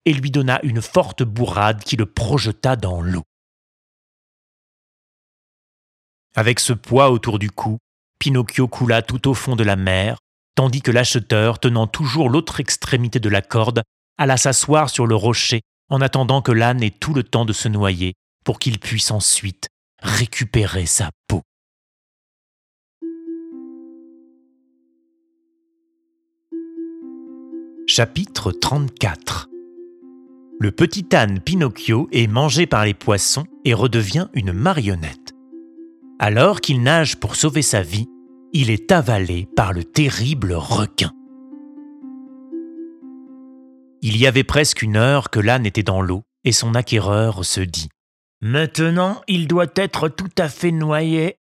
et 0.04 0.12
lui 0.12 0.30
donna 0.30 0.60
une 0.62 0.82
forte 0.82 1.22
bourrade 1.22 1.82
qui 1.82 1.96
le 1.96 2.06
projeta 2.06 2.76
dans 2.76 3.00
l'eau. 3.00 3.24
Avec 6.36 6.60
ce 6.60 6.72
poids 6.72 7.10
autour 7.10 7.38
du 7.38 7.50
cou, 7.50 7.78
Pinocchio 8.18 8.68
coula 8.68 9.02
tout 9.02 9.28
au 9.28 9.34
fond 9.34 9.56
de 9.56 9.64
la 9.64 9.76
mer, 9.76 10.18
tandis 10.54 10.82
que 10.82 10.90
l'acheteur, 10.90 11.58
tenant 11.58 11.86
toujours 11.86 12.28
l'autre 12.28 12.60
extrémité 12.60 13.18
de 13.18 13.28
la 13.28 13.42
corde, 13.42 13.82
alla 14.18 14.36
s'asseoir 14.36 14.90
sur 14.90 15.06
le 15.06 15.16
rocher 15.16 15.62
en 15.88 16.00
attendant 16.00 16.42
que 16.42 16.52
l'âne 16.52 16.82
ait 16.82 16.90
tout 16.90 17.14
le 17.14 17.22
temps 17.22 17.44
de 17.44 17.52
se 17.52 17.68
noyer 17.68 18.14
pour 18.44 18.58
qu'il 18.58 18.78
puisse 18.78 19.10
ensuite 19.10 19.68
récupérer 20.02 20.86
sa 20.86 21.10
Chapitre 27.92 28.52
34 28.52 29.48
Le 30.60 30.70
petit 30.70 31.06
âne 31.12 31.40
Pinocchio 31.40 32.08
est 32.12 32.28
mangé 32.28 32.68
par 32.68 32.84
les 32.84 32.94
poissons 32.94 33.46
et 33.64 33.74
redevient 33.74 34.28
une 34.32 34.52
marionnette. 34.52 35.34
Alors 36.20 36.60
qu'il 36.60 36.84
nage 36.84 37.18
pour 37.18 37.34
sauver 37.34 37.62
sa 37.62 37.82
vie, 37.82 38.06
il 38.52 38.70
est 38.70 38.92
avalé 38.92 39.48
par 39.56 39.72
le 39.72 39.82
terrible 39.82 40.52
requin. 40.52 41.10
Il 44.02 44.16
y 44.16 44.28
avait 44.28 44.44
presque 44.44 44.82
une 44.82 44.96
heure 44.96 45.28
que 45.28 45.40
l'âne 45.40 45.66
était 45.66 45.82
dans 45.82 46.00
l'eau, 46.00 46.22
et 46.44 46.52
son 46.52 46.76
acquéreur 46.76 47.44
se 47.44 47.60
dit 47.60 47.88
Maintenant, 48.40 49.20
il 49.26 49.48
doit 49.48 49.66
être 49.74 50.08
tout 50.08 50.30
à 50.38 50.48
fait 50.48 50.70
noyé. 50.70 51.38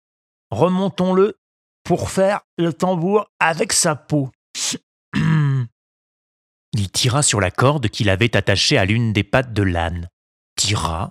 Remontons-le 0.50 1.36
pour 1.84 2.10
faire 2.10 2.40
le 2.58 2.74
tambour 2.74 3.28
avec 3.40 3.72
sa 3.72 3.96
peau. 3.96 4.32
Il 6.74 6.92
tira 6.92 7.24
sur 7.24 7.40
la 7.40 7.52
corde 7.52 7.90
qu'il 7.90 8.10
avait 8.10 8.36
attachée 8.36 8.78
à 8.78 8.86
l'une 8.86 9.14
des 9.14 9.24
pattes 9.24 9.54
de 9.54 9.64
l'âne, 9.64 10.10
tira, 10.56 11.10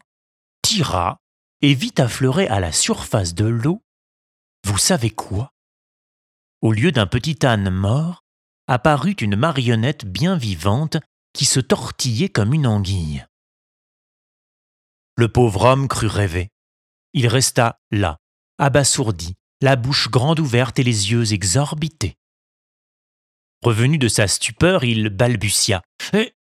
tira, 0.62 1.18
et 1.60 1.74
vit 1.74 1.94
affleurer 1.98 2.46
à 2.46 2.60
la 2.60 2.72
surface 2.72 3.34
de 3.34 3.44
l'eau. 3.44 3.82
Vous 4.64 4.78
savez 4.78 5.10
quoi? 5.10 5.52
Au 6.60 6.72
lieu 6.72 6.92
d'un 6.92 7.06
petit 7.06 7.44
âne 7.44 7.70
mort, 7.70 8.24
apparut 8.66 9.12
une 9.12 9.36
marionnette 9.36 10.04
bien 10.04 10.36
vivante 10.36 10.98
qui 11.32 11.44
se 11.44 11.60
tortillait 11.60 12.28
comme 12.28 12.54
une 12.54 12.66
anguille. 12.66 13.24
Le 15.16 15.28
pauvre 15.28 15.64
homme 15.64 15.88
crut 15.88 16.10
rêver. 16.10 16.50
Il 17.12 17.26
resta 17.26 17.80
là, 17.90 18.18
abasourdi, 18.58 19.34
la 19.60 19.76
bouche 19.76 20.10
grande 20.10 20.38
ouverte 20.38 20.78
et 20.78 20.84
les 20.84 21.10
yeux 21.10 21.32
exorbités. 21.32 22.16
Revenu 23.62 23.98
de 23.98 24.08
sa 24.08 24.28
stupeur, 24.28 24.84
il 24.84 25.08
balbutia. 25.08 25.82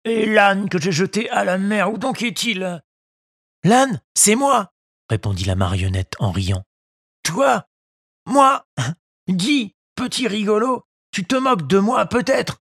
Et, 0.04 0.26
l'âne 0.26 0.68
que 0.68 0.80
j'ai 0.80 0.92
jeté 0.92 1.28
à 1.30 1.44
la 1.44 1.58
mer, 1.58 1.92
où 1.92 1.98
donc 1.98 2.22
est-il? 2.22 2.82
L'âne, 3.64 4.00
c'est 4.14 4.36
moi 4.36 4.72
répondit 5.08 5.44
la 5.44 5.54
marionnette 5.54 6.14
en 6.18 6.30
riant. 6.30 6.64
Toi 7.22 7.66
Moi 8.26 8.66
Dis, 9.28 9.74
petit 9.94 10.28
rigolo, 10.28 10.84
tu 11.10 11.24
te 11.24 11.36
moques 11.36 11.66
de 11.66 11.78
moi 11.78 12.06
peut-être? 12.06 12.58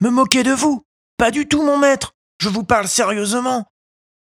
Me 0.00 0.10
moquer 0.10 0.42
de 0.42 0.52
vous? 0.52 0.84
Pas 1.16 1.30
du 1.30 1.46
tout, 1.46 1.62
mon 1.62 1.78
maître. 1.78 2.14
Je 2.40 2.48
vous 2.48 2.64
parle 2.64 2.88
sérieusement. 2.88 3.66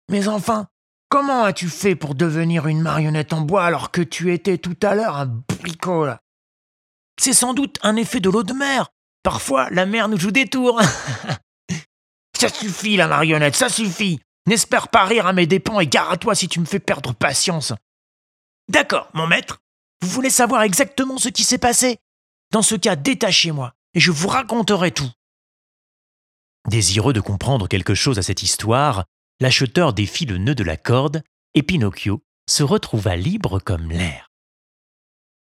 Mais 0.09 0.27
enfin, 0.27 0.67
comment 1.09 1.43
as-tu 1.43 1.67
fait 1.67 1.95
pour 1.95 2.15
devenir 2.15 2.67
une 2.67 2.81
marionnette 2.81 3.33
en 3.33 3.41
bois 3.41 3.65
alors 3.65 3.91
que 3.91 4.01
tu 4.01 4.33
étais 4.33 4.57
tout 4.57 4.77
à 4.81 4.95
l'heure 4.95 5.17
un 5.17 5.25
bricot 5.25 6.07
C'est 7.19 7.33
sans 7.33 7.53
doute 7.53 7.77
un 7.81 7.97
effet 7.97 8.21
de 8.21 8.29
l'eau 8.29 8.43
de 8.43 8.53
mer. 8.53 8.89
Parfois, 9.27 9.69
la 9.71 9.85
mer 9.85 10.07
nous 10.07 10.17
joue 10.17 10.31
des 10.31 10.47
tours. 10.47 10.81
ça 12.39 12.47
suffit, 12.47 12.95
la 12.95 13.09
marionnette, 13.09 13.57
ça 13.57 13.67
suffit. 13.67 14.21
N'espère 14.45 14.87
pas 14.87 15.03
rire 15.03 15.27
à 15.27 15.33
mes 15.33 15.45
dépens 15.45 15.81
et 15.81 15.87
gare 15.87 16.09
à 16.09 16.15
toi 16.15 16.33
si 16.33 16.47
tu 16.47 16.61
me 16.61 16.65
fais 16.65 16.79
perdre 16.79 17.13
patience. 17.13 17.73
D'accord, 18.69 19.09
mon 19.13 19.27
maître. 19.27 19.57
Vous 20.01 20.07
voulez 20.07 20.29
savoir 20.29 20.61
exactement 20.61 21.17
ce 21.17 21.27
qui 21.27 21.43
s'est 21.43 21.57
passé? 21.57 21.97
Dans 22.53 22.61
ce 22.61 22.75
cas, 22.75 22.95
détachez-moi 22.95 23.73
et 23.95 23.99
je 23.99 24.11
vous 24.11 24.29
raconterai 24.29 24.91
tout. 24.91 25.11
Désireux 26.69 27.11
de 27.11 27.19
comprendre 27.19 27.67
quelque 27.67 27.95
chose 27.95 28.19
à 28.19 28.23
cette 28.23 28.43
histoire, 28.43 29.03
l'acheteur 29.41 29.91
défit 29.91 30.25
le 30.25 30.37
nœud 30.37 30.55
de 30.55 30.63
la 30.63 30.77
corde 30.77 31.21
et 31.53 31.63
Pinocchio 31.63 32.23
se 32.49 32.63
retrouva 32.63 33.17
libre 33.17 33.59
comme 33.59 33.91
l'air. 33.91 34.29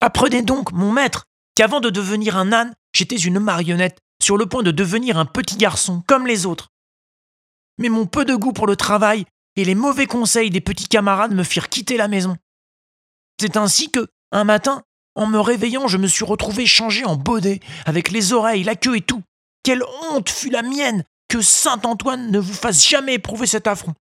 Apprenez 0.02 0.42
donc, 0.42 0.70
mon 0.72 0.92
maître, 0.92 1.24
qu'avant 1.54 1.80
de 1.80 1.88
devenir 1.88 2.36
un 2.36 2.52
âne, 2.52 2.74
j'étais 2.92 3.16
une 3.16 3.38
marionnette 3.38 3.98
sur 4.22 4.36
le 4.36 4.46
point 4.46 4.62
de 4.62 4.70
devenir 4.70 5.18
un 5.18 5.24
petit 5.24 5.56
garçon 5.56 6.02
comme 6.06 6.26
les 6.26 6.46
autres. 6.46 6.68
Mais 7.78 7.88
mon 7.88 8.06
peu 8.06 8.24
de 8.24 8.34
goût 8.34 8.52
pour 8.52 8.66
le 8.66 8.76
travail 8.76 9.24
et 9.56 9.64
les 9.64 9.74
mauvais 9.74 10.06
conseils 10.06 10.50
des 10.50 10.60
petits 10.60 10.88
camarades 10.88 11.34
me 11.34 11.42
firent 11.42 11.68
quitter 11.68 11.96
la 11.96 12.08
maison. 12.08 12.36
C'est 13.40 13.56
ainsi 13.56 13.90
que, 13.90 14.06
un 14.32 14.44
matin, 14.44 14.82
en 15.14 15.26
me 15.26 15.40
réveillant, 15.40 15.88
je 15.88 15.96
me 15.96 16.06
suis 16.06 16.24
retrouvé 16.24 16.66
changé 16.66 17.04
en 17.04 17.16
baudet, 17.16 17.60
avec 17.86 18.10
les 18.10 18.32
oreilles, 18.32 18.64
la 18.64 18.76
queue 18.76 18.96
et 18.96 19.00
tout. 19.00 19.22
Quelle 19.62 19.82
honte 20.02 20.30
fut 20.30 20.50
la 20.50 20.62
mienne 20.62 21.04
que 21.28 21.40
Saint 21.42 21.80
Antoine 21.84 22.30
ne 22.30 22.38
vous 22.38 22.54
fasse 22.54 22.86
jamais 22.86 23.14
éprouver 23.14 23.46
cet 23.46 23.66
affront. 23.66 23.94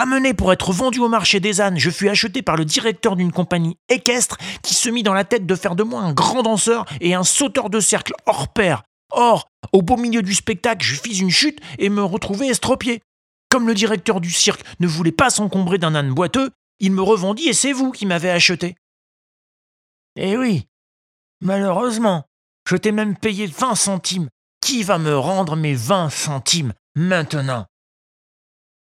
Amené 0.00 0.32
pour 0.32 0.52
être 0.52 0.72
vendu 0.72 1.00
au 1.00 1.08
marché 1.08 1.40
des 1.40 1.60
ânes, 1.60 1.76
je 1.76 1.90
fus 1.90 2.08
acheté 2.08 2.40
par 2.40 2.54
le 2.54 2.64
directeur 2.64 3.16
d'une 3.16 3.32
compagnie 3.32 3.78
équestre 3.88 4.36
qui 4.62 4.74
se 4.74 4.88
mit 4.88 5.02
dans 5.02 5.12
la 5.12 5.24
tête 5.24 5.44
de 5.44 5.54
faire 5.56 5.74
de 5.74 5.82
moi 5.82 6.02
un 6.02 6.12
grand 6.12 6.44
danseur 6.44 6.84
et 7.00 7.14
un 7.14 7.24
sauteur 7.24 7.68
de 7.68 7.80
cercle 7.80 8.12
hors 8.24 8.46
pair. 8.46 8.84
Or, 9.10 9.48
au 9.72 9.82
beau 9.82 9.96
milieu 9.96 10.22
du 10.22 10.34
spectacle, 10.34 10.86
je 10.86 10.94
fis 10.94 11.18
une 11.18 11.32
chute 11.32 11.58
et 11.80 11.88
me 11.88 12.04
retrouvai 12.04 12.46
estropié. 12.46 13.02
Comme 13.50 13.66
le 13.66 13.74
directeur 13.74 14.20
du 14.20 14.30
cirque 14.30 14.64
ne 14.78 14.86
voulait 14.86 15.10
pas 15.10 15.30
s'encombrer 15.30 15.78
d'un 15.78 15.96
âne 15.96 16.14
boiteux, 16.14 16.52
il 16.78 16.92
me 16.92 17.02
revendit 17.02 17.48
et 17.48 17.52
c'est 17.52 17.72
vous 17.72 17.90
qui 17.90 18.06
m'avez 18.06 18.30
acheté. 18.30 18.76
Eh 20.14 20.36
oui, 20.36 20.68
malheureusement, 21.40 22.22
je 22.70 22.76
t'ai 22.76 22.92
même 22.92 23.16
payé 23.16 23.48
20 23.48 23.74
centimes. 23.74 24.28
Qui 24.60 24.84
va 24.84 24.98
me 24.98 25.18
rendre 25.18 25.56
mes 25.56 25.74
20 25.74 26.08
centimes 26.10 26.72
maintenant? 26.94 27.66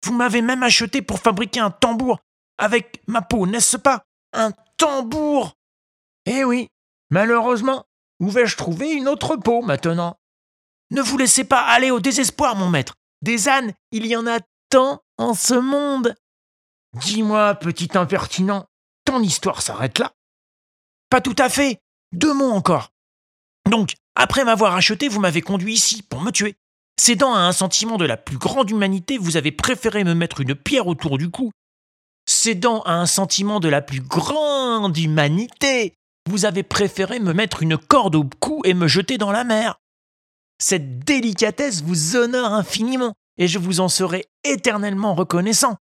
Vous 0.05 0.13
m'avez 0.13 0.43
même 0.43 0.61
acheté 0.61 1.01
pour 1.01 1.19
fabriquer 1.19 1.59
un 1.61 1.71
tambour 1.71 2.19
avec 2.59 3.01
ma 3.07 3.23
peau, 3.23 3.47
n'est-ce 3.47 3.75
pas? 3.77 4.03
Un 4.33 4.51
tambour 4.77 5.55
Eh 6.27 6.43
oui, 6.43 6.67
malheureusement, 7.09 7.85
où 8.19 8.29
vais-je 8.29 8.55
trouver 8.55 8.91
une 8.91 9.07
autre 9.07 9.35
peau 9.35 9.63
maintenant? 9.63 10.19
Ne 10.91 11.01
vous 11.01 11.17
laissez 11.17 11.43
pas 11.43 11.61
aller 11.61 11.89
au 11.89 11.99
désespoir, 11.99 12.55
mon 12.55 12.69
maître. 12.69 12.93
Des 13.23 13.49
ânes, 13.49 13.73
il 13.91 14.05
y 14.05 14.15
en 14.15 14.27
a 14.27 14.39
tant 14.69 15.01
en 15.17 15.33
ce 15.33 15.55
monde. 15.55 16.13
Dis-moi, 16.93 17.55
petit 17.55 17.97
impertinent, 17.97 18.67
ton 19.05 19.23
histoire 19.23 19.63
s'arrête 19.63 19.97
là? 19.97 20.13
Pas 21.09 21.21
tout 21.21 21.35
à 21.39 21.49
fait. 21.49 21.79
Deux 22.11 22.33
mots 22.35 22.51
encore. 22.51 22.91
Donc, 23.67 23.95
après 24.13 24.45
m'avoir 24.45 24.75
acheté, 24.75 25.07
vous 25.07 25.19
m'avez 25.19 25.41
conduit 25.41 25.73
ici 25.73 26.03
pour 26.03 26.21
me 26.21 26.29
tuer. 26.29 26.55
Cédant 26.99 27.33
à 27.33 27.39
un 27.39 27.51
sentiment 27.51 27.97
de 27.97 28.05
la 28.05 28.17
plus 28.17 28.37
grande 28.37 28.69
humanité, 28.69 29.17
vous 29.17 29.37
avez 29.37 29.51
préféré 29.51 30.03
me 30.03 30.13
mettre 30.13 30.41
une 30.41 30.55
pierre 30.55 30.87
autour 30.87 31.17
du 31.17 31.29
cou. 31.29 31.51
Cédant 32.25 32.81
à 32.83 32.93
un 32.93 33.05
sentiment 33.05 33.59
de 33.59 33.67
la 33.67 33.81
plus 33.81 34.01
grande 34.01 34.97
humanité, 34.97 35.93
vous 36.27 36.45
avez 36.45 36.63
préféré 36.63 37.19
me 37.19 37.33
mettre 37.33 37.61
une 37.61 37.77
corde 37.77 38.15
au 38.15 38.23
cou 38.39 38.61
et 38.63 38.73
me 38.73 38.87
jeter 38.87 39.17
dans 39.17 39.31
la 39.31 39.43
mer. 39.43 39.75
Cette 40.57 40.99
délicatesse 40.99 41.83
vous 41.83 42.15
honore 42.15 42.53
infiniment, 42.53 43.13
et 43.37 43.47
je 43.47 43.59
vous 43.59 43.81
en 43.81 43.89
serai 43.89 44.25
éternellement 44.43 45.13
reconnaissant. 45.13 45.75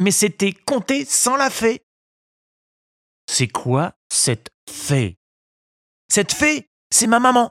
Mais 0.00 0.10
c'était 0.10 0.52
compté 0.52 1.04
sans 1.04 1.36
la 1.36 1.50
fée. 1.50 1.82
C'est 3.30 3.48
quoi 3.48 3.94
cette 4.10 4.48
fée? 4.68 5.16
Cette 6.08 6.32
fée, 6.32 6.68
c'est 6.90 7.06
ma 7.06 7.20
maman. 7.20 7.50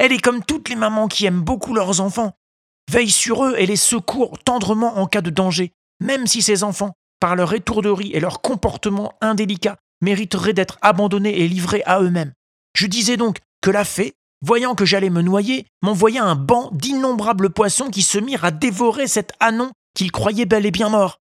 Elle 0.00 0.12
est 0.12 0.18
comme 0.20 0.42
toutes 0.42 0.70
les 0.70 0.76
mamans 0.76 1.08
qui 1.08 1.26
aiment 1.26 1.42
beaucoup 1.42 1.74
leurs 1.74 2.00
enfants, 2.00 2.32
veille 2.90 3.10
sur 3.10 3.44
eux 3.44 3.54
et 3.58 3.66
les 3.66 3.76
secourt 3.76 4.38
tendrement 4.38 4.96
en 4.96 5.06
cas 5.06 5.20
de 5.20 5.28
danger, 5.28 5.72
même 6.02 6.26
si 6.26 6.40
ces 6.40 6.64
enfants, 6.64 6.94
par 7.20 7.36
leur 7.36 7.52
étourderie 7.52 8.10
et 8.14 8.20
leur 8.20 8.40
comportement 8.40 9.12
indélicat, 9.20 9.76
mériteraient 10.00 10.54
d'être 10.54 10.78
abandonnés 10.80 11.40
et 11.40 11.48
livrés 11.48 11.82
à 11.84 12.00
eux-mêmes. 12.00 12.32
Je 12.74 12.86
disais 12.86 13.18
donc 13.18 13.40
que 13.60 13.70
la 13.70 13.84
fée, 13.84 14.14
voyant 14.40 14.74
que 14.74 14.86
j'allais 14.86 15.10
me 15.10 15.20
noyer, 15.20 15.66
m'envoya 15.82 16.24
un 16.24 16.34
banc 16.34 16.70
d'innombrables 16.72 17.50
poissons 17.50 17.90
qui 17.90 18.00
se 18.00 18.16
mirent 18.18 18.46
à 18.46 18.52
dévorer 18.52 19.06
cet 19.06 19.32
anon 19.38 19.70
qu'il 19.94 20.10
croyait 20.12 20.46
bel 20.46 20.64
et 20.64 20.70
bien 20.70 20.88
mort. 20.88 21.18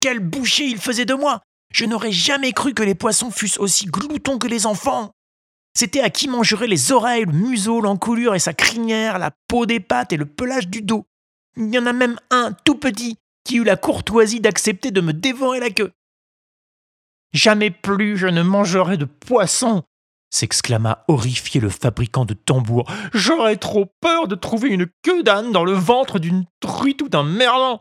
Quel 0.00 0.20
boucher 0.20 0.66
il 0.66 0.78
faisait 0.78 1.06
de 1.06 1.14
moi 1.14 1.40
Je 1.72 1.86
n'aurais 1.86 2.12
jamais 2.12 2.52
cru 2.52 2.74
que 2.74 2.82
les 2.82 2.94
poissons 2.94 3.30
fussent 3.30 3.58
aussi 3.58 3.86
gloutons 3.86 4.36
que 4.36 4.48
les 4.48 4.66
enfants. 4.66 5.12
C'était 5.78 6.00
à 6.00 6.10
qui 6.10 6.26
mangerait 6.26 6.66
les 6.66 6.90
oreilles, 6.90 7.24
le 7.24 7.30
museau, 7.30 7.80
l'encoulure 7.80 8.34
et 8.34 8.40
sa 8.40 8.52
crinière, 8.52 9.20
la 9.20 9.30
peau 9.46 9.64
des 9.64 9.78
pattes 9.78 10.12
et 10.12 10.16
le 10.16 10.26
pelage 10.26 10.66
du 10.66 10.82
dos. 10.82 11.06
Il 11.56 11.72
y 11.72 11.78
en 11.78 11.86
a 11.86 11.92
même 11.92 12.18
un 12.30 12.50
tout 12.64 12.74
petit 12.74 13.16
qui 13.44 13.58
eut 13.58 13.64
la 13.64 13.76
courtoisie 13.76 14.40
d'accepter 14.40 14.90
de 14.90 15.00
me 15.00 15.12
dévorer 15.12 15.60
la 15.60 15.70
queue. 15.70 15.92
Jamais 17.32 17.70
plus 17.70 18.16
je 18.16 18.26
ne 18.26 18.42
mangerai 18.42 18.96
de 18.96 19.04
poisson, 19.04 19.84
s'exclama 20.30 21.04
horrifié 21.06 21.60
le 21.60 21.70
fabricant 21.70 22.24
de 22.24 22.34
tambours. 22.34 22.90
J'aurais 23.12 23.56
trop 23.56 23.86
peur 24.00 24.26
de 24.26 24.34
trouver 24.34 24.70
une 24.70 24.88
queue 25.04 25.22
d'âne 25.22 25.52
dans 25.52 25.64
le 25.64 25.74
ventre 25.74 26.18
d'une 26.18 26.44
truite 26.58 27.02
ou 27.02 27.08
d'un 27.08 27.22
merlan. 27.22 27.80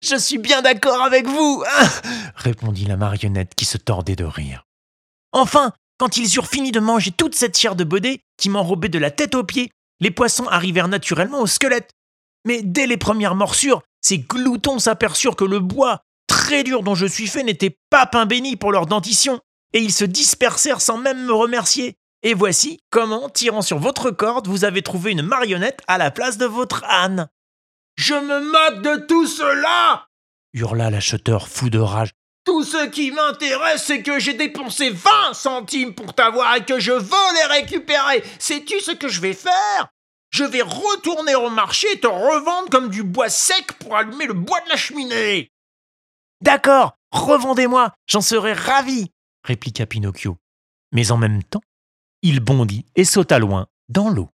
Je 0.00 0.14
suis 0.14 0.38
bien 0.38 0.62
d'accord 0.62 1.02
avec 1.02 1.26
vous, 1.26 1.64
répondit 2.36 2.84
la 2.84 2.96
marionnette 2.96 3.56
qui 3.56 3.64
se 3.64 3.78
tordait 3.78 4.14
de 4.14 4.24
rire. 4.24 4.62
Enfin, 5.32 5.72
quand 5.98 6.16
ils 6.16 6.34
eurent 6.36 6.48
fini 6.48 6.72
de 6.72 6.80
manger 6.80 7.10
toute 7.10 7.34
cette 7.34 7.58
chair 7.58 7.76
de 7.76 7.84
baudet 7.84 8.20
qui 8.36 8.48
m'enrobait 8.48 8.88
de 8.88 8.98
la 8.98 9.10
tête 9.10 9.34
aux 9.34 9.44
pieds, 9.44 9.70
les 10.00 10.10
poissons 10.10 10.46
arrivèrent 10.48 10.88
naturellement 10.88 11.40
au 11.40 11.46
squelette. 11.46 11.90
Mais 12.44 12.62
dès 12.62 12.86
les 12.86 12.96
premières 12.96 13.34
morsures, 13.34 13.82
ces 14.02 14.18
gloutons 14.18 14.78
s'aperçurent 14.78 15.36
que 15.36 15.44
le 15.44 15.58
bois, 15.58 16.00
très 16.26 16.64
dur 16.64 16.82
dont 16.82 16.94
je 16.94 17.06
suis 17.06 17.26
fait, 17.26 17.42
n'était 17.42 17.78
pas 17.90 18.06
pain 18.06 18.26
béni 18.26 18.56
pour 18.56 18.72
leur 18.72 18.86
dentition, 18.86 19.40
et 19.72 19.80
ils 19.80 19.92
se 19.92 20.04
dispersèrent 20.04 20.80
sans 20.80 20.98
même 20.98 21.24
me 21.24 21.32
remercier. 21.32 21.94
Et 22.22 22.34
voici 22.34 22.80
comment, 22.90 23.28
tirant 23.28 23.62
sur 23.62 23.78
votre 23.78 24.10
corde, 24.10 24.48
vous 24.48 24.64
avez 24.64 24.82
trouvé 24.82 25.12
une 25.12 25.22
marionnette 25.22 25.80
à 25.86 25.98
la 25.98 26.10
place 26.10 26.38
de 26.38 26.46
votre 26.46 26.84
âne. 26.84 27.28
Je 27.96 28.14
me 28.14 28.40
moque 28.40 28.82
de 28.82 29.06
tout 29.06 29.26
cela 29.26 30.06
hurla 30.56 30.90
l'acheteur 30.90 31.48
fou 31.48 31.70
de 31.70 31.78
rage. 31.78 32.10
Tout 32.46 32.62
ce 32.62 32.86
qui 32.86 33.10
m'intéresse, 33.10 33.84
c'est 33.84 34.02
que 34.02 34.20
j'ai 34.20 34.34
dépensé 34.34 34.90
20 34.90 35.34
centimes 35.34 35.94
pour 35.94 36.14
t'avoir 36.14 36.54
et 36.54 36.64
que 36.64 36.78
je 36.78 36.92
veux 36.92 37.34
les 37.34 37.60
récupérer. 37.60 38.22
Sais-tu 38.38 38.78
ce 38.78 38.92
que 38.92 39.08
je 39.08 39.20
vais 39.20 39.34
faire? 39.34 39.88
Je 40.30 40.44
vais 40.44 40.62
retourner 40.62 41.34
au 41.34 41.50
marché 41.50 41.88
et 41.92 41.98
te 41.98 42.06
revendre 42.06 42.70
comme 42.70 42.88
du 42.88 43.02
bois 43.02 43.30
sec 43.30 43.72
pour 43.80 43.96
allumer 43.96 44.26
le 44.26 44.34
bois 44.34 44.60
de 44.60 44.68
la 44.68 44.76
cheminée. 44.76 45.50
D'accord, 46.40 46.96
revendez-moi, 47.10 47.92
j'en 48.06 48.20
serai 48.20 48.52
ravi, 48.52 49.10
répliqua 49.42 49.86
Pinocchio. 49.86 50.36
Mais 50.92 51.10
en 51.10 51.16
même 51.16 51.42
temps, 51.42 51.62
il 52.22 52.38
bondit 52.38 52.86
et 52.94 53.04
sauta 53.04 53.40
loin, 53.40 53.66
dans 53.88 54.08
l'eau. 54.08 54.30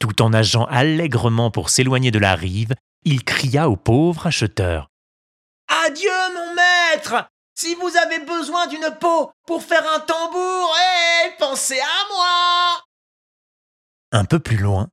Tout 0.00 0.22
en 0.22 0.30
nageant 0.30 0.66
allègrement 0.66 1.50
pour 1.50 1.70
s'éloigner 1.70 2.12
de 2.12 2.20
la 2.20 2.36
rive, 2.36 2.74
il 3.04 3.24
cria 3.24 3.68
au 3.68 3.76
pauvre 3.76 4.28
acheteur. 4.28 4.88
Adieu, 5.84 6.10
Si 7.54 7.74
vous 7.74 7.96
avez 7.96 8.20
besoin 8.20 8.68
d'une 8.68 8.88
peau 9.00 9.32
pour 9.46 9.62
faire 9.62 9.84
un 9.92 10.00
tambour, 10.00 10.76
eh, 10.76 11.30
pensez 11.38 11.80
à 11.80 12.12
moi 12.12 12.84
Un 14.12 14.24
peu 14.24 14.38
plus 14.38 14.58
loin, 14.58 14.88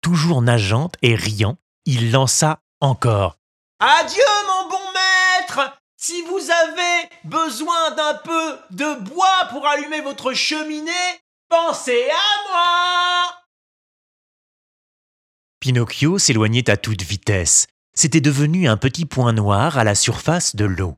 toujours 0.00 0.42
nageant 0.42 0.90
et 1.02 1.14
riant, 1.14 1.58
il 1.84 2.10
lança 2.10 2.58
encore. 2.80 3.36
Adieu, 3.78 4.22
mon 4.48 4.68
bon 4.68 4.92
maître 4.92 5.78
Si 5.96 6.22
vous 6.22 6.50
avez 6.50 7.08
besoin 7.24 7.92
d'un 7.92 8.14
peu 8.14 8.58
de 8.70 8.94
bois 8.94 9.46
pour 9.50 9.66
allumer 9.66 10.00
votre 10.00 10.32
cheminée, 10.32 11.20
pensez 11.48 12.10
à 12.10 12.50
moi 12.50 13.42
Pinocchio 15.60 16.18
s'éloignait 16.18 16.68
à 16.68 16.76
toute 16.76 17.02
vitesse, 17.02 17.68
c'était 17.94 18.20
devenu 18.20 18.68
un 18.68 18.76
petit 18.76 19.06
point 19.06 19.32
noir 19.32 19.78
à 19.78 19.84
la 19.84 19.94
surface 19.94 20.56
de 20.56 20.64
l'eau. 20.64 20.96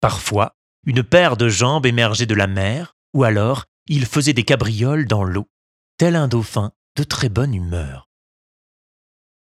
Parfois, 0.00 0.52
une 0.84 1.02
paire 1.02 1.36
de 1.36 1.48
jambes 1.48 1.86
émergeait 1.86 2.26
de 2.26 2.34
la 2.34 2.46
mer, 2.46 2.94
ou 3.14 3.24
alors 3.24 3.64
il 3.86 4.06
faisait 4.06 4.32
des 4.32 4.44
cabrioles 4.44 5.06
dans 5.06 5.24
l'eau, 5.24 5.48
tel 5.96 6.16
un 6.16 6.28
dauphin 6.28 6.72
de 6.96 7.04
très 7.04 7.28
bonne 7.28 7.54
humeur. 7.54 8.08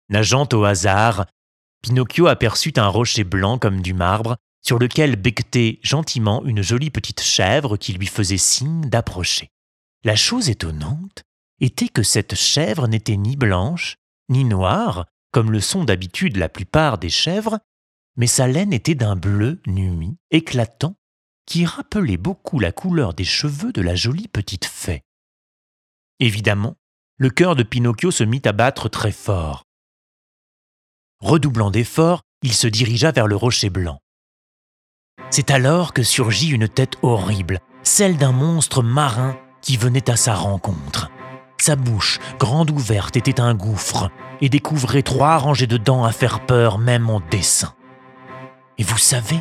Nageant 0.08 0.48
au 0.52 0.64
hasard, 0.64 1.26
Pinocchio 1.82 2.26
aperçut 2.26 2.74
un 2.76 2.88
rocher 2.88 3.24
blanc 3.24 3.58
comme 3.58 3.82
du 3.82 3.94
marbre, 3.94 4.36
sur 4.62 4.78
lequel 4.78 5.16
becquetait 5.16 5.78
gentiment 5.82 6.44
une 6.44 6.62
jolie 6.62 6.90
petite 6.90 7.20
chèvre 7.20 7.76
qui 7.76 7.92
lui 7.92 8.06
faisait 8.06 8.36
signe 8.36 8.88
d'approcher. 8.88 9.50
La 10.04 10.16
chose 10.16 10.48
étonnante 10.48 11.22
était 11.60 11.88
que 11.88 12.02
cette 12.02 12.34
chèvre 12.34 12.88
n'était 12.88 13.16
ni 13.16 13.36
blanche, 13.36 13.96
ni 14.28 14.44
noire, 14.44 15.06
comme 15.30 15.52
le 15.52 15.60
sont 15.60 15.84
d'habitude 15.84 16.36
la 16.36 16.48
plupart 16.48 16.98
des 16.98 17.10
chèvres, 17.10 17.60
mais 18.16 18.26
sa 18.26 18.46
laine 18.46 18.72
était 18.72 18.94
d'un 18.94 19.16
bleu 19.16 19.60
nuit, 19.66 20.16
éclatant, 20.30 20.96
qui 21.46 21.64
rappelait 21.64 22.16
beaucoup 22.16 22.58
la 22.58 22.72
couleur 22.72 23.14
des 23.14 23.24
cheveux 23.24 23.72
de 23.72 23.80
la 23.80 23.94
jolie 23.94 24.28
petite 24.28 24.64
fée. 24.64 25.02
Évidemment, 26.18 26.76
le 27.18 27.30
cœur 27.30 27.56
de 27.56 27.62
Pinocchio 27.62 28.10
se 28.10 28.24
mit 28.24 28.42
à 28.44 28.52
battre 28.52 28.88
très 28.88 29.12
fort. 29.12 29.64
Redoublant 31.20 31.70
d'efforts, 31.70 32.22
il 32.42 32.52
se 32.52 32.66
dirigea 32.66 33.12
vers 33.12 33.26
le 33.26 33.36
rocher 33.36 33.70
blanc. 33.70 34.00
C'est 35.30 35.50
alors 35.50 35.92
que 35.92 36.02
surgit 36.02 36.48
une 36.48 36.68
tête 36.68 36.96
horrible, 37.02 37.60
celle 37.82 38.16
d'un 38.16 38.32
monstre 38.32 38.82
marin 38.82 39.38
qui 39.62 39.76
venait 39.76 40.10
à 40.10 40.16
sa 40.16 40.34
rencontre. 40.34 41.10
sa 41.58 41.74
bouche, 41.74 42.18
grande 42.38 42.70
ouverte, 42.70 43.16
était 43.16 43.40
un 43.40 43.54
gouffre 43.54 44.10
et 44.40 44.48
découvrait 44.48 45.02
trois 45.02 45.38
rangées 45.38 45.66
de 45.66 45.78
dents 45.78 46.04
à 46.04 46.12
faire 46.12 46.44
peur 46.44 46.78
même 46.78 47.08
en 47.08 47.20
dessin. 47.20 47.74
Et 48.78 48.82
vous 48.82 48.98
savez 48.98 49.40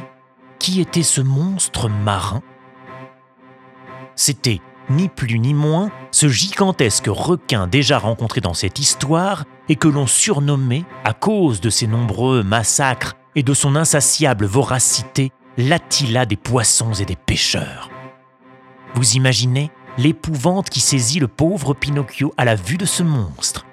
qui 0.60 0.80
était 0.80 1.04
ce 1.04 1.22
monstre 1.22 1.90
marin? 1.90 2.42
C'était 4.16 4.62
ni 4.90 5.10
plus 5.10 5.40
ni 5.40 5.54
moins 5.54 5.92
ce 6.12 6.30
gigantesque 6.30 7.08
requin 7.08 7.68
déjà 7.68 7.98
rencontré 7.98 8.40
dans 8.40 8.54
cette 8.54 8.80
histoire 8.80 9.44
et 9.68 9.76
que 9.76 9.88
l'on 9.88 10.08
surnommait, 10.08 10.86
à 11.04 11.14
cause 11.14 11.60
de 11.60 11.70
ses 11.70 11.88
nombreux 11.88 12.44
massacres 12.44 13.16
et 13.36 13.44
de 13.44 13.54
son 13.54 13.76
insatiable 13.76 14.46
voracité, 14.46 15.32
l'Attila 15.58 16.26
des 16.26 16.38
poissons 16.38 16.94
et 16.94 17.06
des 17.06 17.16
pêcheurs. 17.16 17.90
Vous 18.94 19.14
imaginez 19.14 19.72
l'épouvante 19.98 20.70
qui 20.70 20.80
saisit 20.80 21.20
le 21.20 21.28
pauvre 21.28 21.74
Pinocchio 21.74 22.34
à 22.38 22.46
la 22.46 22.56
vue 22.56 22.78
de 22.78 22.86
ce 22.86 23.04
monstre. 23.04 23.66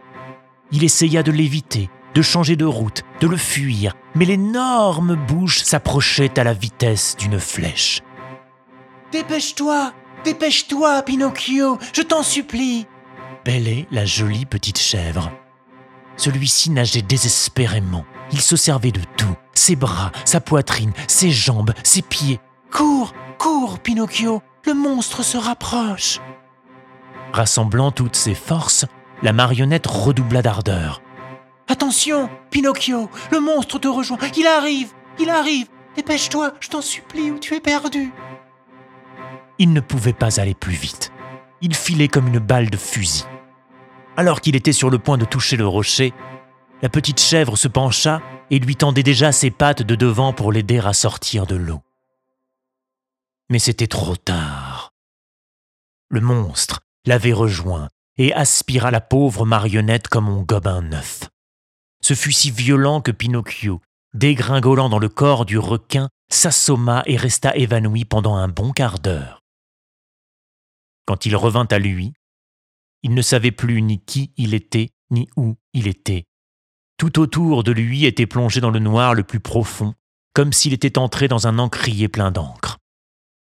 Il 0.72 0.82
essaya 0.82 1.22
de 1.22 1.30
l'éviter, 1.30 1.90
de 2.14 2.22
changer 2.22 2.56
de 2.56 2.64
route, 2.64 3.02
de 3.20 3.26
le 3.26 3.36
fuir, 3.36 3.94
mais 4.14 4.24
l'énorme 4.24 5.14
bouche 5.14 5.62
s'approchait 5.62 6.38
à 6.38 6.44
la 6.44 6.52
vitesse 6.52 7.16
d'une 7.18 7.38
flèche. 7.38 8.00
Dépêche-toi 9.12 9.92
Dépêche-toi, 10.24 11.02
Pinocchio, 11.02 11.78
je 11.92 12.02
t'en 12.02 12.22
supplie 12.22 12.86
bêlait 13.44 13.86
la 13.90 14.04
jolie 14.04 14.46
petite 14.46 14.78
chèvre. 14.78 15.30
Celui-ci 16.16 16.70
nageait 16.70 17.02
désespérément. 17.02 18.04
Il 18.30 18.40
se 18.40 18.56
servait 18.56 18.92
de 18.92 19.00
tout 19.16 19.36
ses 19.54 19.76
bras, 19.76 20.12
sa 20.24 20.40
poitrine, 20.40 20.92
ses 21.06 21.30
jambes, 21.30 21.72
ses 21.82 22.02
pieds. 22.02 22.40
Cours, 22.70 23.12
cours, 23.38 23.78
Pinocchio, 23.80 24.42
le 24.66 24.74
monstre 24.74 25.22
se 25.22 25.36
rapproche. 25.36 26.20
Rassemblant 27.32 27.90
toutes 27.90 28.16
ses 28.16 28.34
forces, 28.34 28.86
la 29.22 29.32
marionnette 29.32 29.86
redoubla 29.86 30.42
d'ardeur. 30.42 31.02
Attention, 31.68 32.28
Pinocchio, 32.50 33.08
le 33.30 33.40
monstre 33.40 33.78
te 33.78 33.88
rejoint. 33.88 34.18
Il 34.36 34.46
arrive, 34.46 34.92
il 35.18 35.30
arrive. 35.30 35.68
Dépêche-toi, 35.96 36.54
je 36.60 36.68
t'en 36.68 36.80
supplie, 36.80 37.30
ou 37.30 37.38
tu 37.38 37.54
es 37.54 37.60
perdu. 37.60 38.12
Il 39.58 39.72
ne 39.72 39.80
pouvait 39.80 40.12
pas 40.12 40.40
aller 40.40 40.54
plus 40.54 40.74
vite. 40.74 41.12
Il 41.60 41.74
filait 41.74 42.08
comme 42.08 42.28
une 42.28 42.38
balle 42.38 42.70
de 42.70 42.76
fusil. 42.76 43.24
Alors 44.16 44.40
qu'il 44.40 44.56
était 44.56 44.72
sur 44.72 44.90
le 44.90 44.98
point 44.98 45.18
de 45.18 45.24
toucher 45.24 45.56
le 45.56 45.66
rocher, 45.66 46.12
la 46.82 46.88
petite 46.88 47.20
chèvre 47.20 47.56
se 47.56 47.68
pencha 47.68 48.20
et 48.50 48.58
lui 48.58 48.76
tendait 48.76 49.02
déjà 49.02 49.32
ses 49.32 49.50
pattes 49.50 49.82
de 49.82 49.94
devant 49.94 50.32
pour 50.32 50.52
l'aider 50.52 50.80
à 50.80 50.92
sortir 50.92 51.46
de 51.46 51.56
l'eau. 51.56 51.80
Mais 53.48 53.58
c'était 53.58 53.86
trop 53.86 54.16
tard. 54.16 54.92
Le 56.08 56.20
monstre 56.20 56.80
l'avait 57.06 57.32
rejoint 57.32 57.88
et 58.18 58.34
aspira 58.34 58.90
la 58.90 59.00
pauvre 59.00 59.46
marionnette 59.46 60.08
comme 60.08 60.28
on 60.28 60.42
gobe 60.42 60.66
un 60.66 60.92
œuf. 60.92 61.30
Ce 62.04 62.14
fut 62.14 62.32
si 62.32 62.50
violent 62.50 63.00
que 63.00 63.12
Pinocchio, 63.12 63.80
dégringolant 64.14 64.88
dans 64.88 64.98
le 64.98 65.08
corps 65.08 65.46
du 65.46 65.58
requin, 65.58 66.08
s'assomma 66.30 67.02
et 67.06 67.16
resta 67.16 67.54
évanoui 67.56 68.04
pendant 68.04 68.34
un 68.34 68.48
bon 68.48 68.72
quart 68.72 68.98
d'heure. 68.98 69.40
Quand 71.06 71.26
il 71.26 71.36
revint 71.36 71.66
à 71.70 71.78
lui, 71.78 72.12
il 73.02 73.14
ne 73.14 73.22
savait 73.22 73.52
plus 73.52 73.82
ni 73.82 74.00
qui 74.00 74.32
il 74.36 74.54
était, 74.54 74.90
ni 75.10 75.28
où 75.36 75.56
il 75.72 75.86
était. 75.86 76.24
Tout 76.96 77.18
autour 77.18 77.64
de 77.64 77.72
lui 77.72 78.04
était 78.04 78.26
plongé 78.26 78.60
dans 78.60 78.70
le 78.70 78.78
noir 78.78 79.14
le 79.14 79.24
plus 79.24 79.40
profond, 79.40 79.94
comme 80.34 80.52
s'il 80.52 80.72
était 80.72 80.98
entré 80.98 81.28
dans 81.28 81.46
un 81.46 81.58
encrier 81.58 82.08
plein 82.08 82.30
d'encre. 82.30 82.78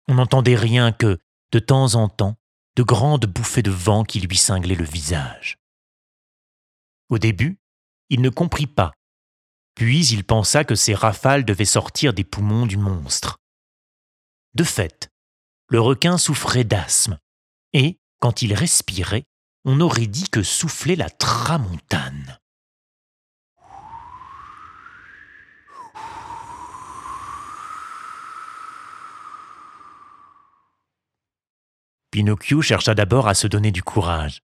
On 0.08 0.16
n'entendait 0.16 0.56
rien 0.56 0.92
que, 0.92 1.20
de 1.52 1.60
temps 1.60 1.96
en 1.96 2.10
temps, 2.10 2.36
de 2.76 2.84
grandes 2.84 3.26
bouffées 3.26 3.62
de 3.62 3.72
vent 3.72 4.04
qui 4.04 4.20
lui 4.20 4.38
cinglaient 4.38 4.76
le 4.76 4.86
visage. 4.86 5.58
Au 7.10 7.20
début, 7.20 7.60
il 8.14 8.22
ne 8.22 8.30
comprit 8.30 8.68
pas, 8.68 8.94
puis 9.74 10.06
il 10.06 10.24
pensa 10.24 10.64
que 10.64 10.76
ces 10.76 10.94
rafales 10.94 11.46
devaient 11.46 11.66
sortir 11.66 12.14
des 12.14 12.24
poumons 12.24 12.68
du 12.68 12.78
monstre. 12.78 13.38
De 14.54 14.64
fait, 14.64 15.10
le 15.68 15.82
requin 15.82 16.20
souffrait 16.20 16.64
d'asthme, 16.64 17.18
et, 17.74 17.98
quand 18.20 18.44
il 18.44 18.54
respirait, 18.54 19.24
on 19.66 19.82
aurait 19.82 20.06
dit 20.06 20.30
que 20.30 20.44
soufflait 20.44 20.96
la 20.96 21.10
tramontane. 21.10 22.38
Pinocchio 32.12 32.62
chercha 32.62 32.94
d'abord 32.94 33.28
à 33.28 33.34
se 33.34 33.48
donner 33.48 33.72
du 33.72 33.82
courage. 33.82 34.44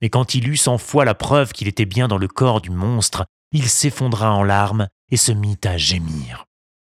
Mais 0.00 0.08
quand 0.10 0.34
il 0.34 0.48
eut 0.48 0.56
cent 0.56 0.78
fois 0.78 1.04
la 1.04 1.14
preuve 1.14 1.52
qu'il 1.52 1.68
était 1.68 1.84
bien 1.84 2.08
dans 2.08 2.18
le 2.18 2.28
corps 2.28 2.60
du 2.60 2.70
monstre, 2.70 3.26
il 3.52 3.68
s'effondra 3.68 4.32
en 4.32 4.42
larmes 4.42 4.88
et 5.10 5.16
se 5.16 5.32
mit 5.32 5.58
à 5.64 5.76
gémir. 5.76 6.46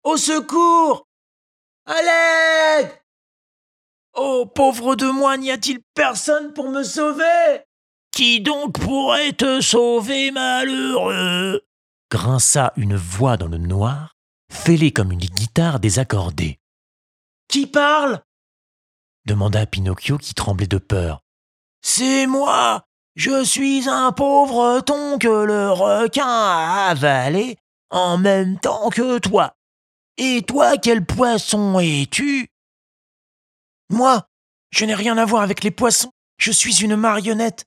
Au 0.05 0.17
secours 0.17 1.07
À 1.87 1.95
l'aide 2.03 2.91
Oh, 4.19 4.47
pauvre 4.47 4.97
de 4.97 5.07
moi, 5.11 5.37
n'y 5.37 5.51
a-t-il 5.51 5.81
personne 5.95 6.55
pour 6.55 6.71
me 6.71 6.83
sauver? 6.83 7.65
Qui 8.13 8.41
donc 8.41 8.81
pourrait 8.81 9.35
te 9.35 9.61
sauver, 9.61 10.31
malheureux? 10.31 11.61
Grinça 12.11 12.73
une 12.77 12.97
voix 12.97 13.37
dans 13.37 13.49
le 13.49 13.59
noir, 13.59 14.15
fêlée 14.51 14.91
comme 14.91 15.13
une 15.13 15.19
guitare 15.19 15.81
désaccordée. 15.81 16.59
Qui 17.49 17.67
parle? 17.67 18.23
demanda 19.27 19.67
Pinocchio 19.67 20.17
qui 20.17 20.33
tremblait 20.33 20.67
de 20.67 20.79
peur. 20.79 21.21
C'est 21.83 22.27
moi 22.27 22.87
Je 23.17 23.45
suis 23.45 23.89
un 23.89 24.13
pauvre 24.13 24.81
thon 24.83 25.17
que 25.19 25.27
le 25.27 25.71
requin 25.71 26.27
a 26.29 26.91
avalé 26.91 27.57
en 27.89 28.19
même 28.19 28.61
temps 28.61 28.91
que 28.91 29.19
toi. 29.19 29.57
Et 30.19 30.43
toi, 30.43 30.77
quel 30.77 31.05
poisson 31.05 31.79
es-tu? 31.81 32.49
Moi, 33.89 34.29
je 34.71 34.85
n'ai 34.85 34.95
rien 34.95 35.17
à 35.17 35.25
voir 35.25 35.43
avec 35.43 35.65
les 35.65 35.71
poissons, 35.71 36.13
je 36.37 36.53
suis 36.53 36.85
une 36.85 36.97
marionnette. 36.97 37.65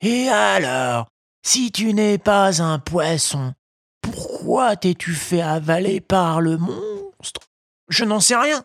Et 0.00 0.28
alors, 0.28 1.06
si 1.46 1.70
tu 1.70 1.94
n'es 1.94 2.18
pas 2.18 2.60
un 2.60 2.80
poisson, 2.80 3.54
pourquoi 4.02 4.74
t'es-tu 4.74 5.14
fait 5.14 5.42
avaler 5.42 6.00
par 6.00 6.40
le 6.40 6.56
monstre? 6.56 7.42
Je 7.88 8.04
n'en 8.04 8.18
sais 8.18 8.36
rien. 8.36 8.64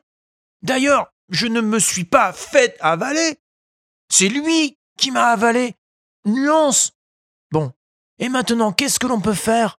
D'ailleurs, 0.63 1.11
je 1.30 1.45
ne 1.45 1.61
me 1.61 1.78
suis 1.78 2.05
pas 2.05 2.34
fait 2.34 2.78
avaler. 2.80 3.38
C'est 4.09 4.30
lui 4.30 4.80
qui 4.97 5.11
m'a 5.11 5.28
avalé. 5.28 5.76
Nuance. 6.26 6.91
Bon. 7.51 7.71
Et 8.19 8.30
maintenant, 8.30 8.71
qu'est-ce 8.71 8.99
que 8.99 9.07
l'on 9.07 9.21
peut 9.21 9.34
faire? 9.34 9.78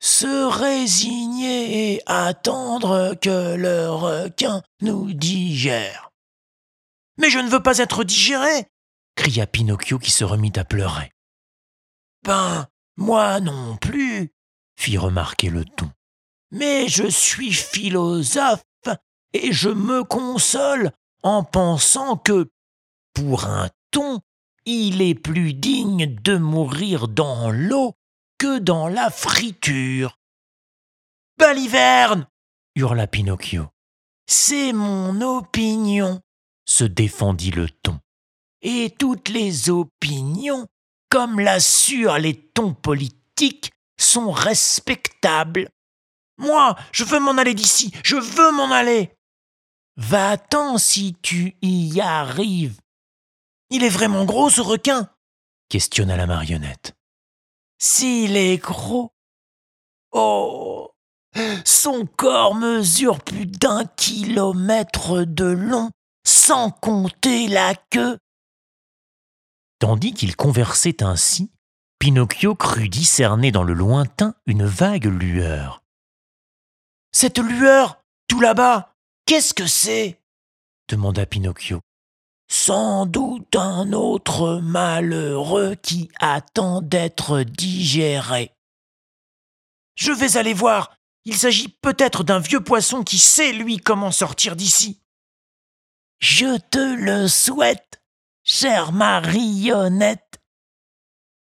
Se 0.00 0.46
résigner 0.46 1.94
et 1.94 2.02
attendre 2.06 3.14
que 3.14 3.54
le 3.56 3.90
requin 3.90 4.62
nous 4.82 5.12
digère. 5.12 6.10
Mais 7.18 7.30
je 7.30 7.38
ne 7.38 7.48
veux 7.48 7.62
pas 7.62 7.78
être 7.78 8.04
digéré 8.04 8.68
cria 9.16 9.46
Pinocchio 9.46 9.98
qui 9.98 10.12
se 10.12 10.22
remit 10.22 10.52
à 10.56 10.64
pleurer. 10.64 11.10
Ben, 12.22 12.68
moi 12.96 13.40
non 13.40 13.76
plus, 13.76 14.32
fit 14.78 14.98
remarquer 14.98 15.50
le 15.50 15.64
ton. 15.64 15.90
Mais 16.52 16.86
je 16.86 17.08
suis 17.08 17.52
philosophe 17.52 18.62
et 19.32 19.52
je 19.52 19.70
me 19.70 20.04
console 20.04 20.92
en 21.22 21.42
pensant 21.42 22.16
que, 22.16 22.48
pour 23.14 23.46
un 23.46 23.68
ton, 23.90 24.20
il 24.66 25.00
est 25.00 25.14
plus 25.14 25.54
digne 25.54 26.14
de 26.22 26.36
mourir 26.36 27.08
dans 27.08 27.50
l'eau 27.50 27.94
que 28.38 28.58
dans 28.58 28.88
la 28.88 29.10
friture. 29.10 30.18
Baliverne 31.38 32.26
hurla 32.74 33.06
Pinocchio. 33.06 33.68
C'est 34.26 34.72
mon 34.72 35.20
opinion 35.20 36.20
se 36.66 36.84
défendit 36.84 37.52
le 37.52 37.70
ton. 37.70 38.00
Et 38.60 38.92
toutes 38.98 39.28
les 39.28 39.70
opinions, 39.70 40.66
comme 41.08 41.38
l'assurent 41.38 42.18
les 42.18 42.34
tons 42.34 42.74
politiques, 42.74 43.70
sont 43.98 44.32
respectables. 44.32 45.70
Moi, 46.38 46.76
je 46.92 47.04
veux 47.04 47.20
m'en 47.20 47.38
aller 47.38 47.54
d'ici, 47.54 47.92
je 48.04 48.16
veux 48.16 48.50
m'en 48.52 48.70
aller. 48.70 49.12
Va-t'en 49.96 50.76
si 50.76 51.14
tu 51.22 51.56
y 51.62 52.00
arrives. 52.00 52.78
Il 53.70 53.82
est 53.84 53.88
vraiment 53.88 54.24
gros 54.24 54.50
ce 54.50 54.60
requin 54.60 55.08
questionna 55.68 56.16
la 56.16 56.26
marionnette. 56.26 56.94
S'il 57.78 58.36
est 58.36 58.58
gros. 58.58 59.12
Oh. 60.12 60.90
Son 61.64 62.06
corps 62.06 62.54
mesure 62.54 63.22
plus 63.22 63.46
d'un 63.46 63.84
kilomètre 63.84 65.24
de 65.24 65.44
long 65.44 65.90
sans 66.26 66.70
compter 66.70 67.48
la 67.48 67.74
queue. 67.90 68.18
Tandis 69.78 70.14
qu'il 70.14 70.34
conversait 70.34 71.02
ainsi, 71.02 71.52
Pinocchio 71.98 72.54
crut 72.54 72.90
discerner 72.90 73.52
dans 73.52 73.62
le 73.62 73.74
lointain 73.74 74.34
une 74.46 74.64
vague 74.64 75.04
lueur. 75.04 75.82
Cette 77.12 77.38
lueur, 77.38 78.02
tout 78.28 78.40
là-bas, 78.40 78.94
qu'est-ce 79.26 79.52
que 79.52 79.66
c'est? 79.66 80.22
demanda 80.88 81.26
Pinocchio. 81.26 81.80
Sans 82.48 83.06
doute 83.06 83.56
un 83.56 83.92
autre 83.92 84.60
malheureux 84.62 85.74
qui 85.74 86.10
attend 86.20 86.80
d'être 86.80 87.42
digéré. 87.42 88.52
Je 89.96 90.12
vais 90.12 90.36
aller 90.36 90.54
voir. 90.54 90.96
Il 91.24 91.36
s'agit 91.36 91.68
peut-être 91.68 92.22
d'un 92.22 92.38
vieux 92.38 92.62
poisson 92.62 93.02
qui 93.02 93.18
sait, 93.18 93.52
lui, 93.52 93.78
comment 93.78 94.12
sortir 94.12 94.54
d'ici. 94.54 95.00
Je 96.20 96.58
te 96.58 96.78
le 96.78 97.26
souhaite, 97.26 98.00
chère 98.44 98.92
marionnette. 98.92 100.40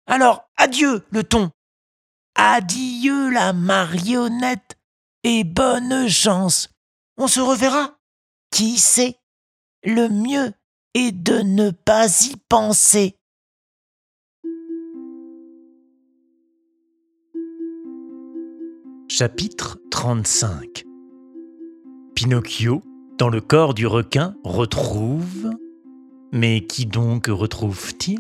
Alors, 0.08 0.50
adieu, 0.58 1.06
le 1.12 1.24
ton. 1.24 1.52
Adieu, 2.34 3.30
la 3.30 3.54
marionnette. 3.54 4.78
Et 5.24 5.44
bonne 5.44 6.08
chance. 6.10 6.70
On 7.18 7.28
se 7.28 7.40
reverra? 7.40 7.98
Qui 8.52 8.78
sait? 8.78 9.20
Le 9.84 10.10
mieux 10.10 10.54
est 10.96 11.12
de 11.12 11.42
ne 11.42 11.72
pas 11.72 12.08
y 12.26 12.38
penser. 12.48 13.18
Chapitre 19.10 19.78
35 19.92 20.86
Pinocchio, 22.16 22.82
dans 23.18 23.28
le 23.28 23.42
corps 23.42 23.74
du 23.74 23.86
requin, 23.86 24.36
retrouve... 24.46 25.52
Mais 26.32 26.66
qui 26.66 26.86
donc 26.86 27.28
retrouve-t-il? 27.28 28.20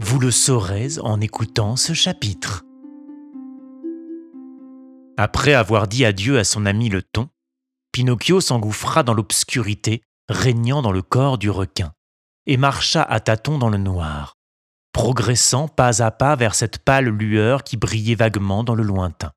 Vous 0.00 0.18
le 0.18 0.30
saurez 0.30 0.98
en 1.00 1.20
écoutant 1.20 1.76
ce 1.76 1.92
chapitre. 1.92 2.64
Après 5.16 5.52
avoir 5.54 5.88
dit 5.88 6.04
adieu 6.04 6.38
à 6.38 6.44
son 6.44 6.64
ami 6.66 6.88
le 6.88 7.02
thon, 7.02 7.28
Pinocchio 7.92 8.40
s'engouffra 8.40 9.02
dans 9.02 9.14
l'obscurité 9.14 10.02
régnant 10.28 10.82
dans 10.82 10.92
le 10.92 11.02
corps 11.02 11.38
du 11.38 11.50
requin 11.50 11.92
et 12.46 12.56
marcha 12.56 13.02
à 13.02 13.20
tâtons 13.20 13.58
dans 13.58 13.70
le 13.70 13.78
noir, 13.78 14.34
progressant 14.92 15.68
pas 15.68 16.02
à 16.02 16.10
pas 16.10 16.36
vers 16.36 16.54
cette 16.54 16.78
pâle 16.78 17.08
lueur 17.08 17.64
qui 17.64 17.76
brillait 17.76 18.14
vaguement 18.14 18.64
dans 18.64 18.74
le 18.74 18.82
lointain. 18.82 19.32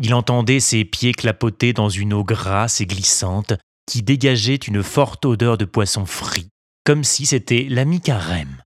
Il 0.00 0.14
entendait 0.14 0.60
ses 0.60 0.84
pieds 0.84 1.12
clapoter 1.12 1.72
dans 1.72 1.88
une 1.88 2.14
eau 2.14 2.22
grasse 2.22 2.80
et 2.80 2.86
glissante 2.86 3.54
qui 3.86 4.02
dégageait 4.02 4.54
une 4.54 4.82
forte 4.82 5.24
odeur 5.24 5.58
de 5.58 5.64
poisson 5.64 6.06
frit, 6.06 6.50
comme 6.84 7.02
si 7.02 7.26
c'était 7.26 7.66
l'ami 7.68 8.00
carême. 8.00 8.62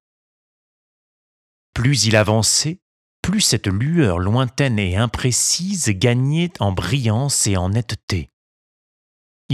Plus 1.75 2.05
il 2.05 2.17
avançait, 2.17 2.81
plus 3.23 3.41
cette 3.41 3.69
lueur 3.69 4.19
lointaine 4.19 4.79
et 4.79 4.97
imprécise 4.97 5.89
gagnait 5.91 6.53
en 6.61 6.73
brillance 6.73 7.47
et 7.47 7.57
en 7.57 7.71
netteté. 7.71 8.32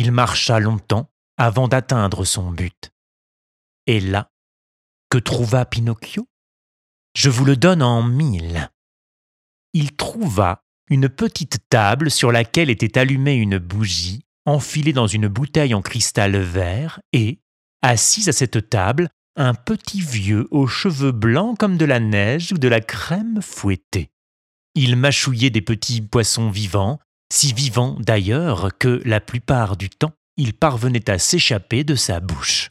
Il 0.01 0.12
marcha 0.12 0.61
longtemps 0.61 1.11
avant 1.36 1.66
d'atteindre 1.66 2.24
son 2.24 2.53
but. 2.53 2.92
Et 3.88 3.99
là, 3.99 4.30
que 5.11 5.18
trouva 5.18 5.64
Pinocchio? 5.64 6.28
Je 7.16 7.28
vous 7.28 7.44
le 7.44 7.57
donne 7.57 7.82
en 7.82 8.05
mille. 8.05 8.70
Il 9.72 9.96
trouva 9.96 10.62
une 10.88 11.09
petite 11.09 11.68
table 11.68 12.12
sur 12.12 12.30
laquelle 12.30 12.70
était 12.70 12.96
allumée 12.96 13.34
une 13.34 13.59
bougie 13.59 14.24
enfilée 14.46 14.92
dans 14.92 15.09
une 15.09 15.26
bouteille 15.26 15.74
en 15.74 15.82
cristal 15.82 16.36
vert 16.36 17.01
et, 17.12 17.40
assis 17.82 18.28
à 18.28 18.32
cette 18.32 18.70
table, 18.70 19.09
un 19.34 19.55
petit 19.55 20.01
vieux 20.01 20.46
aux 20.53 20.68
cheveux 20.68 21.11
blancs 21.11 21.59
comme 21.59 21.76
de 21.76 21.84
la 21.84 21.99
neige 21.99 22.53
ou 22.53 22.59
de 22.59 22.68
la 22.68 22.80
crème 22.80 23.42
fouettée. 23.42 24.12
Il 24.76 24.94
mâchouillait 24.94 25.51
des 25.51 25.61
petits 25.61 26.03
poissons 26.03 26.51
vivants, 26.51 27.01
si 27.33 27.53
vivants 27.53 27.97
d'ailleurs 28.01 28.70
que 28.79 29.03
la 29.05 29.20
plupart 29.20 29.76
du 29.76 29.91
temps 29.91 30.12
il 30.37 30.55
parvenait 30.55 31.11
à 31.11 31.18
s'échapper 31.18 31.85
de 31.85 31.97
sa 31.97 32.20
bouche. 32.20 32.70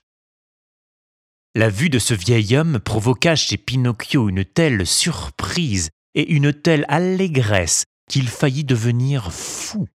La 1.55 1.69
vue 1.69 1.89
de 1.89 1.99
ce 1.99 2.13
vieil 2.13 2.55
homme 2.55 2.79
provoqua 2.79 3.35
chez 3.35 3.57
Pinocchio 3.57 4.29
une 4.29 4.45
telle 4.45 4.87
surprise 4.87 5.89
et 6.15 6.31
une 6.31 6.53
telle 6.53 6.85
allégresse 6.87 7.83
qu'il 8.09 8.29
faillit 8.29 8.63
devenir 8.63 9.31
fou. 9.31 9.87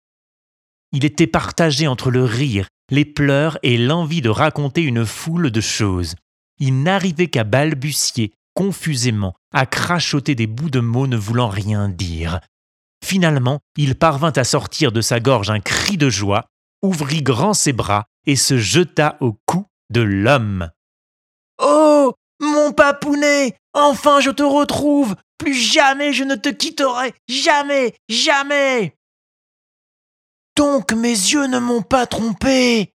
Il 0.92 1.04
était 1.04 1.28
partagé 1.28 1.86
entre 1.86 2.10
le 2.10 2.24
rire, 2.24 2.66
les 2.90 3.04
pleurs 3.04 3.58
et 3.62 3.78
l'envie 3.78 4.22
de 4.22 4.28
raconter 4.28 4.82
une 4.82 5.06
foule 5.06 5.50
de 5.50 5.60
choses. 5.60 6.16
Il 6.58 6.82
n'arrivait 6.82 7.28
qu'à 7.28 7.44
balbutier 7.44 8.32
confusément, 8.54 9.34
à 9.52 9.64
crachoter 9.66 10.34
des 10.34 10.46
bouts 10.46 10.70
de 10.70 10.80
mots 10.80 11.06
ne 11.06 11.16
voulant 11.16 11.48
rien 11.48 11.88
dire. 11.88 12.40
Finalement, 13.04 13.60
il 13.76 13.96
parvint 13.96 14.32
à 14.36 14.44
sortir 14.44 14.92
de 14.92 15.00
sa 15.00 15.20
gorge 15.20 15.50
un 15.50 15.60
cri 15.60 15.96
de 15.96 16.10
joie, 16.10 16.46
ouvrit 16.82 17.22
grand 17.22 17.54
ses 17.54 17.72
bras 17.72 18.04
et 18.26 18.36
se 18.36 18.58
jeta 18.58 19.16
au 19.20 19.38
cou 19.46 19.66
de 19.90 20.00
l'homme. 20.00 20.70
Oh 21.60 22.14
Mon 22.40 22.72
papounet 22.72 23.56
Enfin 23.74 24.20
je 24.20 24.30
te 24.30 24.42
retrouve 24.42 25.14
Plus 25.38 25.54
jamais 25.54 26.12
je 26.12 26.24
ne 26.24 26.34
te 26.34 26.48
quitterai 26.48 27.12
Jamais 27.28 27.94
Jamais 28.08 28.96
Donc 30.56 30.92
mes 30.92 31.08
yeux 31.08 31.46
ne 31.46 31.58
m'ont 31.58 31.82
pas 31.82 32.06
trompé 32.06 32.92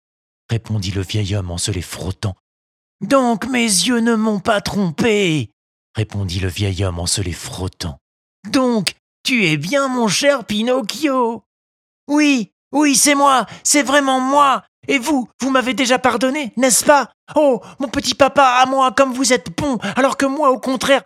répondit 0.51 0.91
le 0.91 1.01
vieil 1.01 1.33
homme 1.35 1.49
en 1.49 1.57
se 1.57 1.71
les 1.71 1.81
frottant. 1.81 2.35
Donc 2.99 3.45
mes 3.47 3.63
yeux 3.63 4.01
ne 4.01 4.15
m'ont 4.15 4.41
pas 4.41 4.59
trompé 4.61 5.49
répondit 5.95 6.39
le 6.39 6.49
vieil 6.49 6.83
homme 6.83 6.99
en 6.99 7.05
se 7.07 7.21
les 7.21 7.31
frottant. 7.33 7.97
Donc 8.49 8.93
tu 9.23 9.45
es 9.45 9.57
bien 9.57 9.87
mon 9.87 10.07
cher 10.07 10.45
Pinocchio 10.45 11.43
Oui, 12.07 12.51
oui, 12.71 12.95
c'est 12.95 13.15
moi, 13.15 13.45
c'est 13.63 13.83
vraiment 13.83 14.19
moi. 14.19 14.63
Et 14.87 14.97
vous, 14.97 15.27
vous 15.39 15.51
m'avez 15.51 15.73
déjà 15.73 15.99
pardonné, 15.99 16.53
n'est-ce 16.57 16.83
pas? 16.83 17.11
Oh, 17.35 17.61
mon 17.79 17.87
petit 17.87 18.15
papa, 18.15 18.59
à 18.61 18.65
moi, 18.65 18.91
comme 18.91 19.13
vous 19.13 19.31
êtes 19.31 19.55
bon, 19.55 19.77
alors 19.95 20.17
que 20.17 20.25
moi, 20.25 20.49
au 20.51 20.59
contraire. 20.59 21.03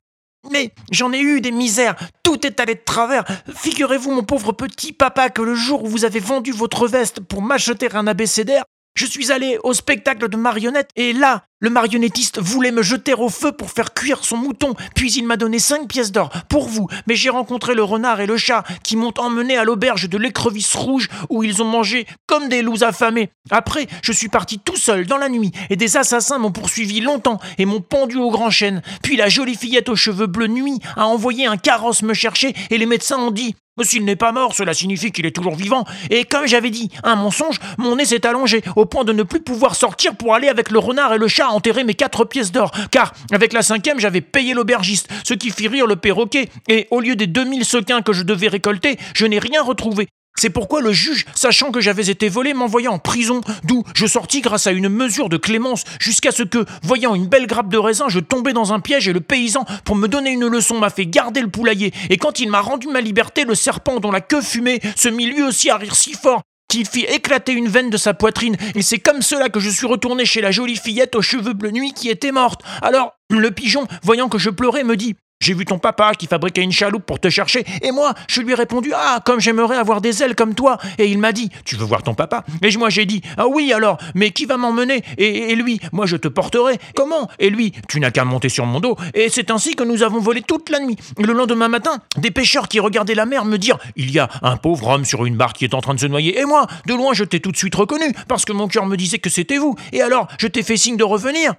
Mais 0.52 0.74
j'en 0.92 1.12
ai 1.12 1.20
eu 1.20 1.42
des 1.42 1.52
misères, 1.52 1.96
tout 2.24 2.46
est 2.46 2.60
allé 2.60 2.76
de 2.76 2.84
travers. 2.86 3.26
Figurez-vous, 3.54 4.12
mon 4.12 4.24
pauvre 4.24 4.52
petit 4.54 4.94
papa, 4.94 5.30
que 5.30 5.42
le 5.42 5.56
jour 5.56 5.84
où 5.84 5.88
vous 5.88 6.06
avez 6.06 6.20
vendu 6.20 6.52
votre 6.52 6.88
veste 6.88 7.20
pour 7.20 7.42
m'acheter 7.42 7.90
un 7.94 8.08
abécédaire, 8.08 8.64
je 8.96 9.06
suis 9.06 9.32
allé 9.32 9.60
au 9.64 9.74
spectacle 9.74 10.30
de 10.30 10.38
marionnettes 10.38 10.92
et 10.96 11.12
là, 11.14 11.44
le 11.66 11.72
marionnettiste 11.72 12.40
voulait 12.40 12.72
me 12.72 12.84
jeter 12.84 13.16
au 13.16 13.28
feu 13.28 13.52
pour 13.52 13.72
faire 13.72 13.96
cuire 13.96 14.24
son 14.24 14.38
mouton, 14.38 14.76
puis 14.94 15.12
il 15.14 15.26
m'a 15.26 15.36
donné 15.36 15.58
cinq 15.58 15.88
pièces 15.88 16.12
d'or 16.12 16.30
pour 16.48 16.70
vous. 16.70 16.88
Mais 17.08 17.16
j'ai 17.16 17.32
rencontré 17.32 17.74
le 17.74 17.82
renard 17.82 18.22
et 18.22 18.28
le 18.28 18.38
chat 18.38 18.64
qui 18.84 18.96
m'ont 18.96 19.16
emmené 19.18 19.58
à 19.58 19.64
l'auberge 19.64 20.08
de 20.08 20.20
l'écrevisse 20.20 20.76
rouge 20.76 21.10
où 21.32 21.44
ils 21.44 21.64
ont 21.64 21.66
mangé 21.66 22.06
comme 22.28 22.50
des 22.50 22.62
loups 22.62 22.84
affamés. 22.84 23.32
Après, 23.50 23.88
je 24.04 24.12
suis 24.12 24.30
parti 24.30 24.60
tout 24.60 24.78
seul 24.78 25.08
dans 25.08 25.18
la 25.18 25.28
nuit 25.28 25.54
et 25.72 25.76
des 25.76 25.98
assassins 25.98 26.38
m'ont 26.38 26.52
poursuivi 26.52 27.02
longtemps 27.02 27.40
et 27.58 27.66
m'ont 27.66 27.82
pendu 27.82 28.18
au 28.18 28.30
grand 28.30 28.52
chêne. 28.52 28.84
Puis 29.02 29.18
la 29.18 29.28
jolie 29.28 29.56
fillette 29.56 29.90
aux 29.90 29.96
cheveux 29.96 30.28
bleus 30.28 30.46
nuit 30.46 30.80
a 30.96 31.08
envoyé 31.08 31.48
un 31.48 31.58
carrosse 31.58 32.04
me 32.04 32.14
chercher 32.14 32.54
et 32.70 32.78
les 32.78 32.86
médecins 32.86 33.18
ont 33.18 33.32
dit 33.32 33.56
s'il 33.84 34.06
n'est 34.06 34.16
pas 34.16 34.32
mort, 34.32 34.56
cela 34.56 34.74
signifie 34.74 35.12
qu'il 35.12 35.26
est 35.26 35.36
toujours 35.36 35.56
vivant. 35.56 35.84
Et 36.10 36.24
comme 36.24 36.48
j'avais 36.48 36.70
dit, 36.70 36.90
un 37.04 37.16
mensonge, 37.16 37.60
mon 37.78 37.98
nez 37.98 38.06
s'est 38.06 38.26
allongé 38.26 38.64
au 38.76 38.86
point 38.86 39.04
de 39.04 39.12
ne 39.12 39.24
plus 39.24 39.42
pouvoir 39.42 39.76
sortir 39.76 40.16
pour 40.16 40.34
aller 40.34 40.48
avec 40.48 40.72
le 40.72 40.80
renard 40.80 41.14
et 41.14 41.18
le 41.18 41.28
chat 41.28 41.50
enterrer 41.56 41.84
mes 41.84 41.94
quatre 41.94 42.26
pièces 42.26 42.52
d'or. 42.52 42.72
Car 42.92 43.14
avec 43.32 43.54
la 43.54 43.62
cinquième, 43.62 44.00
j'avais 44.00 44.22
payé 44.22 44.54
l'aubergiste, 44.54 45.10
ce 45.24 45.34
qui 45.34 45.52
fit 45.52 45.68
rire 45.68 45.88
le 45.88 45.96
perroquet. 45.96 46.50
Et 46.68 46.88
au 46.92 47.00
lieu 47.00 47.16
des 47.16 47.28
2000 47.28 47.66
sequins 47.66 48.02
que 48.02 48.14
je 48.14 48.24
devais 48.24 48.48
récolter, 48.48 48.98
je 49.14 49.26
n'ai 49.26 49.40
rien 49.40 49.64
retrouvé. 49.64 50.08
C'est 50.38 50.50
pourquoi 50.50 50.82
le 50.82 50.92
juge, 50.92 51.26
sachant 51.34 51.72
que 51.72 51.80
j'avais 51.80 52.10
été 52.10 52.28
volé, 52.28 52.54
m'envoya 52.54 52.92
en 52.92 53.00
prison, 53.00 53.40
d'où 53.64 53.86
je 53.96 54.06
sortis 54.06 54.42
grâce 54.42 54.68
à 54.68 54.74
une 54.74 54.90
mesure 54.90 55.30
de 55.30 55.38
clémence, 55.38 55.86
jusqu'à 55.98 56.32
ce 56.32 56.44
que, 56.44 56.66
voyant 56.84 57.16
une 57.16 57.28
belle 57.28 57.48
grappe 57.48 57.70
de 57.70 57.78
raisin, 57.78 58.10
je 58.10 58.20
tombais 58.20 58.52
dans 58.52 58.74
un 58.74 58.82
piège 58.82 59.08
et 59.08 59.14
le 59.14 59.22
paysan, 59.22 59.66
pour 59.86 59.96
me 59.96 60.10
donner 60.10 60.32
une 60.32 60.48
leçon, 60.48 60.78
m'a 60.78 60.90
fait 60.90 61.06
garder 61.06 61.40
le 61.40 61.48
poulailler. 61.48 61.94
Et 62.10 62.18
quand 62.18 62.42
il 62.42 62.50
m'a 62.50 62.60
rendu 62.60 62.88
ma 62.88 63.00
liberté, 63.00 63.46
le 63.46 63.56
serpent 63.56 64.02
dont 64.02 64.12
la 64.12 64.20
queue 64.20 64.42
fumait 64.42 64.82
se 64.98 65.08
mit 65.08 65.26
lui 65.26 65.42
aussi 65.42 65.70
à 65.70 65.78
rire 65.78 65.96
si 65.96 66.12
fort 66.12 66.42
qu'il 66.68 66.86
fit 66.86 67.06
éclater 67.06 67.54
une 67.54 67.68
veine 67.68 67.90
de 67.90 67.98
sa 67.98 68.14
poitrine, 68.14 68.58
et 68.76 68.82
c'est 68.82 69.00
comme 69.00 69.22
cela 69.22 69.50
que 69.50 69.60
je 69.60 69.70
suis 69.70 69.88
retourné 69.88 70.26
chez 70.26 70.42
la 70.42 70.52
jolie 70.52 70.76
fillette 70.76 71.16
aux 71.16 71.22
cheveux 71.22 71.54
bleu 71.54 71.72
nuit 71.72 71.94
qui 71.94 72.10
était 72.10 72.32
morte. 72.32 72.62
Alors, 72.82 73.14
le 73.30 73.52
pigeon, 73.52 73.88
voyant 74.04 74.30
que 74.30 74.38
je 74.38 74.50
pleurais, 74.50 74.84
me 74.84 74.98
dit 74.98 75.16
j'ai 75.42 75.54
vu 75.54 75.66
ton 75.66 75.78
papa 75.78 76.14
qui 76.16 76.28
fabriquait 76.28 76.64
une 76.64 76.72
chaloupe 76.72 77.06
pour 77.06 77.20
te 77.20 77.30
chercher, 77.30 77.66
et 77.84 77.92
moi, 77.92 78.14
je 78.28 78.42
lui 78.42 78.54
ai 78.54 78.56
répondu 78.56 78.92
Ah, 78.96 79.20
comme 79.24 79.40
j'aimerais 79.40 79.78
avoir 79.78 80.02
des 80.02 80.24
ailes 80.24 80.34
comme 80.34 80.56
toi. 80.56 80.78
Et 80.98 81.06
il 81.06 81.20
m'a 81.20 81.34
dit 81.34 81.50
Tu 81.66 81.76
veux 81.76 81.86
voir 81.86 82.02
ton 82.02 82.16
papa? 82.16 82.44
Et 82.64 82.76
moi, 82.78 82.90
j'ai 82.90 83.06
dit 83.06 83.22
Ah 83.38 83.48
oui, 83.48 83.72
alors, 83.72 83.98
mais 84.16 84.32
qui 84.32 84.46
va 84.46 84.58
m'emmener? 84.58 85.04
Et, 85.18 85.54
lui, 85.56 85.80
moi, 85.92 86.06
je 86.06 86.18
te 86.18 86.28
porterai. 86.28 86.80
Comment 86.96 87.30
Et 87.38 87.50
lui, 87.50 87.74
tu 87.88 88.00
n'as 88.00 88.12
qu'à 88.12 88.26
monter 88.26 88.50
sur 88.50 88.66
mon 88.66 88.80
dos. 88.80 88.98
Et 89.14 89.30
c'est 89.30 89.52
ainsi 89.52 89.76
que 89.76 89.84
nous 89.84 90.02
avons 90.04 90.20
volé 90.20 90.42
toute 90.42 90.70
la 90.70 90.80
nuit. 90.80 90.96
Le 91.20 91.34
lendemain 91.34 91.68
matin, 91.68 92.00
des 92.18 92.32
pêcheurs 92.32 92.68
qui 92.68 92.80
regardaient 92.80 93.14
la 93.14 93.26
mer 93.26 93.46
me 93.46 93.58
dirent 93.58 93.78
Il 93.96 94.12
y 94.12 94.20
a 94.20 94.30
un 94.42 94.58
pauvre 94.58 94.88
homme 94.88 95.06
sur 95.06 95.26
une 95.26 95.36
barque 95.36 95.58
qui 95.58 95.66
est 95.66 95.76
en 95.76 95.82
train 95.82 95.94
de 95.94 96.00
se 96.00 96.08
noyer. 96.08 96.40
Et 96.40 96.46
moi, 96.46 96.66
de 96.88 96.94
loin, 96.94 97.14
je 97.14 97.24
t'ai 97.24 97.40
tout 97.40 97.52
de 97.52 97.58
suite 97.58 97.76
reconnu, 97.76 98.14
parce 98.28 98.46
que 98.46 98.52
mon 98.52 98.68
cœur 98.68 98.88
me 98.88 98.98
disait 98.98 99.20
que 99.20 99.30
c'était 99.30 99.58
vous. 99.58 99.76
Et 99.92 100.02
alors, 100.02 100.28
je 100.40 100.48
t'ai 100.48 100.64
fait 100.64 100.78
signe 100.78 100.98
de 100.98 101.04
revenir. 101.04 101.54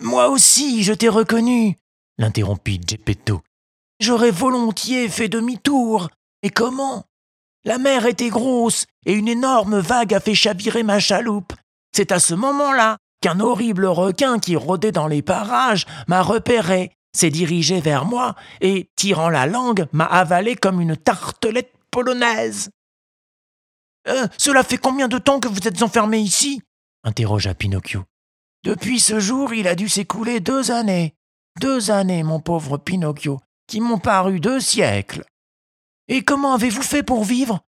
Moi 0.00 0.28
aussi, 0.28 0.82
je 0.82 0.92
t'ai 0.92 1.08
reconnu, 1.08 1.76
l'interrompit 2.18 2.80
Geppetto. 2.86 3.40
J'aurais 4.00 4.30
volontiers 4.30 5.08
fait 5.08 5.28
demi-tour. 5.28 6.08
Et 6.42 6.50
comment? 6.50 7.04
La 7.64 7.78
mer 7.78 8.06
était 8.06 8.28
grosse 8.28 8.86
et 9.06 9.12
une 9.12 9.28
énorme 9.28 9.78
vague 9.78 10.14
a 10.14 10.20
fait 10.20 10.34
chavirer 10.34 10.82
ma 10.82 11.00
chaloupe. 11.00 11.52
C'est 11.94 12.12
à 12.12 12.20
ce 12.20 12.34
moment-là 12.34 12.98
qu'un 13.20 13.40
horrible 13.40 13.86
requin 13.86 14.38
qui 14.38 14.54
rôdait 14.54 14.92
dans 14.92 15.08
les 15.08 15.22
parages 15.22 15.86
m'a 16.06 16.22
repéré, 16.22 16.92
s'est 17.16 17.30
dirigé 17.30 17.80
vers 17.80 18.04
moi 18.04 18.36
et, 18.60 18.88
tirant 18.94 19.30
la 19.30 19.46
langue, 19.46 19.86
m'a 19.92 20.04
avalé 20.04 20.54
comme 20.54 20.80
une 20.80 20.96
tartelette 20.96 21.72
polonaise. 21.90 22.70
Euh, 24.06 24.28
cela 24.38 24.62
fait 24.62 24.78
combien 24.78 25.08
de 25.08 25.18
temps 25.18 25.40
que 25.40 25.48
vous 25.48 25.66
êtes 25.66 25.82
enfermé 25.82 26.20
ici? 26.20 26.62
interrogea 27.04 27.54
Pinocchio. 27.54 28.04
Depuis 28.64 29.00
ce 29.00 29.18
jour, 29.20 29.52
il 29.54 29.66
a 29.66 29.74
dû 29.74 29.88
s'écouler 29.88 30.40
deux 30.40 30.70
années. 30.70 31.14
Deux 31.60 31.90
années, 31.90 32.22
mon 32.22 32.40
pauvre 32.40 32.78
Pinocchio, 32.78 33.40
qui 33.66 33.80
m'ont 33.80 33.98
paru 33.98 34.38
deux 34.38 34.60
siècles. 34.60 35.24
Et 36.06 36.22
comment 36.22 36.54
avez-vous 36.54 36.82
fait 36.82 37.02
pour 37.02 37.24
vivre? 37.24 37.60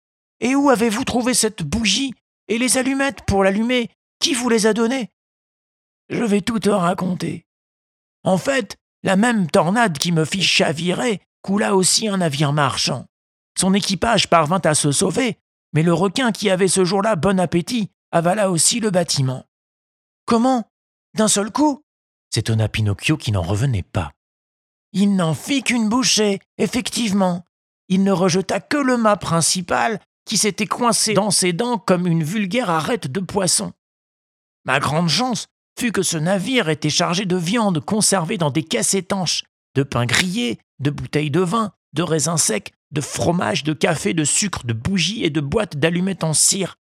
Et 0.41 0.55
où 0.55 0.69
avez-vous 0.69 1.05
trouvé 1.05 1.33
cette 1.33 1.63
bougie 1.63 2.13
et 2.49 2.59
les 2.59 2.77
allumettes 2.77 3.23
pour 3.27 3.43
l'allumer? 3.43 3.91
Qui 4.21 4.35
vous 4.35 4.49
les 4.49 4.67
a 4.67 4.75
données? 4.75 5.11
Je 6.11 6.23
vais 6.23 6.41
tout 6.43 6.59
te 6.59 6.69
raconter. 6.69 7.47
En 8.25 8.37
fait, 8.37 8.77
la 9.03 9.17
même 9.17 9.51
tornade 9.51 9.99
qui 9.99 10.13
me 10.13 10.25
fit 10.25 10.43
chavirer 10.43 11.21
coula 11.43 11.75
aussi 11.75 12.09
un 12.09 12.19
navire 12.19 12.53
marchand. 12.53 13.07
Son 13.59 13.75
équipage 13.75 14.29
parvint 14.29 14.61
à 14.65 14.75
se 14.75 14.93
sauver, 14.93 15.39
mais 15.73 15.83
le 15.83 15.95
requin 15.95 16.31
qui 16.33 16.51
avait 16.51 16.69
ce 16.69 16.85
jour-là 16.85 17.17
bon 17.17 17.41
appétit 17.41 17.91
avala 18.13 18.51
aussi 18.51 18.81
le 18.81 18.91
bâtiment. 18.91 19.45
Comment? 20.27 20.71
D'un 21.15 21.29
seul 21.29 21.51
coup? 21.51 21.83
S'étonna 22.31 22.69
Pinocchio 22.69 23.17
qui 23.17 23.33
n'en 23.33 23.43
revenait 23.43 23.83
pas. 23.83 24.13
Il 24.93 25.17
n'en 25.17 25.35
fit 25.35 25.63
qu'une 25.63 25.89
bouchée, 25.89 26.41
effectivement. 26.57 27.45
Il 27.89 28.05
ne 28.05 28.13
rejeta 28.13 28.61
que 28.61 28.77
le 28.77 28.97
mât 28.97 29.17
principal 29.17 30.01
qui 30.25 30.37
s'était 30.37 30.67
coincé 30.67 31.15
dans 31.15 31.31
ses 31.31 31.53
dents 31.53 31.79
comme 31.79 32.07
une 32.07 32.23
vulgaire 32.23 32.71
arête 32.71 33.11
de 33.11 33.21
poisson. 33.21 33.73
Ma 34.65 34.79
grande 34.79 35.09
chance 35.09 35.47
fut 35.79 35.93
que 35.93 36.03
ce 36.03 36.19
navire 36.19 36.69
était 36.69 36.91
chargé 36.91 37.25
de 37.25 37.37
viande 37.37 37.81
conservée 37.81 38.37
dans 38.37 38.51
des 38.51 38.63
caisses 38.63 38.95
étanches, 38.95 39.45
de 39.75 39.83
pain 39.83 40.05
grillé, 40.05 40.59
de 40.81 40.91
bouteilles 40.91 41.31
de 41.31 41.41
vin, 41.41 41.73
de 41.95 42.03
raisins 42.03 42.37
secs, 42.37 42.73
de 42.91 43.01
fromage, 43.01 43.65
de 43.65 43.73
café, 43.73 44.13
de 44.13 44.25
sucre, 44.25 44.67
de 44.67 44.73
bougies 44.73 45.25
et 45.25 45.31
de 45.31 45.41
boîtes 45.41 45.77
d'allumettes 45.77 46.25
en 46.25 46.35
cire. 46.35 46.77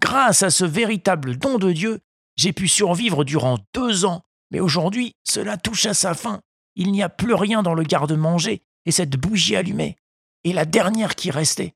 Grâce 0.00 0.42
à 0.42 0.50
ce 0.50 0.64
véritable 0.64 1.36
don 1.36 1.58
de 1.58 1.72
Dieu, 1.72 2.00
j'ai 2.36 2.52
pu 2.52 2.68
survivre 2.68 3.24
durant 3.24 3.58
deux 3.72 4.04
ans, 4.04 4.22
mais 4.54 4.60
aujourd'hui 4.60 5.16
cela 5.24 5.56
touche 5.56 5.84
à 5.86 5.94
sa 5.94 6.14
fin. 6.14 6.40
Il 6.76 6.92
n'y 6.92 7.02
a 7.02 7.08
plus 7.08 7.34
rien 7.34 7.64
dans 7.64 7.74
le 7.74 7.82
garde-manger, 7.82 8.62
et 8.84 8.92
cette 8.92 9.16
bougie 9.16 9.56
allumée 9.56 9.96
est 10.44 10.52
la 10.52 10.64
dernière 10.64 11.16
qui 11.16 11.32
restait. 11.32 11.74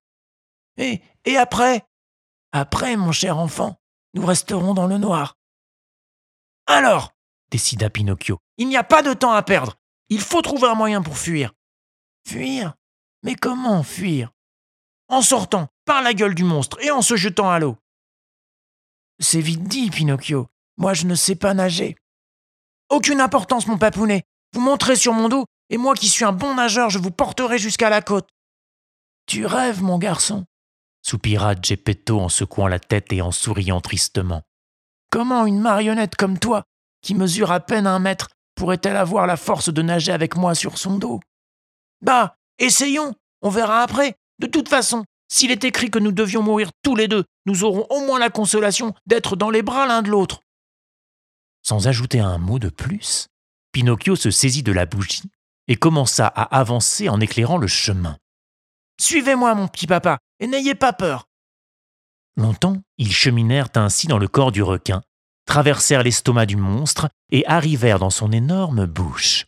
Et, 0.77 1.03
et 1.25 1.37
après? 1.37 1.85
Après, 2.53 2.97
mon 2.97 3.11
cher 3.11 3.37
enfant, 3.37 3.81
nous 4.15 4.25
resterons 4.25 4.75
dans 4.75 4.87
le 4.87 4.97
noir. 4.97 5.37
Alors, 6.67 7.17
décida 7.51 7.91
Pinocchio, 7.91 8.39
il 8.59 8.69
n'y 8.69 8.77
a 8.77 8.85
pas 8.85 9.03
de 9.03 9.13
temps 9.13 9.33
à 9.33 9.43
perdre. 9.43 9.75
Il 10.09 10.21
faut 10.21 10.41
trouver 10.41 10.69
un 10.69 10.77
moyen 10.77 11.03
pour 11.03 11.19
fuir. 11.19 11.53
Fuir? 12.29 12.75
Mais 13.25 13.35
comment 13.35 13.83
fuir? 13.83 14.31
En 15.09 15.21
sortant 15.21 15.67
par 15.85 16.01
la 16.03 16.15
gueule 16.15 16.37
du 16.37 16.45
monstre 16.45 16.79
et 16.81 16.93
en 16.93 17.03
se 17.03 17.17
jetant 17.17 17.51
à 17.51 17.59
l'eau. 17.59 17.77
C'est 19.19 19.41
vite 19.41 19.65
dit, 19.65 19.91
Pinocchio. 19.91 20.47
Moi, 20.77 20.95
je 20.95 21.07
ne 21.07 21.17
sais 21.17 21.35
pas 21.35 21.55
nager. 21.55 21.97
Aucune 22.91 23.21
importance, 23.21 23.67
mon 23.67 23.79
papounet. 23.79 24.23
Vous 24.55 24.61
monterez 24.61 24.97
sur 24.97 25.13
mon 25.13 25.29
dos, 25.29 25.45
et 25.71 25.77
moi 25.77 25.95
qui 25.95 26.09
suis 26.09 26.25
un 26.25 26.33
bon 26.33 26.55
nageur, 26.55 26.91
je 26.91 26.99
vous 26.99 27.11
porterai 27.11 27.59
jusqu'à 27.59 27.91
la 27.91 28.01
côte. 28.01 28.29
Tu 29.27 29.45
rêves, 29.45 29.83
mon 29.83 29.99
garçon, 29.99 30.47
soupira 31.03 31.55
Geppetto 31.61 32.21
en 32.21 32.29
secouant 32.29 32.67
la 32.67 32.79
tête 32.79 33.13
et 33.13 33.23
en 33.23 33.31
souriant 33.31 33.81
tristement. 33.81 34.43
Comment 35.11 35.47
une 35.47 35.61
marionnette 35.61 36.17
comme 36.17 36.39
toi, 36.39 36.65
qui 37.03 37.15
mesure 37.15 37.53
à 37.53 37.61
peine 37.61 37.87
un 37.87 37.99
mètre, 37.99 38.29
pourrait-elle 38.55 38.97
avoir 38.97 39.27
la 39.27 39.37
force 39.37 39.73
de 39.73 39.83
nager 39.83 40.13
avec 40.13 40.37
moi 40.37 40.55
sur 40.55 40.79
son 40.79 40.97
dos? 40.99 41.21
Bah, 42.03 42.35
essayons, 42.59 43.15
on 43.43 43.51
verra 43.51 43.83
après. 43.83 44.15
De 44.39 44.47
toute 44.47 44.69
façon, 44.69 45.05
s'il 45.31 45.51
est 45.51 45.65
écrit 45.65 45.91
que 45.91 45.99
nous 45.99 46.13
devions 46.13 46.43
mourir 46.43 46.71
tous 46.83 46.97
les 46.97 47.09
deux, 47.09 47.25
nous 47.47 47.65
aurons 47.65 47.87
au 47.91 48.05
moins 48.07 48.19
la 48.19 48.31
consolation 48.31 48.95
d'être 49.07 49.37
dans 49.37 49.51
les 49.51 49.63
bras 49.63 49.87
l'un 49.87 50.03
de 50.03 50.11
l'autre. 50.11 50.43
Sans 51.63 51.89
ajouter 51.89 52.21
un 52.21 52.39
mot 52.39 52.59
de 52.59 52.69
plus, 52.69 53.29
Pinocchio 53.73 54.17
se 54.17 54.31
saisit 54.31 54.63
de 54.63 54.73
la 54.73 54.87
bougie 54.87 55.31
et 55.69 55.77
commença 55.77 56.27
à 56.27 56.43
avancer 56.59 57.09
en 57.09 57.21
éclairant 57.21 57.59
le 57.59 57.67
chemin. 57.67 58.17
Suivez-moi, 59.01 59.55
mon 59.55 59.69
petit 59.69 59.87
papa, 59.87 60.19
et 60.41 60.47
n'ayez 60.47 60.75
pas 60.75 60.93
peur. 60.93 61.27
Longtemps, 62.37 62.81
ils 62.97 63.13
cheminèrent 63.13 63.69
ainsi 63.75 64.07
dans 64.07 64.19
le 64.19 64.29
corps 64.29 64.53
du 64.53 64.63
requin, 64.63 65.03
traversèrent 65.45 66.03
l'estomac 66.03 66.47
du 66.47 66.57
monstre 66.57 67.09
et 67.31 67.47
arrivèrent 67.47 67.99
dans 67.99 68.11
son 68.11 68.33
énorme 68.33 68.87
bouche. 68.87 69.47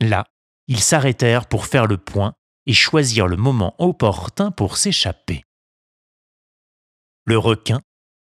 Là, 0.00 0.26
ils 0.68 0.80
s'arrêtèrent 0.80 1.46
pour 1.46 1.66
faire 1.66 1.86
le 1.86 1.98
point 1.98 2.34
et 2.66 2.72
choisir 2.72 3.26
le 3.26 3.36
moment 3.36 3.74
opportun 3.78 4.50
pour 4.50 4.76
s'échapper. 4.76 5.42
Le 7.26 7.38
requin, 7.38 7.80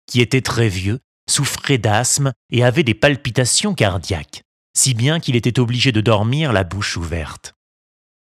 qui 0.07 0.21
était 0.21 0.41
très 0.41 0.69
vieux, 0.69 0.99
souffrait 1.29 1.77
d'asthme 1.77 2.33
et 2.49 2.63
avait 2.63 2.83
des 2.83 2.93
palpitations 2.93 3.73
cardiaques, 3.73 4.43
si 4.75 4.93
bien 4.93 5.19
qu'il 5.19 5.35
était 5.35 5.59
obligé 5.59 5.91
de 5.91 6.01
dormir 6.01 6.53
la 6.53 6.63
bouche 6.63 6.97
ouverte. 6.97 7.53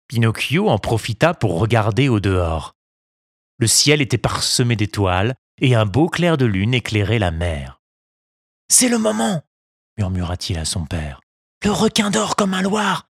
Pinocchio 0.08 0.68
en 0.68 0.78
profita 0.78 1.34
pour 1.34 1.58
regarder 1.58 2.08
au 2.08 2.20
dehors. 2.20 2.74
Le 3.58 3.66
ciel 3.66 4.00
était 4.00 4.18
parsemé 4.18 4.74
d'étoiles 4.74 5.34
et 5.60 5.74
un 5.74 5.86
beau 5.86 6.08
clair 6.08 6.36
de 6.36 6.46
lune 6.46 6.74
éclairait 6.74 7.18
la 7.18 7.30
mer. 7.30 7.80
C'est 8.68 8.88
le 8.88 8.98
moment, 8.98 9.42
murmura-t-il 9.98 10.58
à 10.58 10.64
son 10.64 10.84
père. 10.84 11.20
Le 11.64 11.70
requin 11.70 12.10
dort 12.10 12.36
comme 12.36 12.54
un 12.54 12.62
loir. 12.62 13.08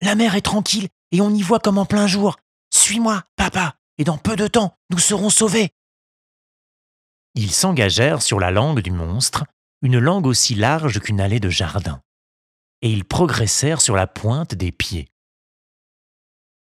La 0.00 0.14
mer 0.14 0.34
est 0.34 0.40
tranquille 0.40 0.88
et 1.12 1.20
on 1.20 1.30
y 1.30 1.42
voit 1.42 1.60
comme 1.60 1.78
en 1.78 1.84
plein 1.84 2.06
jour. 2.06 2.36
Suis-moi, 2.72 3.22
papa, 3.36 3.74
et 3.98 4.04
dans 4.04 4.16
peu 4.16 4.36
de 4.36 4.46
temps, 4.46 4.74
nous 4.90 4.98
serons 4.98 5.30
sauvés. 5.30 5.70
Ils 7.34 7.52
s'engagèrent 7.52 8.22
sur 8.22 8.40
la 8.40 8.50
langue 8.50 8.80
du 8.80 8.90
monstre, 8.90 9.44
une 9.82 9.98
langue 9.98 10.26
aussi 10.26 10.54
large 10.54 11.00
qu'une 11.00 11.20
allée 11.20 11.40
de 11.40 11.48
jardin, 11.48 12.02
et 12.82 12.90
ils 12.90 13.04
progressèrent 13.04 13.80
sur 13.80 13.96
la 13.96 14.06
pointe 14.06 14.54
des 14.54 14.72
pieds. 14.72 15.08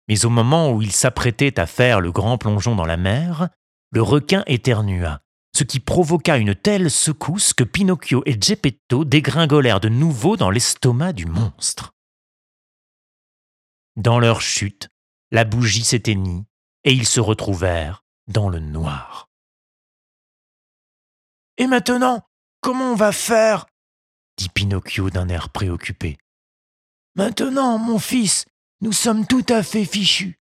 Mais 0.08 0.24
au 0.24 0.30
moment 0.30 0.72
où 0.72 0.82
ils 0.82 0.92
s'apprêtaient 0.92 1.60
à 1.60 1.66
faire 1.66 2.00
le 2.00 2.10
grand 2.10 2.36
plongeon 2.36 2.74
dans 2.74 2.84
la 2.84 2.96
mer, 2.96 3.48
le 3.92 4.02
requin 4.02 4.42
éternua, 4.46 5.20
ce 5.56 5.64
qui 5.64 5.80
provoqua 5.80 6.36
une 6.36 6.54
telle 6.54 6.90
secousse 6.90 7.52
que 7.52 7.64
Pinocchio 7.64 8.22
et 8.26 8.36
Geppetto 8.40 9.04
dégringolèrent 9.04 9.80
de 9.80 9.88
nouveau 9.88 10.36
dans 10.36 10.50
l'estomac 10.50 11.12
du 11.12 11.26
monstre. 11.26 11.92
Dans 13.96 14.18
leur 14.18 14.40
chute, 14.40 14.88
la 15.30 15.44
bougie 15.44 15.84
s'éteignit 15.84 16.44
et 16.84 16.92
ils 16.92 17.06
se 17.06 17.20
retrouvèrent 17.20 18.04
dans 18.28 18.48
le 18.48 18.60
noir. 18.60 19.29
Et 21.60 21.66
maintenant, 21.66 22.22
comment 22.62 22.92
on 22.92 22.94
va 22.94 23.12
faire? 23.12 23.66
dit 24.38 24.48
Pinocchio 24.48 25.10
d'un 25.10 25.28
air 25.28 25.50
préoccupé. 25.50 26.16
Maintenant, 27.16 27.76
mon 27.76 27.98
fils, 27.98 28.46
nous 28.80 28.92
sommes 28.92 29.26
tout 29.26 29.44
à 29.50 29.62
fait 29.62 29.84
fichus. 29.84 30.40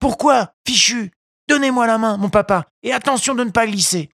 Pourquoi, 0.00 0.52
fichus? 0.66 1.12
Donnez-moi 1.48 1.86
la 1.86 1.98
main, 1.98 2.16
mon 2.16 2.28
papa, 2.28 2.66
et 2.82 2.92
attention 2.92 3.36
de 3.36 3.44
ne 3.44 3.50
pas 3.50 3.68
glisser. 3.68 4.10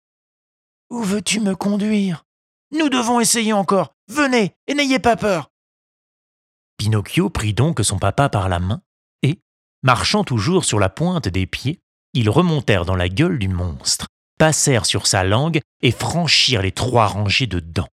Où 0.90 1.04
veux-tu 1.04 1.42
me 1.42 1.56
conduire? 1.56 2.26
Nous 2.72 2.90
devons 2.90 3.20
essayer 3.20 3.54
encore. 3.54 3.94
Venez, 4.08 4.56
et 4.66 4.74
n'ayez 4.74 4.98
pas 4.98 5.18
peur. 5.18 5.52
Pinocchio 6.78 7.30
prit 7.30 7.54
donc 7.54 7.82
son 7.84 8.00
papa 8.00 8.30
par 8.30 8.50
la 8.50 8.60
main, 8.60 8.82
et, 9.22 9.40
marchant 9.84 10.24
toujours 10.24 10.66
sur 10.66 10.80
la 10.80 10.90
pointe 10.90 11.28
des 11.28 11.46
pieds, 11.46 11.82
ils 12.16 12.32
remontèrent 12.32 12.86
dans 12.86 12.96
la 12.96 13.10
gueule 13.10 13.38
du 13.38 13.48
monstre, 13.48 14.08
passèrent 14.42 14.88
sur 14.88 15.06
sa 15.06 15.24
langue 15.24 15.62
et 15.84 15.92
franchirent 15.92 16.64
les 16.64 16.72
trois 16.72 17.06
rangées 17.06 17.46
de 17.46 17.60
dents. 17.60 17.90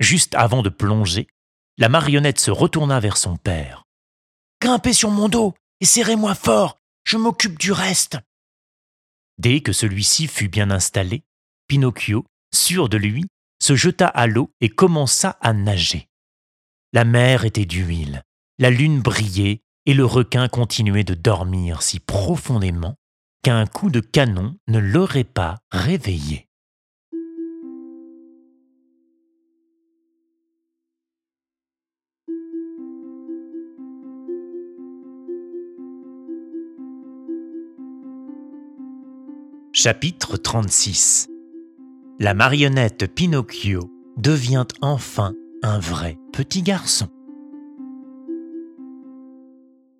Juste 0.00 0.34
avant 0.34 0.62
de 0.62 0.70
plonger, 0.70 1.26
la 1.76 1.90
marionnette 1.90 2.40
se 2.40 2.50
retourna 2.50 3.00
vers 3.00 3.18
son 3.18 3.36
père. 3.36 3.84
Grimpez 4.62 4.94
sur 4.94 5.10
mon 5.10 5.28
dos 5.28 5.52
et 5.82 5.84
serrez-moi 5.84 6.34
fort, 6.34 6.78
je 7.04 7.18
m'occupe 7.18 7.58
du 7.58 7.70
reste. 7.70 8.16
Dès 9.36 9.60
que 9.60 9.74
celui-ci 9.74 10.26
fut 10.26 10.48
bien 10.48 10.70
installé, 10.70 11.22
Pinocchio, 11.68 12.24
sûr 12.54 12.88
de 12.88 12.96
lui, 12.96 13.26
se 13.62 13.76
jeta 13.76 14.06
à 14.06 14.26
l'eau 14.26 14.50
et 14.62 14.70
commença 14.70 15.36
à 15.42 15.52
nager. 15.52 16.08
La 16.94 17.04
mer 17.04 17.44
était 17.44 17.66
d'huile, 17.66 18.22
la 18.58 18.70
lune 18.70 19.02
brillait 19.02 19.60
et 19.84 19.92
le 19.92 20.06
requin 20.06 20.48
continuait 20.48 21.04
de 21.04 21.12
dormir 21.12 21.82
si 21.82 22.00
profondément 22.00 22.96
qu'un 23.42 23.66
coup 23.66 23.90
de 23.90 24.00
canon 24.00 24.56
ne 24.68 24.78
l'aurait 24.78 25.24
pas 25.24 25.56
réveillé. 25.70 26.46
Chapitre 39.78 40.38
36 40.38 41.28
La 42.18 42.32
marionnette 42.32 43.14
Pinocchio 43.14 43.90
devient 44.16 44.64
enfin 44.80 45.34
un 45.62 45.78
vrai 45.78 46.16
petit 46.32 46.62
garçon. 46.62 47.08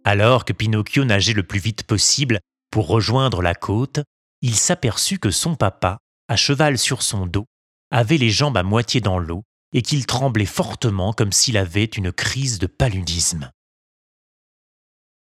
Alors 0.02 0.46
que 0.46 0.54
Pinocchio 0.54 1.04
nageait 1.04 1.34
le 1.34 1.42
plus 1.42 1.58
vite 1.58 1.82
possible 1.82 2.40
pour 2.76 2.88
rejoindre 2.88 3.40
la 3.40 3.54
côte, 3.54 4.00
il 4.42 4.54
s'aperçut 4.54 5.18
que 5.18 5.30
son 5.30 5.54
papa, 5.54 5.96
à 6.28 6.36
cheval 6.36 6.76
sur 6.76 7.00
son 7.00 7.24
dos, 7.24 7.46
avait 7.90 8.18
les 8.18 8.28
jambes 8.28 8.58
à 8.58 8.62
moitié 8.62 9.00
dans 9.00 9.18
l'eau 9.18 9.44
et 9.72 9.80
qu'il 9.80 10.04
tremblait 10.04 10.44
fortement 10.44 11.14
comme 11.14 11.32
s'il 11.32 11.56
avait 11.56 11.86
une 11.86 12.12
crise 12.12 12.58
de 12.58 12.66
paludisme. 12.66 13.50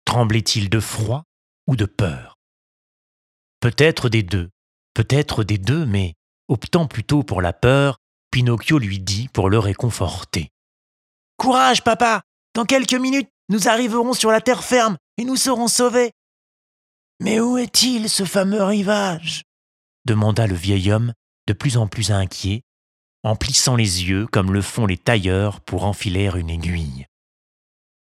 Tremblait-il 0.04 0.70
de 0.70 0.78
froid 0.78 1.24
ou 1.66 1.74
de 1.74 1.86
peur? 1.86 2.38
Peut-être 3.58 4.08
des 4.08 4.22
deux, 4.22 4.50
peut-être 4.94 5.42
des 5.42 5.58
deux, 5.58 5.84
mais 5.86 6.14
optant 6.46 6.86
plutôt 6.86 7.24
pour 7.24 7.42
la 7.42 7.52
peur, 7.52 7.98
Pinocchio 8.30 8.78
lui 8.78 9.00
dit 9.00 9.26
pour 9.26 9.50
le 9.50 9.58
réconforter. 9.58 10.50
Courage, 11.36 11.82
papa 11.82 12.22
Dans 12.54 12.64
quelques 12.64 12.94
minutes, 12.94 13.28
nous 13.48 13.66
arriverons 13.66 14.12
sur 14.12 14.30
la 14.30 14.40
terre 14.40 14.62
ferme 14.62 14.98
et 15.16 15.24
nous 15.24 15.34
serons 15.34 15.66
sauvés. 15.66 16.12
Mais 17.20 17.38
où 17.38 17.58
est-il, 17.58 18.08
ce 18.08 18.24
fameux 18.24 18.62
rivage? 18.62 19.42
demanda 20.06 20.46
le 20.46 20.54
vieil 20.54 20.90
homme, 20.90 21.12
de 21.46 21.52
plus 21.52 21.76
en 21.76 21.86
plus 21.86 22.10
inquiet, 22.10 22.62
en 23.22 23.36
plissant 23.36 23.76
les 23.76 24.04
yeux 24.04 24.26
comme 24.26 24.52
le 24.52 24.62
font 24.62 24.86
les 24.86 24.96
tailleurs 24.96 25.60
pour 25.60 25.84
enfiler 25.84 26.30
une 26.34 26.48
aiguille. 26.48 27.06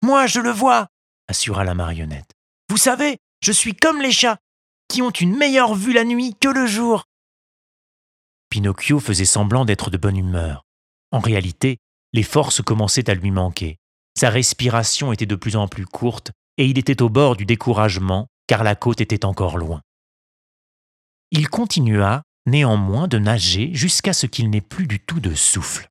Moi, 0.02 0.28
je 0.28 0.40
le 0.40 0.50
vois, 0.50 0.86
assura 1.26 1.64
la 1.64 1.74
marionnette. 1.74 2.30
Vous 2.68 2.76
savez, 2.76 3.18
je 3.42 3.50
suis 3.50 3.74
comme 3.74 4.00
les 4.00 4.12
chats, 4.12 4.38
qui 4.88 5.02
ont 5.02 5.10
une 5.10 5.36
meilleure 5.36 5.74
vue 5.74 5.92
la 5.92 6.04
nuit 6.04 6.36
que 6.40 6.48
le 6.48 6.66
jour. 6.66 7.04
Pinocchio 8.48 9.00
faisait 9.00 9.24
semblant 9.24 9.64
d'être 9.64 9.90
de 9.90 9.98
bonne 9.98 10.16
humeur. 10.16 10.64
En 11.10 11.18
réalité, 11.18 11.78
les 12.12 12.22
forces 12.22 12.62
commençaient 12.62 13.10
à 13.10 13.14
lui 13.14 13.32
manquer. 13.32 13.76
Sa 14.18 14.30
respiration 14.30 15.12
était 15.12 15.26
de 15.26 15.36
plus 15.36 15.56
en 15.56 15.66
plus 15.66 15.86
courte 15.86 16.30
et 16.56 16.66
il 16.66 16.78
était 16.78 17.02
au 17.02 17.08
bord 17.08 17.36
du 17.36 17.46
découragement 17.46 18.28
car 18.50 18.64
la 18.64 18.74
côte 18.74 19.00
était 19.00 19.24
encore 19.24 19.58
loin. 19.58 19.80
Il 21.30 21.48
continua 21.48 22.24
néanmoins 22.46 23.06
de 23.06 23.16
nager 23.16 23.72
jusqu'à 23.74 24.12
ce 24.12 24.26
qu'il 24.26 24.50
n'ait 24.50 24.60
plus 24.60 24.88
du 24.88 24.98
tout 24.98 25.20
de 25.20 25.36
souffle. 25.36 25.88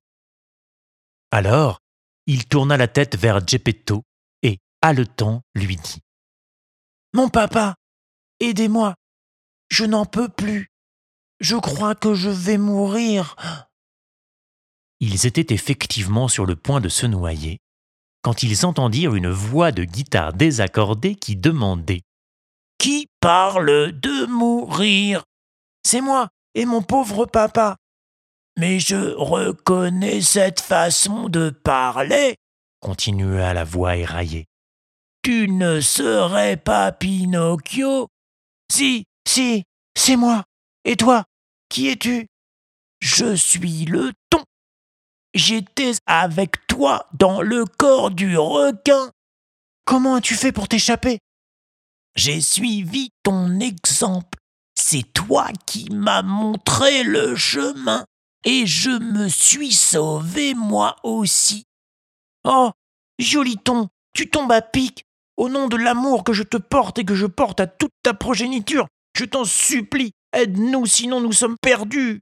Alors, 1.30 1.78
il 2.26 2.46
tourna 2.46 2.76
la 2.76 2.86
tête 2.86 3.16
vers 3.16 3.48
Geppetto 3.48 4.02
et, 4.42 4.58
haletant, 4.82 5.40
lui 5.54 5.76
dit 5.76 6.00
Mon 7.14 7.30
papa, 7.30 7.76
aidez-moi, 8.40 8.94
je 9.70 9.86
n'en 9.86 10.04
peux 10.04 10.28
plus. 10.28 10.68
Je 11.40 11.56
crois 11.56 11.94
que 11.94 12.12
je 12.14 12.28
vais 12.28 12.58
mourir. 12.58 13.36
Ils 15.00 15.24
étaient 15.24 15.54
effectivement 15.54 16.28
sur 16.28 16.44
le 16.44 16.56
point 16.56 16.82
de 16.82 16.90
se 16.90 17.06
noyer 17.06 17.56
quand 18.20 18.42
ils 18.42 18.66
entendirent 18.66 19.14
une 19.14 19.30
voix 19.30 19.72
de 19.72 19.84
guitare 19.84 20.34
désaccordée 20.34 21.14
qui 21.14 21.36
demandait 21.36 22.02
Qui 22.80 23.08
parle 23.20 23.92
de 24.00 24.24
mourir? 24.24 25.24
C'est 25.84 26.00
moi 26.00 26.28
et 26.54 26.64
mon 26.64 26.80
pauvre 26.80 27.26
papa. 27.26 27.76
Mais 28.56 28.80
je 28.80 29.12
reconnais 29.16 30.22
cette 30.22 30.60
façon 30.60 31.28
de 31.28 31.50
parler, 31.50 32.36
continua 32.80 33.52
la 33.52 33.64
voix 33.64 33.98
éraillée. 33.98 34.46
Tu 35.22 35.46
ne 35.50 35.82
serais 35.82 36.56
pas 36.56 36.90
Pinocchio? 36.90 38.08
Si, 38.72 39.04
si, 39.28 39.64
c'est 39.94 40.16
moi. 40.16 40.44
Et 40.86 40.96
toi, 40.96 41.24
qui 41.68 41.88
es-tu? 41.88 42.28
Je 43.02 43.36
suis 43.36 43.84
le 43.84 44.12
ton. 44.30 44.42
J'étais 45.34 45.92
avec 46.06 46.66
toi 46.66 47.06
dans 47.12 47.42
le 47.42 47.66
corps 47.66 48.10
du 48.10 48.38
requin. 48.38 49.10
Comment 49.84 50.14
as-tu 50.14 50.34
fait 50.34 50.52
pour 50.52 50.66
t'échapper? 50.66 51.18
J'ai 52.16 52.40
suivi 52.40 53.10
ton 53.22 53.60
exemple. 53.60 54.38
C'est 54.74 55.12
toi 55.12 55.48
qui 55.66 55.88
m'as 55.90 56.22
montré 56.22 57.02
le 57.02 57.36
chemin. 57.36 58.04
Et 58.44 58.66
je 58.66 58.90
me 58.90 59.28
suis 59.28 59.72
sauvé 59.72 60.54
moi 60.54 60.96
aussi. 61.02 61.66
Oh, 62.44 62.70
joli 63.18 63.58
ton, 63.58 63.88
tu 64.14 64.30
tombes 64.30 64.52
à 64.52 64.62
pic. 64.62 65.04
Au 65.36 65.48
nom 65.48 65.68
de 65.68 65.76
l'amour 65.76 66.24
que 66.24 66.32
je 66.32 66.42
te 66.42 66.56
porte 66.56 66.98
et 66.98 67.04
que 67.04 67.14
je 67.14 67.26
porte 67.26 67.60
à 67.60 67.66
toute 67.66 67.92
ta 68.02 68.14
progéniture, 68.14 68.86
je 69.16 69.24
t'en 69.24 69.44
supplie, 69.44 70.12
aide-nous, 70.32 70.86
sinon 70.86 71.20
nous 71.20 71.32
sommes 71.32 71.56
perdus. 71.60 72.20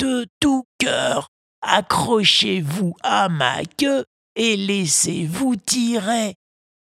De 0.00 0.26
tout 0.40 0.64
cœur, 0.78 1.28
accrochez-vous 1.62 2.94
à 3.02 3.28
ma 3.28 3.64
queue 3.64 4.04
et 4.36 4.56
laissez-vous 4.56 5.56
tirer. 5.56 6.34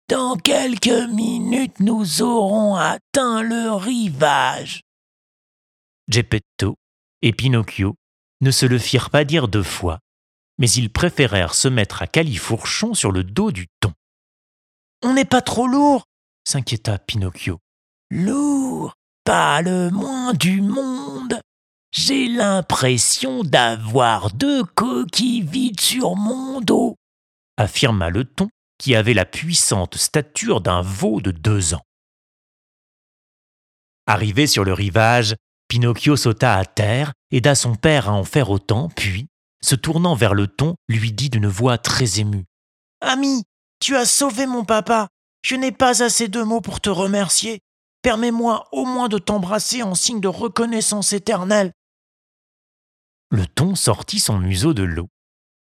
Dans 0.09 0.37
quelques 0.37 1.09
minutes, 1.11 1.81
nous 1.81 2.23
aurons 2.23 2.77
atteint 2.77 3.43
le 3.43 3.73
rivage. 3.73 4.83
Geppetto 6.09 6.77
et 7.21 7.33
Pinocchio 7.33 7.95
ne 8.41 8.51
se 8.51 8.65
le 8.65 8.79
firent 8.79 9.11
pas 9.11 9.25
dire 9.25 9.49
deux 9.49 9.63
fois, 9.63 9.99
mais 10.59 10.71
ils 10.71 10.91
préférèrent 10.91 11.55
se 11.55 11.69
mettre 11.69 12.03
à 12.03 12.07
califourchon 12.07 12.95
sur 12.95 13.13
le 13.13 13.25
dos 13.25 13.53
du 13.53 13.67
thon. 13.81 13.93
On 15.03 15.13
n'est 15.13 15.25
pas 15.25 15.43
trop 15.43 15.67
lourd 15.67 16.05
s'inquiéta 16.47 16.99
Pinocchio. 16.99 17.59
Lourd 18.11 18.95
Pas 19.25 19.61
le 19.61 19.91
moins 19.91 20.33
du 20.33 20.63
monde 20.63 21.39
j'ai 21.91 22.29
l'impression 22.29 23.43
d'avoir 23.43 24.33
deux 24.33 24.63
coquilles 24.63 25.43
vides 25.43 25.81
sur 25.81 26.17
mon 26.17 26.61
dos, 26.61 26.97
affirma 27.57 28.11
le 28.11 28.25
thon 28.25 28.51
qui 28.79 28.95
avait 28.95 29.15
la 29.15 29.25
puissante 29.25 29.97
stature 29.97 30.61
d'un 30.61 30.83
veau 30.83 31.21
de 31.21 31.31
deux 31.31 31.75
ans. 31.75 31.83
Arrivé 34.07 34.47
sur 34.47 34.65
le 34.65 34.73
rivage, 34.73 35.35
Pinocchio 35.69 36.17
sauta 36.17 36.55
à 36.55 36.65
terre, 36.65 37.13
aida 37.31 37.55
son 37.55 37.75
père 37.75 38.09
à 38.09 38.13
en 38.13 38.25
faire 38.25 38.51
autant, 38.51 38.89
puis, 38.89 39.27
se 39.63 39.75
tournant 39.75 40.15
vers 40.15 40.35
le 40.35 40.47
thon, 40.47 40.77
lui 40.89 41.13
dit 41.13 41.29
d'une 41.29 41.49
voix 41.49 41.77
très 41.77 42.21
émue. 42.21 42.45
Ami, 43.01 43.45
tu 43.81 43.97
as 43.97 44.07
sauvé 44.07 44.47
mon 44.47 44.65
papa. 44.65 45.09
Je 45.43 45.57
n'ai 45.57 45.73
pas 45.73 46.03
assez 46.03 46.29
de 46.29 46.43
mots 46.43 46.61
pour 46.61 46.81
te 46.81 46.89
remercier. 46.89 47.61
Permets-moi 48.03 48.69
au 48.73 48.87
moins 48.87 49.09
de 49.09 49.19
t'embrasser 49.19 49.83
en 49.83 49.95
signe 49.95 50.21
de 50.21 50.29
reconnaissance 50.29 51.13
éternelle. 51.13 51.73
Le 53.31 53.47
thon 53.47 53.75
sortit 53.75 54.21
son 54.21 54.39
museau 54.39 54.73
de 54.73 54.85
l'eau. 54.85 55.09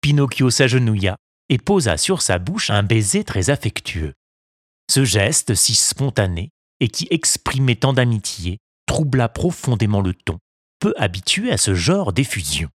Pinocchio 0.00 0.50
s'agenouilla 0.50 1.16
et 1.52 1.58
posa 1.58 1.98
sur 1.98 2.22
sa 2.22 2.38
bouche 2.38 2.70
un 2.70 2.82
baiser 2.82 3.24
très 3.24 3.50
affectueux. 3.50 4.14
Ce 4.90 5.04
geste 5.04 5.54
si 5.54 5.74
spontané 5.74 6.50
et 6.80 6.88
qui 6.88 7.06
exprimait 7.10 7.76
tant 7.76 7.92
d'amitié 7.92 8.56
troubla 8.86 9.28
profondément 9.28 10.00
le 10.00 10.14
thon, 10.14 10.38
peu 10.80 10.94
habitué 10.96 11.52
à 11.52 11.58
ce 11.58 11.74
genre 11.74 12.14
d'effusion. 12.14 12.70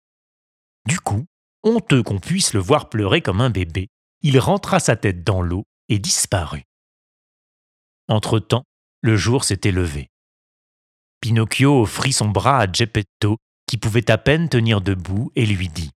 Du 0.87 1.01
coup, 1.01 1.25
honteux 1.63 2.03
qu'on 2.03 2.19
puisse 2.19 2.53
le 2.53 2.61
voir 2.61 2.91
pleurer 2.91 3.23
comme 3.23 3.41
un 3.41 3.49
bébé, 3.49 3.89
il 4.21 4.39
rentra 4.39 4.79
sa 4.79 4.95
tête 4.95 5.25
dans 5.25 5.41
l'eau 5.41 5.65
et 5.89 5.99
disparut. 5.99 6.65
Entre-temps, 8.09 8.65
le 9.01 9.17
jour 9.17 9.45
s'était 9.45 9.73
levé. 9.73 10.11
Pinocchio 11.23 11.81
offrit 11.81 12.13
son 12.13 12.29
bras 12.29 12.59
à 12.59 12.71
Geppetto 12.71 13.39
qui 13.67 13.79
pouvait 13.79 14.11
à 14.11 14.19
peine 14.19 14.51
tenir 14.51 14.83
debout, 14.83 15.33
et 15.35 15.47
lui 15.47 15.69
dit 15.69 15.93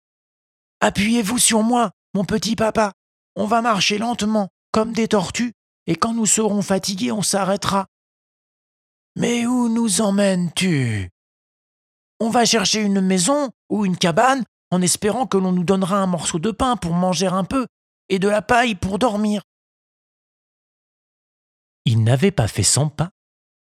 Appuyez-vous 0.79 1.39
sur 1.39 1.61
moi, 1.61 1.91
mon 2.13 2.25
petit 2.25 2.55
papa. 2.55 2.93
On 3.35 3.45
va 3.45 3.61
marcher 3.61 3.97
lentement, 3.97 4.49
comme 4.71 4.93
des 4.93 5.07
tortues, 5.07 5.53
et 5.87 5.95
quand 5.95 6.13
nous 6.13 6.25
serons 6.25 6.61
fatigués, 6.61 7.11
on 7.11 7.21
s'arrêtera. 7.21 7.87
Mais 9.15 9.45
où 9.45 9.69
nous 9.69 10.01
emmènes-tu? 10.01 11.09
On 12.19 12.29
va 12.29 12.45
chercher 12.45 12.81
une 12.81 13.01
maison 13.01 13.49
ou 13.69 13.85
une 13.85 13.97
cabane 13.97 14.43
en 14.71 14.81
espérant 14.81 15.25
que 15.25 15.37
l'on 15.37 15.51
nous 15.51 15.63
donnera 15.63 15.97
un 15.97 16.05
morceau 16.05 16.39
de 16.39 16.51
pain 16.51 16.75
pour 16.75 16.93
manger 16.93 17.27
un 17.27 17.43
peu 17.43 17.65
et 18.09 18.19
de 18.19 18.27
la 18.27 18.41
paille 18.41 18.75
pour 18.75 18.99
dormir. 18.99 19.41
Il 21.85 22.03
n'avait 22.03 22.31
pas 22.31 22.47
fait 22.47 22.63
cent 22.63 22.89
pas 22.89 23.09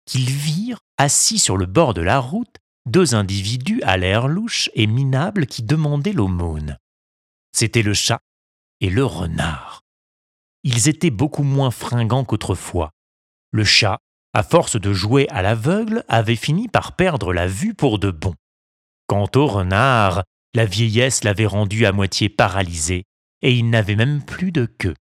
qu'ils 0.06 0.30
virent, 0.30 0.80
assis 0.98 1.38
sur 1.38 1.56
le 1.56 1.66
bord 1.66 1.94
de 1.94 2.00
la 2.00 2.18
route, 2.18 2.56
deux 2.86 3.14
individus 3.14 3.82
à 3.82 3.96
l'air 3.96 4.28
louche 4.28 4.70
et 4.74 4.86
minable 4.86 5.46
qui 5.46 5.62
demandaient 5.62 6.12
l'aumône. 6.12 6.78
C'étaient 7.52 7.82
le 7.82 7.94
chat 7.94 8.20
et 8.80 8.90
le 8.90 9.04
renard. 9.04 9.82
Ils 10.64 10.88
étaient 10.88 11.10
beaucoup 11.10 11.42
moins 11.42 11.70
fringants 11.70 12.24
qu'autrefois. 12.24 12.90
Le 13.52 13.64
chat, 13.64 13.98
à 14.32 14.42
force 14.42 14.80
de 14.80 14.92
jouer 14.92 15.28
à 15.30 15.42
l'aveugle, 15.42 16.04
avait 16.08 16.36
fini 16.36 16.68
par 16.68 16.96
perdre 16.96 17.32
la 17.32 17.46
vue 17.46 17.74
pour 17.74 17.98
de 17.98 18.10
bon. 18.10 18.34
Quant 19.06 19.30
au 19.36 19.46
renard, 19.46 20.24
la 20.54 20.64
vieillesse 20.64 21.24
l'avait 21.24 21.46
rendu 21.46 21.86
à 21.86 21.92
moitié 21.92 22.28
paralysé, 22.28 23.04
et 23.42 23.54
il 23.54 23.70
n'avait 23.70 23.96
même 23.96 24.22
plus 24.24 24.52
de 24.52 24.66
queue. 24.66 24.94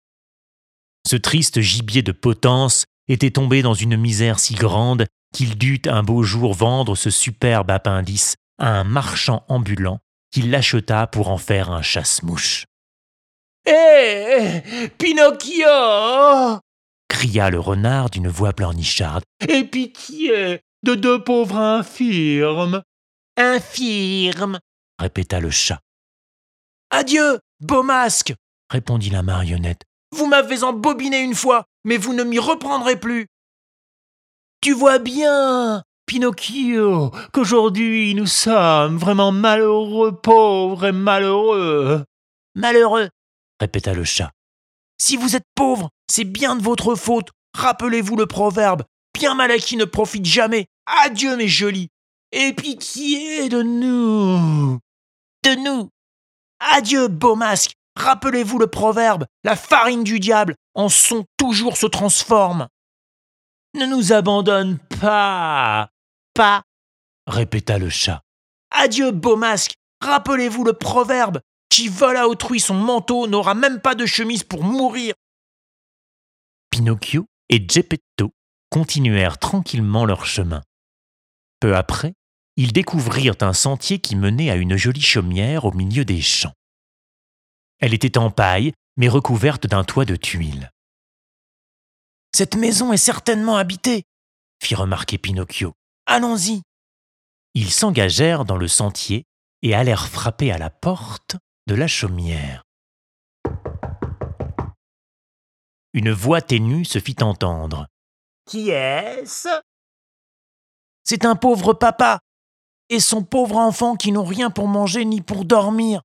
Ce 1.07 1.15
triste 1.15 1.61
gibier 1.61 2.01
de 2.01 2.11
potence 2.11 2.85
était 3.07 3.31
tombé 3.31 3.61
dans 3.61 3.73
une 3.73 3.97
misère 3.97 4.39
si 4.39 4.55
grande 4.55 5.05
qu'il 5.33 5.57
dut 5.57 5.81
un 5.87 6.03
beau 6.03 6.23
jour 6.23 6.53
vendre 6.53 6.95
ce 6.95 7.09
superbe 7.09 7.71
appendice 7.71 8.35
à 8.57 8.69
un 8.69 8.83
marchand 8.83 9.43
ambulant 9.47 9.99
qu'il 10.31 10.49
l'acheta 10.49 11.07
pour 11.07 11.29
en 11.29 11.37
faire 11.37 11.71
un 11.71 11.81
chasse-mouche. 11.81 12.65
Hé 13.65 14.61
Pinocchio 14.97 16.59
cria 17.07 17.49
le 17.49 17.59
renard 17.59 18.09
d'une 18.09 18.27
voix 18.27 18.53
pleurnicharde. 18.53 19.23
Et 19.47 19.63
pitié 19.63 20.61
de 20.83 20.95
deux 20.95 21.23
pauvres 21.23 21.57
infirmes 21.57 22.83
Infirme 23.37 24.59
répéta 24.99 25.39
le 25.39 25.49
chat. 25.49 25.79
Adieu, 26.91 27.39
beau 27.59 27.83
masque 27.83 28.33
répondit 28.69 29.09
la 29.09 29.23
marionnette. 29.23 29.81
Vous 30.11 30.27
m'avez 30.27 30.63
embobiné 30.63 31.19
une 31.21 31.35
fois, 31.35 31.65
mais 31.83 31.97
vous 31.97 32.13
ne 32.13 32.23
m'y 32.23 32.39
reprendrez 32.39 32.99
plus. 32.99 33.27
Tu 34.61 34.73
vois 34.73 34.99
bien, 34.99 35.83
Pinocchio, 36.05 37.11
qu'aujourd'hui 37.33 38.13
nous 38.15 38.27
sommes 38.27 38.97
vraiment 38.97 39.31
malheureux, 39.31 40.15
pauvres 40.15 40.85
et 40.85 40.91
malheureux. 40.91 42.03
Malheureux, 42.55 43.09
répéta 43.59 43.93
le 43.93 44.03
chat. 44.03 44.31
Si 44.97 45.17
vous 45.17 45.35
êtes 45.35 45.45
pauvre, 45.55 45.89
c'est 46.09 46.23
bien 46.23 46.55
de 46.55 46.63
votre 46.63 46.95
faute. 46.95 47.29
Rappelez-vous 47.53 48.15
le 48.15 48.25
proverbe. 48.25 48.83
Bien 49.13 49.33
mal 49.33 49.51
acquis 49.51 49.77
ne 49.77 49.85
profite 49.85 50.25
jamais. 50.25 50.67
Adieu, 50.85 51.35
mes 51.37 51.47
jolis. 51.47 51.89
Et 52.31 52.53
pitié 52.53 53.49
de 53.49 53.61
nous? 53.61 54.79
De 55.43 55.55
nous. 55.63 55.89
Adieu, 56.59 57.07
beau 57.07 57.35
masque. 57.35 57.73
Rappelez-vous 57.95 58.59
le 58.59 58.67
proverbe. 58.67 59.25
La 59.43 59.55
farine 59.55 60.03
du 60.03 60.19
diable 60.19 60.55
en 60.73 60.89
son 60.89 61.25
toujours 61.37 61.77
se 61.77 61.85
transforme. 61.85 62.67
Ne 63.73 63.85
nous 63.85 64.11
abandonne 64.11 64.79
pas. 64.99 65.89
Pas. 66.33 66.63
répéta 67.27 67.77
le 67.77 67.89
chat. 67.89 68.21
Adieu, 68.71 69.11
beau 69.11 69.37
masque. 69.37 69.75
Rappelez-vous 70.01 70.65
le 70.65 70.73
proverbe. 70.73 71.39
Qui 71.75 71.89
vole 71.89 72.15
à 72.15 72.29
autrui 72.29 72.61
son 72.61 72.75
manteau 72.75 73.27
n'aura 73.27 73.53
même 73.53 73.81
pas 73.81 73.95
de 73.95 74.05
chemise 74.05 74.45
pour 74.45 74.63
mourir. 74.63 75.13
Pinocchio 76.69 77.25
et 77.49 77.67
Geppetto 77.67 78.31
continuèrent 78.69 79.39
tranquillement 79.39 80.05
leur 80.05 80.25
chemin. 80.25 80.61
Peu 81.59 81.75
après, 81.75 82.13
ils 82.55 82.71
découvrirent 82.71 83.35
un 83.41 83.51
sentier 83.51 83.99
qui 83.99 84.15
menait 84.15 84.49
à 84.49 84.55
une 84.55 84.77
jolie 84.77 85.01
chaumière 85.01 85.65
au 85.65 85.73
milieu 85.73 86.05
des 86.05 86.21
champs. 86.21 86.53
Elle 87.79 87.93
était 87.93 88.17
en 88.17 88.31
paille, 88.31 88.71
mais 88.95 89.09
recouverte 89.09 89.67
d'un 89.67 89.83
toit 89.83 90.05
de 90.05 90.15
tuiles. 90.15 90.71
Cette 92.33 92.55
maison 92.55 92.93
est 92.93 92.95
certainement 92.95 93.57
habitée, 93.57 94.03
fit 94.63 94.75
remarquer 94.75 95.17
Pinocchio. 95.17 95.73
Allons-y. 96.05 96.61
Ils 97.53 97.71
s'engagèrent 97.71 98.45
dans 98.45 98.55
le 98.55 98.69
sentier 98.69 99.25
et 99.61 99.75
allèrent 99.75 100.07
frapper 100.07 100.53
à 100.53 100.57
la 100.57 100.69
porte 100.69 101.35
de 101.67 101.75
la 101.75 101.87
chaumière. 101.87 102.63
Une 105.93 106.11
voix 106.11 106.41
ténue 106.41 106.85
se 106.85 106.99
fit 106.99 107.15
entendre. 107.21 107.87
Qui 108.45 108.69
est-ce? 108.69 109.49
C'est 111.03 111.25
un 111.25 111.35
pauvre 111.35 111.73
papa 111.73 112.19
et 112.89 112.99
son 112.99 113.23
pauvre 113.23 113.57
enfant 113.57 113.95
qui 113.95 114.11
n'ont 114.11 114.25
rien 114.25 114.51
pour 114.51 114.67
manger 114.67 115.05
ni 115.05 115.21
pour 115.21 115.45
dormir. 115.45 116.01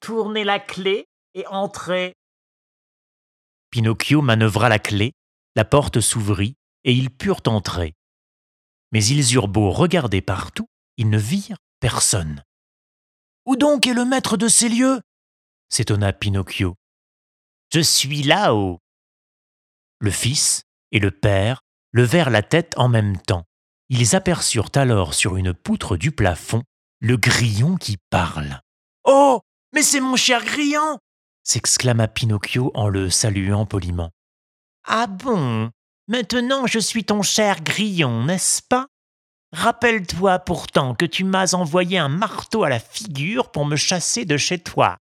Tournez 0.00 0.44
la 0.44 0.60
clé 0.60 1.06
et 1.34 1.46
entrez. 1.46 2.14
Pinocchio 3.70 4.20
manœuvra 4.20 4.68
la 4.68 4.78
clé, 4.78 5.12
la 5.56 5.64
porte 5.64 6.00
s'ouvrit 6.00 6.56
et 6.84 6.92
ils 6.92 7.10
purent 7.10 7.42
entrer. 7.46 7.94
Mais 8.92 9.04
ils 9.04 9.34
eurent 9.34 9.48
beau 9.48 9.70
regarder 9.70 10.20
partout, 10.20 10.68
ils 10.96 11.08
ne 11.08 11.18
virent 11.18 11.58
personne. 11.80 12.42
Où 13.48 13.56
donc 13.56 13.86
est 13.86 13.94
le 13.94 14.04
maître 14.04 14.36
de 14.36 14.46
ces 14.46 14.68
lieux? 14.68 15.00
s'étonna 15.70 16.12
Pinocchio. 16.12 16.74
Je 17.72 17.80
suis 17.80 18.22
là-haut. 18.22 18.78
Le 20.00 20.10
fils 20.10 20.64
et 20.92 20.98
le 20.98 21.10
père 21.10 21.62
levèrent 21.92 22.28
la 22.28 22.42
tête 22.42 22.74
en 22.76 22.88
même 22.88 23.16
temps. 23.16 23.44
Ils 23.88 24.14
aperçurent 24.14 24.68
alors 24.74 25.14
sur 25.14 25.38
une 25.38 25.54
poutre 25.54 25.96
du 25.96 26.12
plafond 26.12 26.62
le 27.00 27.16
grillon 27.16 27.76
qui 27.78 27.96
parle. 28.10 28.60
Oh 29.04 29.40
Mais 29.72 29.82
c'est 29.82 30.00
mon 30.00 30.16
cher 30.16 30.44
grillon 30.44 30.98
s'exclama 31.42 32.06
Pinocchio 32.06 32.70
en 32.74 32.90
le 32.90 33.08
saluant 33.08 33.64
poliment. 33.64 34.10
Ah 34.84 35.06
bon? 35.06 35.70
Maintenant 36.06 36.66
je 36.66 36.80
suis 36.80 37.04
ton 37.04 37.22
cher 37.22 37.62
grillon, 37.62 38.26
n'est-ce 38.26 38.60
pas? 38.68 38.88
Rappelle-toi 39.52 40.38
pourtant 40.40 40.94
que 40.94 41.06
tu 41.06 41.24
m'as 41.24 41.54
envoyé 41.54 41.98
un 41.98 42.08
marteau 42.08 42.64
à 42.64 42.68
la 42.68 42.78
figure 42.78 43.50
pour 43.50 43.64
me 43.64 43.76
chasser 43.76 44.24
de 44.24 44.36
chez 44.36 44.58
toi. 44.58 44.98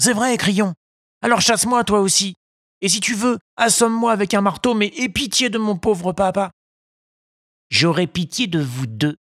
C'est 0.00 0.14
vrai, 0.14 0.36
grillon. 0.36 0.74
Alors 1.22 1.40
chasse-moi 1.40 1.84
toi 1.84 2.00
aussi. 2.00 2.34
Et 2.80 2.88
si 2.88 3.00
tu 3.00 3.14
veux, 3.14 3.38
assomme-moi 3.56 4.12
avec 4.12 4.34
un 4.34 4.40
marteau, 4.40 4.74
mais 4.74 4.92
aie 4.96 5.08
pitié 5.08 5.50
de 5.50 5.58
mon 5.58 5.76
pauvre 5.76 6.12
papa. 6.12 6.50
J'aurais 7.70 8.06
pitié 8.06 8.46
de 8.46 8.60
vous 8.60 8.86
deux, 8.86 9.16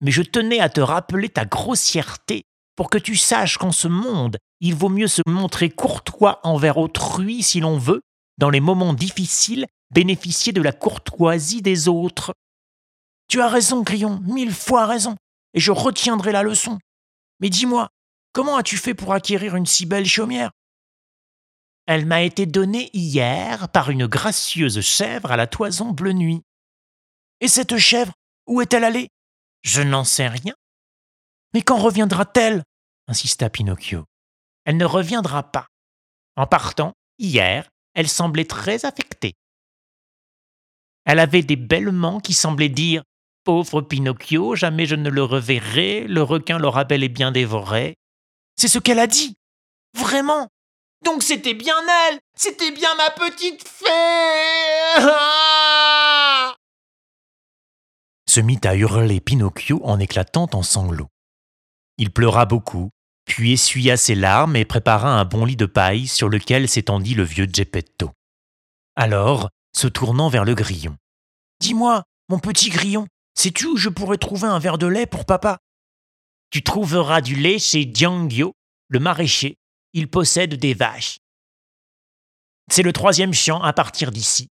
mais 0.00 0.10
je 0.10 0.22
tenais 0.22 0.60
à 0.60 0.68
te 0.68 0.80
rappeler 0.80 1.28
ta 1.28 1.44
grossièreté 1.44 2.44
pour 2.76 2.90
que 2.90 2.98
tu 2.98 3.16
saches 3.16 3.58
qu'en 3.58 3.72
ce 3.72 3.88
monde, 3.88 4.38
il 4.60 4.74
vaut 4.74 4.88
mieux 4.88 5.08
se 5.08 5.22
montrer 5.26 5.70
courtois 5.70 6.40
envers 6.42 6.78
autrui 6.78 7.42
si 7.42 7.60
l'on 7.60 7.78
veut, 7.78 8.00
dans 8.38 8.50
les 8.50 8.60
moments 8.60 8.94
difficiles, 8.94 9.66
bénéficier 9.92 10.52
de 10.52 10.62
la 10.62 10.72
courtoisie 10.72 11.62
des 11.62 11.88
autres. 11.88 12.32
Tu 13.32 13.40
as 13.40 13.48
raison, 13.48 13.80
Grillon, 13.80 14.20
mille 14.20 14.52
fois 14.52 14.84
raison, 14.84 15.16
et 15.54 15.58
je 15.58 15.72
retiendrai 15.72 16.32
la 16.32 16.42
leçon. 16.42 16.78
Mais 17.40 17.48
dis-moi, 17.48 17.88
comment 18.34 18.58
as-tu 18.58 18.76
fait 18.76 18.92
pour 18.92 19.14
acquérir 19.14 19.56
une 19.56 19.64
si 19.64 19.86
belle 19.86 20.04
chaumière? 20.04 20.50
Elle 21.86 22.04
m'a 22.04 22.20
été 22.20 22.44
donnée 22.44 22.90
hier 22.92 23.70
par 23.70 23.88
une 23.88 24.06
gracieuse 24.06 24.82
chèvre 24.82 25.32
à 25.32 25.38
la 25.38 25.46
toison 25.46 25.92
bleu 25.92 26.12
nuit. 26.12 26.42
Et 27.40 27.48
cette 27.48 27.78
chèvre, 27.78 28.12
où 28.46 28.60
est-elle 28.60 28.84
allée? 28.84 29.08
Je 29.62 29.80
n'en 29.80 30.04
sais 30.04 30.28
rien. 30.28 30.52
Mais 31.54 31.62
quand 31.62 31.78
reviendra-t-elle? 31.78 32.62
insista 33.08 33.48
Pinocchio. 33.48 34.04
Elle 34.66 34.76
ne 34.76 34.84
reviendra 34.84 35.42
pas. 35.50 35.68
En 36.36 36.46
partant, 36.46 36.92
hier, 37.16 37.70
elle 37.94 38.10
semblait 38.10 38.44
très 38.44 38.84
affectée. 38.84 39.32
Elle 41.06 41.18
avait 41.18 41.42
des 41.42 41.56
bêlements 41.56 42.20
qui 42.20 42.34
semblaient 42.34 42.68
dire 42.68 43.02
Pauvre 43.44 43.80
Pinocchio, 43.80 44.54
jamais 44.54 44.86
je 44.86 44.94
ne 44.94 45.10
le 45.10 45.24
reverrai, 45.24 46.06
le 46.06 46.22
requin 46.22 46.58
l'aura 46.58 46.84
bel 46.84 47.02
et 47.02 47.08
bien 47.08 47.32
dévoré. 47.32 47.96
C'est 48.56 48.68
ce 48.68 48.78
qu'elle 48.78 49.00
a 49.00 49.06
dit. 49.06 49.34
Vraiment. 49.98 50.48
Donc 51.04 51.22
c'était 51.24 51.54
bien 51.54 51.74
elle, 52.08 52.20
c'était 52.36 52.70
bien 52.70 52.94
ma 52.96 53.10
petite 53.10 53.66
fée. 53.66 53.84
Se 58.28 58.40
mit 58.40 58.60
à 58.64 58.76
hurler 58.76 59.20
Pinocchio 59.20 59.80
en 59.84 59.98
éclatant 59.98 60.48
en 60.52 60.62
sanglots. 60.62 61.08
Il 61.98 62.12
pleura 62.12 62.46
beaucoup, 62.46 62.90
puis 63.24 63.52
essuya 63.52 63.96
ses 63.96 64.14
larmes 64.14 64.56
et 64.56 64.64
prépara 64.64 65.18
un 65.18 65.24
bon 65.24 65.44
lit 65.44 65.56
de 65.56 65.66
paille 65.66 66.06
sur 66.06 66.28
lequel 66.28 66.68
s'étendit 66.68 67.14
le 67.14 67.24
vieux 67.24 67.48
Geppetto. 67.52 68.12
Alors, 68.96 69.50
se 69.76 69.88
tournant 69.88 70.28
vers 70.28 70.44
le 70.44 70.54
grillon. 70.54 70.96
Dis-moi, 71.60 72.04
mon 72.28 72.38
petit 72.38 72.70
grillon, 72.70 73.06
sais-tu 73.34 73.66
où 73.66 73.76
je 73.76 73.88
pourrais 73.88 74.18
trouver 74.18 74.48
un 74.48 74.58
verre 74.58 74.78
de 74.78 74.86
lait 74.86 75.06
pour 75.06 75.24
papa? 75.24 75.58
Tu 76.50 76.62
trouveras 76.62 77.20
du 77.20 77.34
lait 77.34 77.58
chez 77.58 77.90
Giangio, 77.92 78.54
le 78.88 79.00
maraîcher. 79.00 79.56
Il 79.94 80.08
possède 80.08 80.54
des 80.54 80.74
vaches. 80.74 81.18
C'est 82.70 82.82
le 82.82 82.92
troisième 82.92 83.34
champ 83.34 83.62
à 83.62 83.72
partir 83.72 84.10
d'ici. 84.10 84.48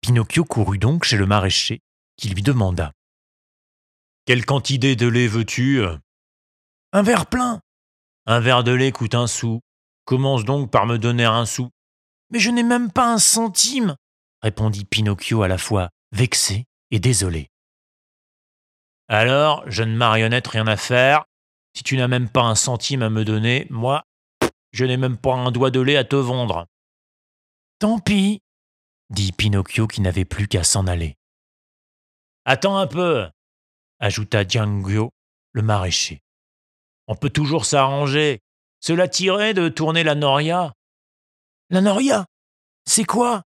Pinocchio 0.00 0.44
courut 0.44 0.78
donc 0.78 1.04
chez 1.04 1.16
le 1.16 1.26
maraîcher, 1.26 1.80
qui 2.16 2.28
lui 2.28 2.42
demanda 2.42 2.92
Quelle 4.26 4.44
quantité 4.44 4.96
de 4.96 5.06
lait 5.06 5.28
veux-tu? 5.28 5.82
Un 6.92 7.02
verre 7.02 7.26
plein. 7.26 7.60
Un 8.26 8.40
verre 8.40 8.64
de 8.64 8.72
lait 8.72 8.92
coûte 8.92 9.14
un 9.14 9.26
sou. 9.26 9.60
Commence 10.04 10.44
donc 10.44 10.70
par 10.70 10.86
me 10.86 10.98
donner 10.98 11.24
un 11.24 11.46
sou. 11.46 11.70
Mais 12.30 12.38
je 12.38 12.50
n'ai 12.50 12.62
même 12.62 12.90
pas 12.92 13.12
un 13.12 13.18
centime, 13.18 13.96
répondit 14.42 14.84
Pinocchio 14.84 15.42
à 15.42 15.48
la 15.48 15.58
fois 15.58 15.90
vexé 16.12 16.64
désolé. 16.98 17.50
Alors, 19.08 19.68
jeune 19.70 19.94
marionnette, 19.94 20.46
rien 20.48 20.66
à 20.66 20.76
faire. 20.76 21.24
Si 21.76 21.82
tu 21.82 21.96
n'as 21.96 22.08
même 22.08 22.28
pas 22.28 22.42
un 22.42 22.54
centime 22.54 23.02
à 23.02 23.10
me 23.10 23.24
donner, 23.24 23.66
moi, 23.70 24.04
je 24.72 24.84
n'ai 24.84 24.96
même 24.96 25.16
pas 25.16 25.34
un 25.34 25.50
doigt 25.50 25.70
de 25.70 25.80
lait 25.80 25.96
à 25.96 26.04
te 26.04 26.16
vendre. 26.16 26.66
Tant 27.78 27.98
pis, 27.98 28.40
dit 29.10 29.32
Pinocchio 29.32 29.86
qui 29.86 30.00
n'avait 30.00 30.24
plus 30.24 30.48
qu'à 30.48 30.64
s'en 30.64 30.86
aller. 30.86 31.16
Attends 32.44 32.76
un 32.76 32.86
peu, 32.86 33.28
ajouta 33.98 34.46
Giangio, 34.46 35.10
le 35.52 35.62
maraîcher. 35.62 36.20
On 37.06 37.14
peut 37.14 37.30
toujours 37.30 37.64
s'arranger. 37.64 38.40
Cela 38.80 39.08
tirait 39.08 39.54
de 39.54 39.68
tourner 39.68 40.02
la 40.02 40.14
noria. 40.14 40.72
La 41.70 41.80
noria? 41.80 42.26
C'est 42.86 43.04
quoi? 43.04 43.42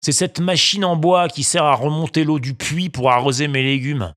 C'est 0.00 0.12
cette 0.12 0.40
machine 0.40 0.84
en 0.84 0.96
bois 0.96 1.28
qui 1.28 1.42
sert 1.42 1.64
à 1.64 1.74
remonter 1.74 2.24
l'eau 2.24 2.38
du 2.38 2.54
puits 2.54 2.88
pour 2.88 3.10
arroser 3.10 3.48
mes 3.48 3.62
légumes. 3.62 4.14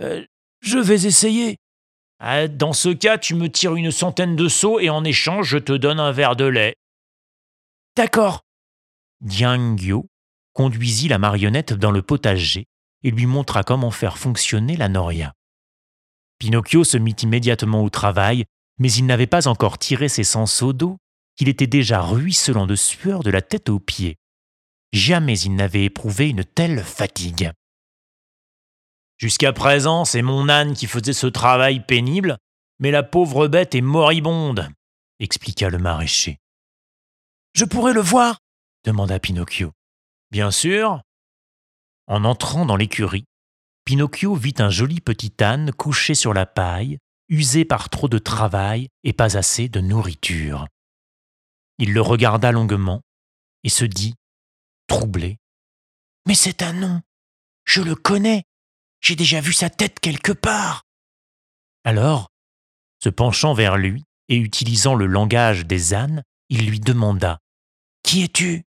Euh, 0.00 0.24
Je 0.60 0.78
vais 0.78 1.06
essayer. 1.06 1.56
Ah, 2.18 2.48
Dans 2.48 2.72
ce 2.72 2.90
cas, 2.90 3.18
tu 3.18 3.34
me 3.34 3.48
tires 3.50 3.74
une 3.74 3.90
centaine 3.90 4.36
de 4.36 4.48
seaux 4.48 4.78
et 4.78 4.88
en 4.90 5.04
échange, 5.04 5.48
je 5.48 5.58
te 5.58 5.72
donne 5.72 6.00
un 6.00 6.12
verre 6.12 6.36
de 6.36 6.44
lait. 6.44 6.76
D'accord. 7.96 8.42
Diangyo 9.20 10.06
conduisit 10.52 11.08
la 11.08 11.18
marionnette 11.18 11.72
dans 11.72 11.90
le 11.90 12.02
potager 12.02 12.66
et 13.02 13.10
lui 13.10 13.26
montra 13.26 13.62
comment 13.62 13.90
faire 13.90 14.18
fonctionner 14.18 14.76
la 14.76 14.88
noria. 14.88 15.32
Pinocchio 16.38 16.84
se 16.84 16.96
mit 16.96 17.16
immédiatement 17.22 17.82
au 17.82 17.90
travail, 17.90 18.44
mais 18.78 18.92
il 18.92 19.06
n'avait 19.06 19.26
pas 19.26 19.48
encore 19.48 19.78
tiré 19.78 20.08
ses 20.08 20.24
cent 20.24 20.46
seaux 20.46 20.72
d'eau, 20.72 20.98
qu'il 21.36 21.48
était 21.48 21.66
déjà 21.66 22.00
ruisselant 22.00 22.66
de 22.66 22.76
sueur 22.76 23.22
de 23.22 23.30
la 23.30 23.42
tête 23.42 23.68
aux 23.68 23.80
pieds. 23.80 24.16
Jamais 24.92 25.38
il 25.38 25.54
n'avait 25.54 25.84
éprouvé 25.84 26.30
une 26.30 26.44
telle 26.44 26.82
fatigue. 26.82 27.50
Jusqu'à 29.18 29.52
présent, 29.52 30.04
c'est 30.04 30.22
mon 30.22 30.48
âne 30.48 30.74
qui 30.74 30.86
faisait 30.86 31.12
ce 31.12 31.26
travail 31.26 31.84
pénible, 31.84 32.36
mais 32.78 32.90
la 32.90 33.02
pauvre 33.02 33.48
bête 33.48 33.74
est 33.74 33.80
moribonde, 33.80 34.68
expliqua 35.20 35.70
le 35.70 35.78
maraîcher. 35.78 36.38
Je 37.54 37.64
pourrais 37.64 37.94
le 37.94 38.02
voir 38.02 38.38
demanda 38.84 39.18
Pinocchio. 39.18 39.72
Bien 40.30 40.50
sûr, 40.50 41.02
En 42.06 42.24
entrant 42.24 42.66
dans 42.66 42.76
l'écurie, 42.76 43.24
Pinocchio 43.84 44.36
vit 44.36 44.54
un 44.58 44.70
joli 44.70 45.00
petit 45.00 45.32
âne 45.42 45.72
couché 45.72 46.14
sur 46.14 46.32
la 46.32 46.46
paille, 46.46 46.98
usé 47.28 47.64
par 47.64 47.88
trop 47.88 48.08
de 48.08 48.18
travail 48.18 48.88
et 49.02 49.12
pas 49.12 49.36
assez 49.36 49.68
de 49.68 49.80
nourriture. 49.80 50.68
Il 51.78 51.92
le 51.92 52.00
regarda 52.00 52.52
longuement 52.52 53.00
et 53.64 53.68
se 53.68 53.84
dit, 53.84 54.14
troublé, 54.86 55.38
Mais 56.26 56.34
c'est 56.34 56.62
un 56.62 56.72
nom. 56.72 57.02
Je 57.64 57.80
le 57.80 57.94
connais. 57.94 58.44
J'ai 59.00 59.16
déjà 59.16 59.40
vu 59.40 59.52
sa 59.52 59.70
tête 59.70 60.00
quelque 60.00 60.32
part. 60.32 60.84
Alors, 61.84 62.30
se 63.02 63.08
penchant 63.08 63.54
vers 63.54 63.76
lui 63.76 64.04
et 64.28 64.36
utilisant 64.36 64.94
le 64.94 65.06
langage 65.06 65.66
des 65.66 65.94
ânes, 65.94 66.22
il 66.48 66.68
lui 66.68 66.80
demanda 66.80 67.38
Qui 68.02 68.24
es-tu? 68.24 68.64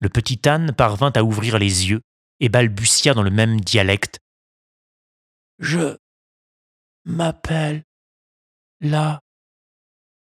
Le 0.00 0.08
petit 0.08 0.40
âne 0.48 0.72
parvint 0.72 1.12
à 1.14 1.22
ouvrir 1.22 1.58
les 1.58 1.88
yeux 1.88 2.00
et 2.40 2.48
balbutia 2.48 3.14
dans 3.14 3.22
le 3.22 3.30
même 3.30 3.60
dialecte. 3.60 4.18
Je 5.58 5.96
m'appelle 7.04 7.84
la 8.80 9.20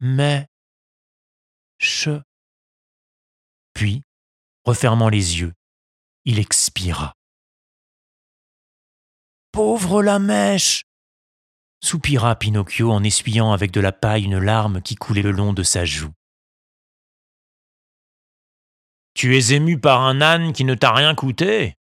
Mais. 0.01 0.47
Puis, 3.73 4.04
refermant 4.65 5.09
les 5.09 5.41
yeux, 5.41 5.53
il 6.25 6.39
expira. 6.39 7.15
pauvre 9.53 10.03
la 10.03 10.19
mèche. 10.19 10.85
Soupira 11.83 12.35
Pinocchio 12.37 12.91
en 12.91 13.05
essuyant 13.05 13.53
avec 13.53 13.71
de 13.71 13.81
la 13.81 13.93
paille 13.93 14.25
une 14.25 14.39
larme 14.39 14.83
qui 14.83 14.95
coulait 14.97 15.23
le 15.23 15.31
long 15.31 15.53
de 15.53 15.63
sa 15.63 15.85
joue. 15.85 16.13
tu 19.15 19.37
es 19.37 19.53
ému 19.53 19.79
par 19.79 20.03
un 20.03 20.21
âne 20.21 20.53
qui 20.53 20.65
ne 20.65 20.75
t'a 20.75 20.93
rien 20.93 21.15
coûté? 21.15 21.77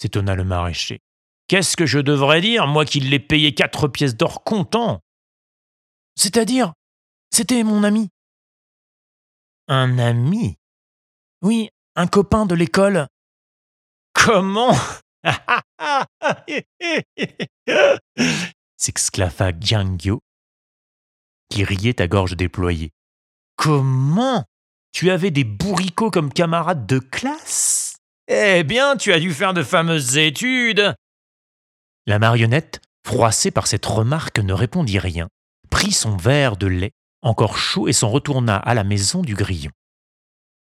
s'étonna 0.00 0.34
le 0.34 0.42
maraîcher. 0.42 1.00
Qu'est-ce 1.46 1.76
que 1.76 1.86
je 1.86 1.98
devrais 1.98 2.40
dire, 2.40 2.66
moi 2.66 2.84
qui 2.84 2.98
l'ai 2.98 3.20
payé 3.20 3.54
quatre 3.54 3.88
pièces 3.88 4.16
d'or 4.16 4.42
comptant? 4.42 5.00
C'est-à-dire, 6.16 6.72
c'était 7.30 7.62
mon 7.62 7.84
ami. 7.84 8.08
Un 9.68 9.98
ami? 9.98 10.56
Oui, 11.42 11.68
un 11.96 12.06
copain 12.06 12.46
de 12.46 12.54
l'école. 12.54 13.08
Comment? 14.12 14.76
S'exclama 18.76 19.52
Giangyo, 19.58 20.20
qui 21.48 21.64
riait 21.64 22.00
à 22.00 22.08
gorge 22.08 22.36
déployée. 22.36 22.90
Comment? 23.56 24.44
Tu 24.92 25.10
avais 25.10 25.30
des 25.30 25.44
bourricots 25.44 26.10
comme 26.10 26.32
camarades 26.32 26.86
de 26.86 26.98
classe? 26.98 27.96
Eh 28.28 28.62
bien, 28.64 28.96
tu 28.96 29.12
as 29.12 29.20
dû 29.20 29.32
faire 29.32 29.54
de 29.54 29.62
fameuses 29.62 30.16
études. 30.16 30.94
La 32.06 32.18
marionnette, 32.18 32.80
froissée 33.06 33.50
par 33.50 33.66
cette 33.66 33.86
remarque, 33.86 34.38
ne 34.38 34.52
répondit 34.52 34.98
rien, 34.98 35.28
prit 35.70 35.92
son 35.92 36.16
verre 36.16 36.56
de 36.56 36.66
lait, 36.66 36.92
encore 37.22 37.56
chaud, 37.56 37.88
et 37.88 37.92
s'en 37.92 38.10
retourna 38.10 38.56
à 38.56 38.74
la 38.74 38.84
maison 38.84 39.22
du 39.22 39.34
grillon. 39.34 39.70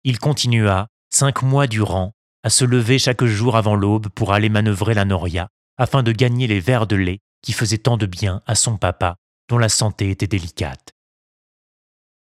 Il 0.04 0.18
continua, 0.18 0.88
cinq 1.10 1.42
mois 1.42 1.66
durant, 1.66 2.12
à 2.42 2.50
se 2.50 2.64
lever 2.64 2.98
chaque 2.98 3.24
jour 3.24 3.56
avant 3.56 3.74
l'aube 3.74 4.08
pour 4.08 4.32
aller 4.32 4.48
manœuvrer 4.48 4.94
la 4.94 5.04
noria, 5.04 5.48
afin 5.76 6.02
de 6.02 6.12
gagner 6.12 6.46
les 6.46 6.60
verres 6.60 6.86
de 6.86 6.96
lait 6.96 7.20
qui 7.42 7.52
faisaient 7.52 7.78
tant 7.78 7.96
de 7.96 8.06
bien 8.06 8.42
à 8.46 8.54
son 8.54 8.76
papa, 8.76 9.16
dont 9.48 9.58
la 9.58 9.68
santé 9.68 10.10
était 10.10 10.26
délicate. 10.26 10.92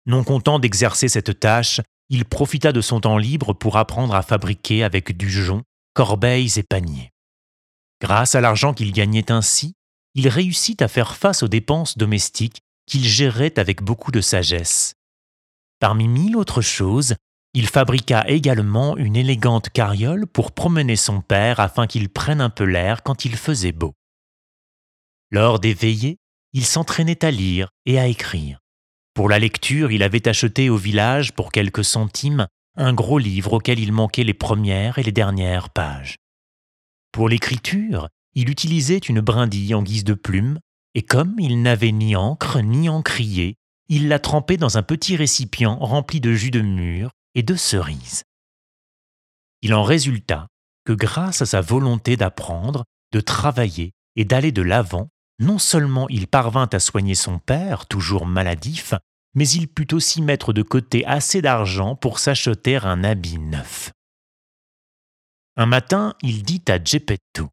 Non 0.05 0.23
content 0.23 0.59
d'exercer 0.59 1.07
cette 1.07 1.39
tâche, 1.39 1.81
il 2.09 2.25
profita 2.25 2.71
de 2.71 2.81
son 2.81 2.99
temps 3.01 3.17
libre 3.17 3.53
pour 3.53 3.77
apprendre 3.77 4.13
à 4.13 4.21
fabriquer 4.21 4.83
avec 4.83 5.17
du 5.17 5.29
jonc, 5.29 5.63
corbeilles 5.93 6.59
et 6.59 6.63
paniers. 6.63 7.11
Grâce 8.01 8.35
à 8.35 8.41
l'argent 8.41 8.73
qu'il 8.73 8.91
gagnait 8.91 9.31
ainsi, 9.31 9.73
il 10.13 10.27
réussit 10.27 10.81
à 10.81 10.87
faire 10.87 11.15
face 11.15 11.43
aux 11.43 11.47
dépenses 11.47 11.97
domestiques 11.97 12.61
qu'il 12.85 13.03
gérait 13.03 13.57
avec 13.57 13.81
beaucoup 13.81 14.11
de 14.11 14.21
sagesse. 14.21 14.93
Parmi 15.79 16.07
mille 16.07 16.37
autres 16.37 16.61
choses, 16.61 17.15
il 17.55 17.67
fabriqua 17.67 18.27
également 18.27 18.97
une 18.97 19.15
élégante 19.15 19.69
carriole 19.69 20.27
pour 20.27 20.51
promener 20.51 20.97
son 20.97 21.21
père 21.21 21.61
afin 21.61 21.87
qu'il 21.87 22.09
prenne 22.09 22.41
un 22.41 22.49
peu 22.49 22.65
l'air 22.65 23.01
quand 23.01 23.23
il 23.23 23.37
faisait 23.37 23.71
beau. 23.71 23.93
Lors 25.31 25.61
des 25.61 25.73
veillées, 25.73 26.17
il 26.51 26.65
s'entraînait 26.65 27.23
à 27.23 27.31
lire 27.31 27.69
et 27.85 27.97
à 27.97 28.07
écrire. 28.07 28.59
Pour 29.13 29.29
la 29.29 29.39
lecture, 29.39 29.93
il 29.93 30.03
avait 30.03 30.27
acheté 30.27 30.69
au 30.69 30.75
village 30.75 31.31
pour 31.31 31.53
quelques 31.53 31.85
centimes 31.85 32.45
un 32.75 32.93
gros 32.93 33.19
livre 33.19 33.53
auquel 33.53 33.79
il 33.79 33.93
manquait 33.93 34.25
les 34.25 34.33
premières 34.33 34.99
et 34.99 35.03
les 35.03 35.13
dernières 35.13 35.69
pages. 35.69 36.17
Pour 37.13 37.29
l'écriture, 37.29 38.09
il 38.33 38.49
utilisait 38.49 38.97
une 38.97 39.21
brindille 39.21 39.73
en 39.75 39.81
guise 39.81 40.03
de 40.03 40.13
plume, 40.13 40.59
et 40.93 41.03
comme 41.03 41.35
il 41.39 41.61
n'avait 41.61 41.93
ni 41.93 42.17
encre 42.17 42.59
ni 42.61 42.89
encrier, 42.89 43.55
il 43.87 44.09
la 44.09 44.19
trempait 44.19 44.57
dans 44.57 44.77
un 44.77 44.83
petit 44.83 45.15
récipient 45.15 45.77
rempli 45.77 46.19
de 46.19 46.33
jus 46.33 46.51
de 46.51 46.59
mûre 46.59 47.11
et 47.35 47.43
de 47.43 47.55
cerises. 47.55 48.23
Il 49.61 49.73
en 49.73 49.83
résulta 49.83 50.47
que 50.85 50.93
grâce 50.93 51.41
à 51.41 51.45
sa 51.45 51.61
volonté 51.61 52.17
d'apprendre, 52.17 52.85
de 53.11 53.19
travailler 53.19 53.91
et 54.15 54.25
d'aller 54.25 54.51
de 54.51 54.61
l'avant, 54.61 55.09
non 55.39 55.59
seulement 55.59 56.07
il 56.09 56.27
parvint 56.27 56.69
à 56.71 56.79
soigner 56.79 57.15
son 57.15 57.39
père, 57.39 57.85
toujours 57.87 58.25
maladif, 58.25 58.93
mais 59.33 59.47
il 59.49 59.67
put 59.67 59.93
aussi 59.93 60.21
mettre 60.21 60.53
de 60.53 60.61
côté 60.61 61.05
assez 61.05 61.41
d'argent 61.41 61.95
pour 61.95 62.19
s'acheter 62.19 62.77
un 62.77 63.03
habit 63.03 63.37
neuf. 63.37 63.91
Un 65.57 65.65
matin, 65.65 66.15
il 66.21 66.43
dit 66.43 66.63
à 66.67 66.81
Geppetto 66.81 67.49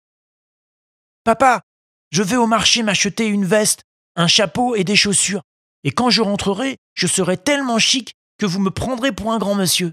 Papa, 1.25 1.63
je 2.11 2.23
vais 2.23 2.37
au 2.37 2.47
marché 2.47 2.83
m'acheter 2.83 3.27
une 3.27 3.45
veste, 3.45 3.83
un 4.17 4.27
chapeau 4.27 4.75
et 4.75 4.85
des 4.85 4.97
chaussures. 4.97 5.43
Et 5.85 5.91
quand 5.91 6.11
je 6.11 6.21
rentrerai, 6.23 6.77
je 6.95 7.07
serai 7.07 7.37
tellement 7.37 7.79
chic 7.79 8.15
que 8.43 8.47
vous 8.49 8.59
me 8.59 8.73
prendrez 8.73 9.13
pour 9.13 9.31
un 9.33 9.39
grand 9.39 9.55
monsieur. 9.55 9.93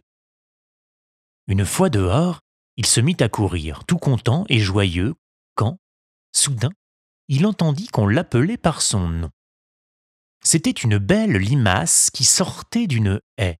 Une 1.45 1.65
fois 1.65 1.91
dehors, 1.91 2.39
il 2.77 2.87
se 2.87 2.99
mit 2.99 3.15
à 3.19 3.29
courir, 3.29 3.85
tout 3.85 3.99
content 3.99 4.43
et 4.49 4.57
joyeux, 4.57 5.13
quand, 5.53 5.77
soudain, 6.31 6.71
il 7.27 7.45
entendit 7.45 7.89
qu'on 7.89 8.07
l'appelait 8.07 8.57
par 8.57 8.81
son 8.81 9.07
nom. 9.07 9.29
C'était 10.43 10.71
une 10.71 10.97
belle 10.97 11.37
limace 11.37 12.09
qui 12.09 12.25
sortait 12.25 12.87
d'une 12.87 13.21
haie. 13.37 13.59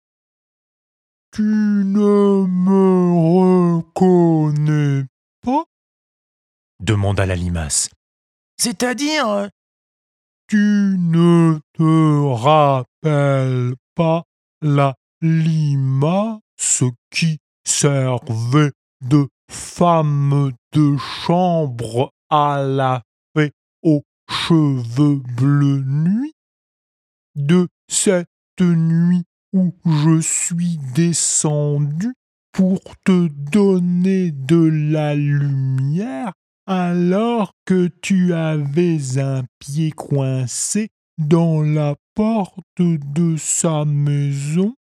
Tu 1.30 1.42
ne 1.42 2.46
me 2.48 3.76
reconnais 3.76 5.06
pas? 5.40 5.66
demanda 6.80 7.26
la 7.26 7.36
limace. 7.36 7.90
C'est-à-dire, 8.56 9.28
euh, 9.28 9.48
Tu 10.48 10.96
ne 10.98 11.60
te 11.74 12.24
rappelles 12.42 13.76
pas 13.94 14.24
la 14.62 14.94
limace 15.20 16.84
qui 17.10 17.38
servait 17.64 18.72
de 19.00 19.28
femme 19.50 20.52
de 20.72 20.96
chambre 20.96 22.12
à 22.28 22.62
la 22.62 23.02
fée 23.34 23.52
aux 23.82 24.02
cheveux 24.28 25.20
bleus 25.36 25.82
nuit 25.84 26.34
De 27.34 27.68
cette 27.88 28.28
nuit 28.60 29.24
où 29.52 29.74
je 29.84 30.20
suis 30.20 30.78
descendu 30.94 32.14
pour 32.52 32.80
te 33.04 33.28
donner 33.28 34.30
de 34.30 34.90
la 34.92 35.14
lumière 35.14 36.32
alors 36.66 37.52
que 37.64 37.88
tu 38.00 38.32
avais 38.34 39.18
un 39.18 39.44
pied 39.58 39.90
coincé 39.90 40.88
dans 41.18 41.62
la 41.62 41.96
porte 42.20 42.58
de 42.76 43.34
sa 43.38 43.86
maison 43.86 44.74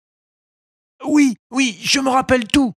oui, 1.05 1.37
oui, 1.51 1.79
je 1.81 2.01
me 2.01 2.09
rappelle 2.09 2.45
tout. 2.45 2.73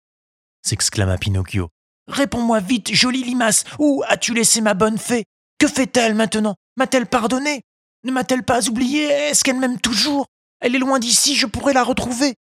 s'exclama 0.61 1.17
Pinocchio. 1.17 1.71
Réponds-moi 2.09 2.61
vite, 2.61 2.93
jolie 2.93 3.25
limace, 3.25 3.65
où 3.79 4.03
as-tu 4.07 4.35
laissé 4.35 4.61
ma 4.61 4.75
bonne 4.75 4.99
fée? 4.99 5.25
Que 5.59 5.67
fait-elle 5.67 6.15
maintenant? 6.15 6.57
M'a-t-elle 6.77 7.07
pardonné? 7.07 7.63
Ne 8.05 8.13
m'a-t-elle 8.13 8.43
pas 8.43 8.69
oublié? 8.69 9.05
Est-ce 9.05 9.45
qu'elle 9.45 9.59
m'aime 9.59 9.81
toujours? 9.81 10.27
Elle 10.61 10.77
est 10.77 10.79
loin 10.79 10.99
d'ici, 10.99 11.37
je 11.37 11.47
pourrais 11.47 11.73
la 11.73 11.83
retrouver. 11.83 12.35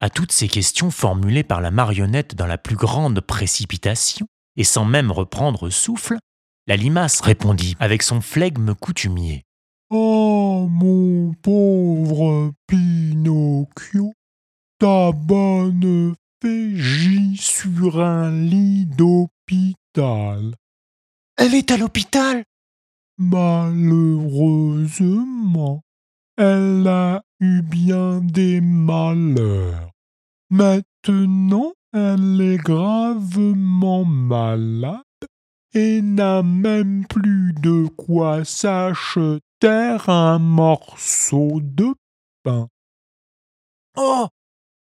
À 0.00 0.08
toutes 0.08 0.32
ces 0.32 0.48
questions 0.48 0.90
formulées 0.90 1.44
par 1.44 1.60
la 1.60 1.70
marionnette 1.70 2.34
dans 2.34 2.46
la 2.46 2.56
plus 2.56 2.76
grande 2.76 3.20
précipitation, 3.20 4.26
et 4.56 4.64
sans 4.64 4.86
même 4.86 5.12
reprendre 5.12 5.68
souffle, 5.68 6.16
la 6.66 6.76
limace 6.76 7.20
répondit 7.20 7.76
avec 7.78 8.02
son 8.02 8.22
flegme 8.22 8.74
coutumier. 8.74 9.44
Oh, 9.90 10.68
mon 10.70 11.32
pauvre 11.40 12.52
Pinocchio, 12.66 14.12
ta 14.78 15.12
bonne 15.12 16.14
fée 16.42 16.76
gît 16.76 17.38
sur 17.38 17.98
un 17.98 18.30
lit 18.30 18.84
d'hôpital. 18.84 20.54
Elle 21.38 21.54
est 21.54 21.70
à 21.70 21.78
l'hôpital 21.78 22.44
Malheureusement, 23.16 25.80
elle 26.36 26.86
a 26.86 27.22
eu 27.40 27.62
bien 27.62 28.20
des 28.20 28.60
malheurs. 28.60 29.92
Maintenant, 30.50 31.72
elle 31.94 32.42
est 32.42 32.58
gravement 32.58 34.04
malade 34.04 35.00
et 35.72 36.02
n'a 36.02 36.42
même 36.42 37.06
plus 37.06 37.54
de 37.54 37.86
quoi 37.96 38.44
s'acheter 38.44 39.47
un 39.64 40.38
morceau 40.38 41.60
de 41.60 41.94
pain. 42.42 42.68
Oh 43.96 44.28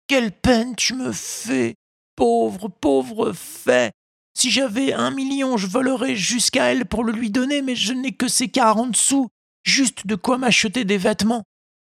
Quelle 0.07 0.31
peine 0.31 0.75
tu 0.75 0.93
me 0.93 1.11
fais 1.11 1.75
Pauvre, 2.15 2.67
pauvre 2.67 3.31
fée 3.33 3.91
Si 4.33 4.49
j'avais 4.49 4.93
un 4.93 5.11
million, 5.11 5.57
je 5.57 5.67
volerais 5.67 6.15
jusqu'à 6.15 6.71
elle 6.71 6.85
pour 6.85 7.03
le 7.03 7.13
lui 7.13 7.29
donner, 7.29 7.61
mais 7.61 7.75
je 7.75 7.93
n'ai 7.93 8.11
que 8.11 8.27
ces 8.27 8.49
quarante 8.49 8.97
sous, 8.97 9.29
juste 9.63 10.07
de 10.07 10.15
quoi 10.15 10.37
m'acheter 10.37 10.83
des 10.83 10.97
vêtements. 10.97 11.43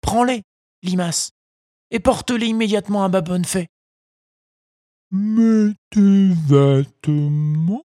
Prends-les, 0.02 0.44
limace, 0.84 1.32
et 1.92 2.00
porte-les 2.00 2.48
immédiatement 2.48 3.04
à 3.04 3.10
ma 3.10 3.22
bonne 3.22 3.46
fée. 3.46 3.68
Mais 5.12 5.74
tes 5.92 6.34
vêtements? 6.48 7.84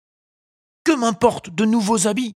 Que 0.85 0.93
m'importe 0.93 1.51
de 1.51 1.65
nouveaux 1.65 2.07
habits? 2.07 2.35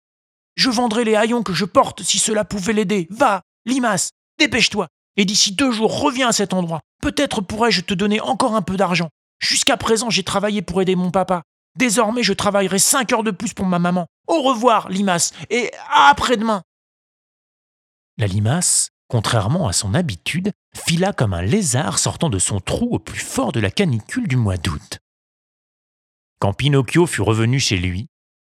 Je 0.60 0.68
vendrai 0.68 1.04
les 1.04 1.14
haillons 1.14 1.42
que 1.42 1.54
je 1.54 1.64
porte 1.64 2.02
si 2.02 2.18
cela 2.18 2.44
pouvait 2.44 2.74
l'aider. 2.74 3.08
Va, 3.08 3.40
limace, 3.64 4.10
dépêche-toi, 4.38 4.88
et 5.16 5.24
d'ici 5.24 5.54
deux 5.54 5.72
jours 5.72 6.02
reviens 6.02 6.28
à 6.28 6.32
cet 6.32 6.52
endroit. 6.52 6.82
Peut-être 7.00 7.40
pourrais-je 7.40 7.80
te 7.80 7.94
donner 7.94 8.20
encore 8.20 8.54
un 8.54 8.60
peu 8.60 8.76
d'argent. 8.76 9.08
Jusqu'à 9.38 9.78
présent, 9.78 10.10
j'ai 10.10 10.22
travaillé 10.22 10.60
pour 10.60 10.82
aider 10.82 10.96
mon 10.96 11.10
papa. 11.10 11.44
Désormais, 11.78 12.22
je 12.22 12.34
travaillerai 12.34 12.78
cinq 12.78 13.10
heures 13.10 13.22
de 13.22 13.30
plus 13.30 13.54
pour 13.54 13.64
ma 13.64 13.78
maman. 13.78 14.06
Au 14.26 14.42
revoir, 14.42 14.90
limace, 14.90 15.32
et 15.48 15.70
après-demain. 15.94 16.60
La 18.18 18.26
limace, 18.26 18.90
contrairement 19.08 19.66
à 19.66 19.72
son 19.72 19.94
habitude, 19.94 20.52
fila 20.76 21.14
comme 21.14 21.32
un 21.32 21.40
lézard 21.40 21.98
sortant 21.98 22.28
de 22.28 22.38
son 22.38 22.60
trou 22.60 22.90
au 22.92 22.98
plus 22.98 23.20
fort 23.20 23.52
de 23.52 23.60
la 23.60 23.70
canicule 23.70 24.28
du 24.28 24.36
mois 24.36 24.58
d'août. 24.58 24.98
Quand 26.38 26.52
Pinocchio 26.52 27.06
fut 27.06 27.22
revenu 27.22 27.58
chez 27.58 27.78
lui, 27.78 28.08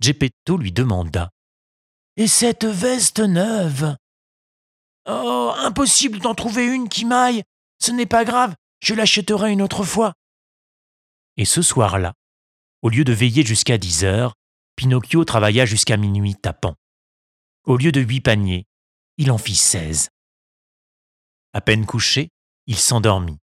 Geppetto 0.02 0.58
lui 0.58 0.70
demanda 0.70 1.30
Et 2.16 2.28
cette 2.28 2.64
veste 2.64 3.18
neuve 3.20 3.96
Oh, 5.06 5.52
impossible 5.58 6.20
d'en 6.20 6.34
trouver 6.34 6.64
une 6.66 6.88
qui 6.88 7.04
m'aille. 7.04 7.42
Ce 7.78 7.90
n'est 7.90 8.06
pas 8.06 8.24
grave, 8.24 8.54
je 8.80 8.94
l'achèterai 8.94 9.52
une 9.52 9.60
autre 9.60 9.84
fois. 9.84 10.14
Et 11.36 11.44
ce 11.44 11.60
soir-là, 11.60 12.14
au 12.82 12.88
lieu 12.88 13.04
de 13.04 13.12
veiller 13.12 13.44
jusqu'à 13.44 13.78
dix 13.78 14.04
heures, 14.04 14.34
Pinocchio 14.76 15.24
travailla 15.24 15.66
jusqu'à 15.66 15.96
minuit 15.96 16.36
tapant. 16.36 16.74
Au 17.64 17.76
lieu 17.76 17.92
de 17.92 18.00
huit 18.00 18.20
paniers, 18.20 18.66
il 19.18 19.30
en 19.30 19.38
fit 19.38 19.56
seize. 19.56 20.08
À 21.52 21.60
peine 21.60 21.84
couché, 21.86 22.30
il 22.66 22.76
s'endormit. 22.76 23.38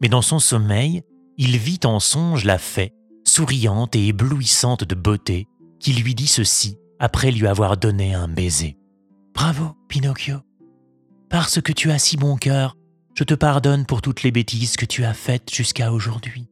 Mais 0.00 0.08
dans 0.08 0.22
son 0.22 0.38
sommeil, 0.38 1.02
il 1.36 1.58
vit 1.58 1.80
en 1.84 1.98
songe 1.98 2.44
la 2.44 2.58
fée, 2.58 2.92
souriante 3.38 3.94
et 3.94 4.08
éblouissante 4.08 4.82
de 4.82 4.96
beauté, 4.96 5.46
qui 5.78 5.92
lui 5.92 6.16
dit 6.16 6.26
ceci 6.26 6.76
après 6.98 7.30
lui 7.30 7.46
avoir 7.46 7.76
donné 7.76 8.12
un 8.12 8.26
baiser. 8.26 8.76
Bravo, 9.32 9.76
Pinocchio. 9.86 10.38
Parce 11.30 11.60
que 11.60 11.70
tu 11.70 11.92
as 11.92 12.00
si 12.00 12.16
bon 12.16 12.34
cœur, 12.34 12.74
je 13.14 13.22
te 13.22 13.34
pardonne 13.34 13.86
pour 13.86 14.02
toutes 14.02 14.24
les 14.24 14.32
bêtises 14.32 14.76
que 14.76 14.86
tu 14.86 15.04
as 15.04 15.14
faites 15.14 15.54
jusqu'à 15.54 15.92
aujourd'hui. 15.92 16.50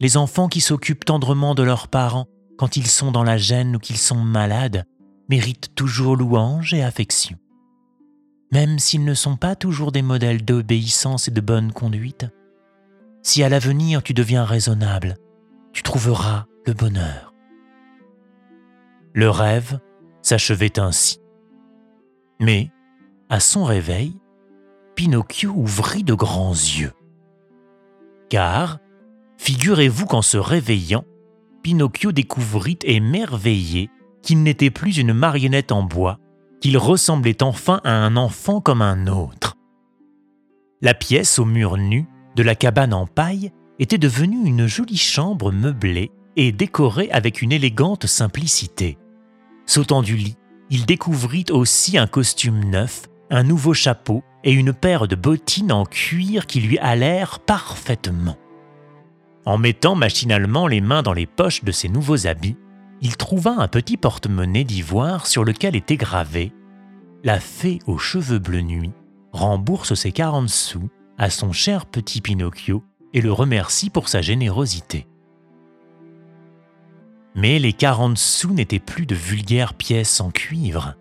Les 0.00 0.16
enfants 0.16 0.48
qui 0.48 0.60
s'occupent 0.60 1.04
tendrement 1.04 1.54
de 1.54 1.62
leurs 1.62 1.86
parents 1.86 2.26
quand 2.58 2.76
ils 2.76 2.88
sont 2.88 3.12
dans 3.12 3.22
la 3.22 3.36
gêne 3.36 3.76
ou 3.76 3.78
qu'ils 3.78 3.98
sont 3.98 4.18
malades 4.18 4.82
méritent 5.28 5.76
toujours 5.76 6.16
louange 6.16 6.74
et 6.74 6.82
affection. 6.82 7.38
Même 8.50 8.80
s'ils 8.80 9.04
ne 9.04 9.14
sont 9.14 9.36
pas 9.36 9.54
toujours 9.54 9.92
des 9.92 10.02
modèles 10.02 10.44
d'obéissance 10.44 11.28
et 11.28 11.32
de 11.32 11.40
bonne 11.40 11.70
conduite, 11.70 12.26
si 13.22 13.44
à 13.44 13.48
l'avenir 13.48 14.02
tu 14.02 14.12
deviens 14.12 14.42
raisonnable, 14.42 15.14
tu 15.72 15.82
trouveras 15.82 16.46
le 16.66 16.72
bonheur. 16.72 17.34
Le 19.14 19.30
rêve 19.30 19.80
s'achevait 20.22 20.78
ainsi. 20.78 21.20
Mais, 22.40 22.70
à 23.28 23.40
son 23.40 23.64
réveil, 23.64 24.16
Pinocchio 24.94 25.50
ouvrit 25.50 26.04
de 26.04 26.14
grands 26.14 26.52
yeux. 26.52 26.92
Car, 28.28 28.78
figurez-vous 29.36 30.06
qu'en 30.06 30.22
se 30.22 30.36
réveillant, 30.36 31.04
Pinocchio 31.62 32.12
découvrit 32.12 32.78
émerveillé 32.84 33.90
qu'il 34.22 34.42
n'était 34.42 34.70
plus 34.70 34.98
une 34.98 35.12
marionnette 35.12 35.72
en 35.72 35.82
bois, 35.82 36.18
qu'il 36.60 36.78
ressemblait 36.78 37.42
enfin 37.42 37.80
à 37.84 37.92
un 37.92 38.16
enfant 38.16 38.60
comme 38.60 38.82
un 38.82 39.06
autre. 39.06 39.56
La 40.80 40.94
pièce 40.94 41.38
au 41.38 41.44
mur 41.44 41.76
nu 41.76 42.06
de 42.36 42.42
la 42.42 42.54
cabane 42.54 42.94
en 42.94 43.06
paille 43.06 43.52
était 43.78 43.98
devenue 43.98 44.46
une 44.46 44.66
jolie 44.66 44.96
chambre 44.96 45.52
meublée 45.52 46.10
et 46.36 46.52
décorée 46.52 47.10
avec 47.10 47.42
une 47.42 47.52
élégante 47.52 48.06
simplicité. 48.06 48.98
Sautant 49.66 50.02
du 50.02 50.16
lit, 50.16 50.36
il 50.70 50.86
découvrit 50.86 51.46
aussi 51.50 51.98
un 51.98 52.06
costume 52.06 52.64
neuf, 52.64 53.06
un 53.30 53.42
nouveau 53.42 53.74
chapeau 53.74 54.22
et 54.44 54.52
une 54.52 54.72
paire 54.72 55.08
de 55.08 55.16
bottines 55.16 55.72
en 55.72 55.84
cuir 55.84 56.46
qui 56.46 56.60
lui 56.60 56.78
allèrent 56.78 57.40
parfaitement. 57.40 58.36
En 59.44 59.58
mettant 59.58 59.94
machinalement 59.94 60.66
les 60.66 60.80
mains 60.80 61.02
dans 61.02 61.12
les 61.12 61.26
poches 61.26 61.64
de 61.64 61.72
ses 61.72 61.88
nouveaux 61.88 62.26
habits, 62.26 62.56
il 63.00 63.16
trouva 63.16 63.54
un 63.58 63.68
petit 63.68 63.96
porte-monnaie 63.96 64.64
d'ivoire 64.64 65.26
sur 65.26 65.44
lequel 65.44 65.76
était 65.76 65.96
gravé 65.96 66.52
La 67.24 67.40
fée 67.40 67.78
aux 67.86 67.98
cheveux 67.98 68.38
bleus 68.38 68.62
nuit 68.62 68.92
rembourse 69.32 69.94
ses 69.94 70.12
40 70.12 70.48
sous 70.48 70.88
à 71.16 71.30
son 71.30 71.52
cher 71.52 71.86
petit 71.86 72.20
Pinocchio 72.20 72.82
et 73.14 73.20
le 73.20 73.32
remercie 73.32 73.90
pour 73.90 74.08
sa 74.08 74.20
générosité. 74.20 75.06
Mais 77.34 77.58
les 77.58 77.72
40 77.72 78.18
sous 78.18 78.52
n'étaient 78.52 78.78
plus 78.78 79.06
de 79.06 79.14
vulgaires 79.14 79.74
pièces 79.74 80.20
en 80.20 80.30
cuivre. 80.30 80.94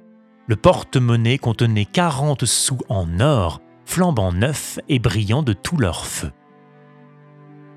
Le 0.47 0.55
porte-monnaie 0.55 1.37
contenait 1.37 1.85
40 1.85 2.45
sous 2.45 2.79
en 2.89 3.19
or, 3.19 3.59
flambant 3.85 4.31
neufs 4.31 4.79
et 4.87 4.99
brillant 4.99 5.43
de 5.43 5.53
tout 5.53 5.77
leur 5.77 6.05
feu. 6.05 6.31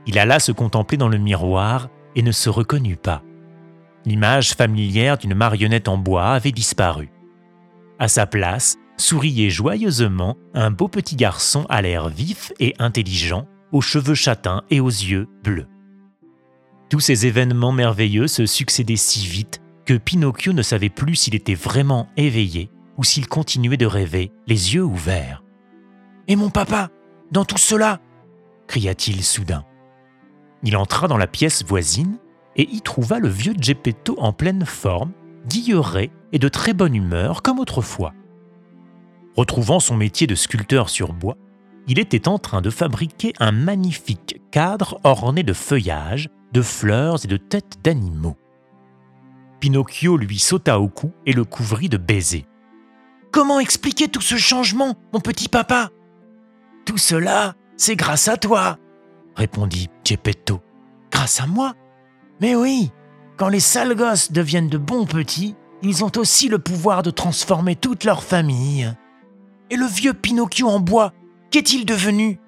Il 0.06 0.18
alla 0.18 0.40
se 0.40 0.52
contempler 0.52 0.98
dans 0.98 1.08
le 1.08 1.18
miroir 1.18 1.88
et 2.16 2.22
ne 2.22 2.32
se 2.32 2.48
reconnut 2.48 2.96
pas. 2.96 3.22
L'image 4.04 4.54
familière 4.54 5.18
d'une 5.18 5.34
marionnette 5.34 5.88
en 5.88 5.98
bois 5.98 6.30
avait 6.30 6.52
disparu. 6.52 7.10
À 7.98 8.08
sa 8.08 8.26
place, 8.26 8.76
souriait 8.96 9.50
joyeusement 9.50 10.36
un 10.54 10.70
beau 10.70 10.88
petit 10.88 11.16
garçon 11.16 11.66
à 11.68 11.82
l'air 11.82 12.08
vif 12.08 12.52
et 12.60 12.74
intelligent, 12.78 13.46
aux 13.72 13.80
cheveux 13.80 14.14
châtains 14.14 14.62
et 14.70 14.80
aux 14.80 14.88
yeux 14.88 15.28
bleus. 15.42 15.68
Tous 16.88 17.00
ces 17.00 17.26
événements 17.26 17.72
merveilleux 17.72 18.26
se 18.26 18.46
succédaient 18.46 18.96
si 18.96 19.26
vite 19.26 19.62
que 19.84 19.94
Pinocchio 19.94 20.52
ne 20.52 20.62
savait 20.62 20.88
plus 20.88 21.14
s'il 21.14 21.34
était 21.34 21.54
vraiment 21.54 22.08
éveillé 22.16 22.70
ou 22.96 23.04
s'il 23.04 23.28
continuait 23.28 23.76
de 23.76 23.86
rêver, 23.86 24.32
les 24.46 24.74
yeux 24.74 24.84
ouverts. 24.84 25.42
Et 26.28 26.36
mon 26.36 26.50
papa, 26.50 26.90
dans 27.30 27.44
tout 27.44 27.58
cela 27.58 28.00
cria-t-il 28.66 29.24
soudain. 29.24 29.64
Il 30.62 30.76
entra 30.76 31.08
dans 31.08 31.16
la 31.16 31.26
pièce 31.26 31.64
voisine 31.64 32.18
et 32.56 32.68
y 32.70 32.80
trouva 32.82 33.18
le 33.18 33.28
vieux 33.28 33.54
Geppetto 33.58 34.14
en 34.18 34.32
pleine 34.32 34.64
forme, 34.64 35.12
guilleret 35.46 36.10
et 36.32 36.38
de 36.38 36.48
très 36.48 36.72
bonne 36.72 36.94
humeur 36.94 37.42
comme 37.42 37.58
autrefois. 37.58 38.12
Retrouvant 39.36 39.80
son 39.80 39.96
métier 39.96 40.26
de 40.26 40.34
sculpteur 40.34 40.88
sur 40.88 41.12
bois, 41.12 41.36
il 41.90 41.98
était 41.98 42.28
en 42.28 42.38
train 42.38 42.60
de 42.60 42.70
fabriquer 42.70 43.32
un 43.40 43.50
magnifique 43.50 44.40
cadre 44.52 45.00
orné 45.02 45.42
de 45.42 45.52
feuillages, 45.52 46.28
de 46.52 46.62
fleurs 46.62 47.24
et 47.24 47.26
de 47.26 47.36
têtes 47.36 47.78
d'animaux. 47.82 48.36
Pinocchio 49.58 50.16
lui 50.16 50.38
sauta 50.38 50.78
au 50.78 50.88
cou 50.88 51.10
et 51.26 51.32
le 51.32 51.44
couvrit 51.44 51.88
de 51.88 51.96
baisers. 51.96 52.46
Comment 53.32 53.58
expliquer 53.58 54.06
tout 54.06 54.20
ce 54.20 54.36
changement, 54.36 54.94
mon 55.12 55.18
petit 55.18 55.48
papa? 55.48 55.90
Tout 56.86 56.96
cela, 56.96 57.56
c'est 57.76 57.96
grâce 57.96 58.28
à 58.28 58.36
toi, 58.36 58.78
répondit 59.34 59.88
Geppetto. 60.04 60.60
Grâce 61.10 61.40
à 61.40 61.48
moi? 61.48 61.74
Mais 62.40 62.54
oui, 62.54 62.92
quand 63.36 63.48
les 63.48 63.58
sales 63.58 63.96
gosses 63.96 64.30
deviennent 64.30 64.68
de 64.68 64.78
bons 64.78 65.06
petits, 65.06 65.56
ils 65.82 66.04
ont 66.04 66.12
aussi 66.18 66.48
le 66.48 66.60
pouvoir 66.60 67.02
de 67.02 67.10
transformer 67.10 67.74
toute 67.74 68.04
leur 68.04 68.22
famille. 68.22 68.94
Et 69.70 69.76
le 69.76 69.86
vieux 69.86 70.14
Pinocchio 70.14 70.68
en 70.68 70.78
bois, 70.78 71.12
qu'est-il 71.50 71.84
devenu? 71.84 72.38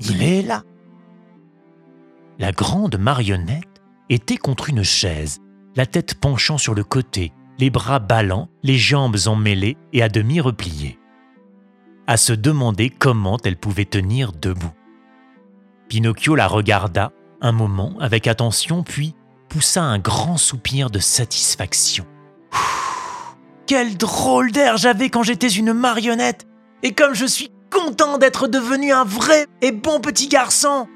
Il 0.00 0.22
est 0.22 0.42
là. 0.42 0.62
La 2.38 2.52
grande 2.52 2.98
marionnette 2.98 3.82
était 4.10 4.36
contre 4.36 4.70
une 4.70 4.82
chaise, 4.82 5.40
la 5.76 5.86
tête 5.86 6.14
penchant 6.14 6.58
sur 6.58 6.74
le 6.74 6.84
côté, 6.84 7.32
les 7.58 7.70
bras 7.70 8.00
ballants, 8.00 8.48
les 8.62 8.76
jambes 8.76 9.16
emmêlées 9.26 9.76
et 9.92 10.02
à 10.02 10.08
demi 10.08 10.40
repliées. 10.40 10.98
À 12.06 12.16
se 12.16 12.32
demander 12.32 12.90
comment 12.90 13.38
elle 13.44 13.56
pouvait 13.56 13.84
tenir 13.84 14.32
debout. 14.32 14.72
Pinocchio 15.88 16.34
la 16.34 16.48
regarda 16.48 17.12
un 17.40 17.52
moment 17.52 17.94
avec 18.00 18.26
attention, 18.26 18.82
puis 18.82 19.14
poussa 19.48 19.82
un 19.82 19.98
grand 19.98 20.36
soupir 20.36 20.90
de 20.90 20.98
satisfaction. 20.98 22.06
Quel 23.66 23.96
drôle 23.96 24.50
d'air 24.52 24.76
j'avais 24.76 25.08
quand 25.08 25.22
j'étais 25.22 25.48
une 25.48 25.72
marionnette 25.72 26.46
Et 26.82 26.92
comme 26.92 27.14
je 27.14 27.26
suis 27.26 27.50
content 27.74 28.18
d'être 28.18 28.46
devenu 28.46 28.92
un 28.92 29.04
vrai 29.04 29.46
et 29.60 29.72
bon 29.72 30.00
petit 30.00 30.28
garçon 30.28 30.86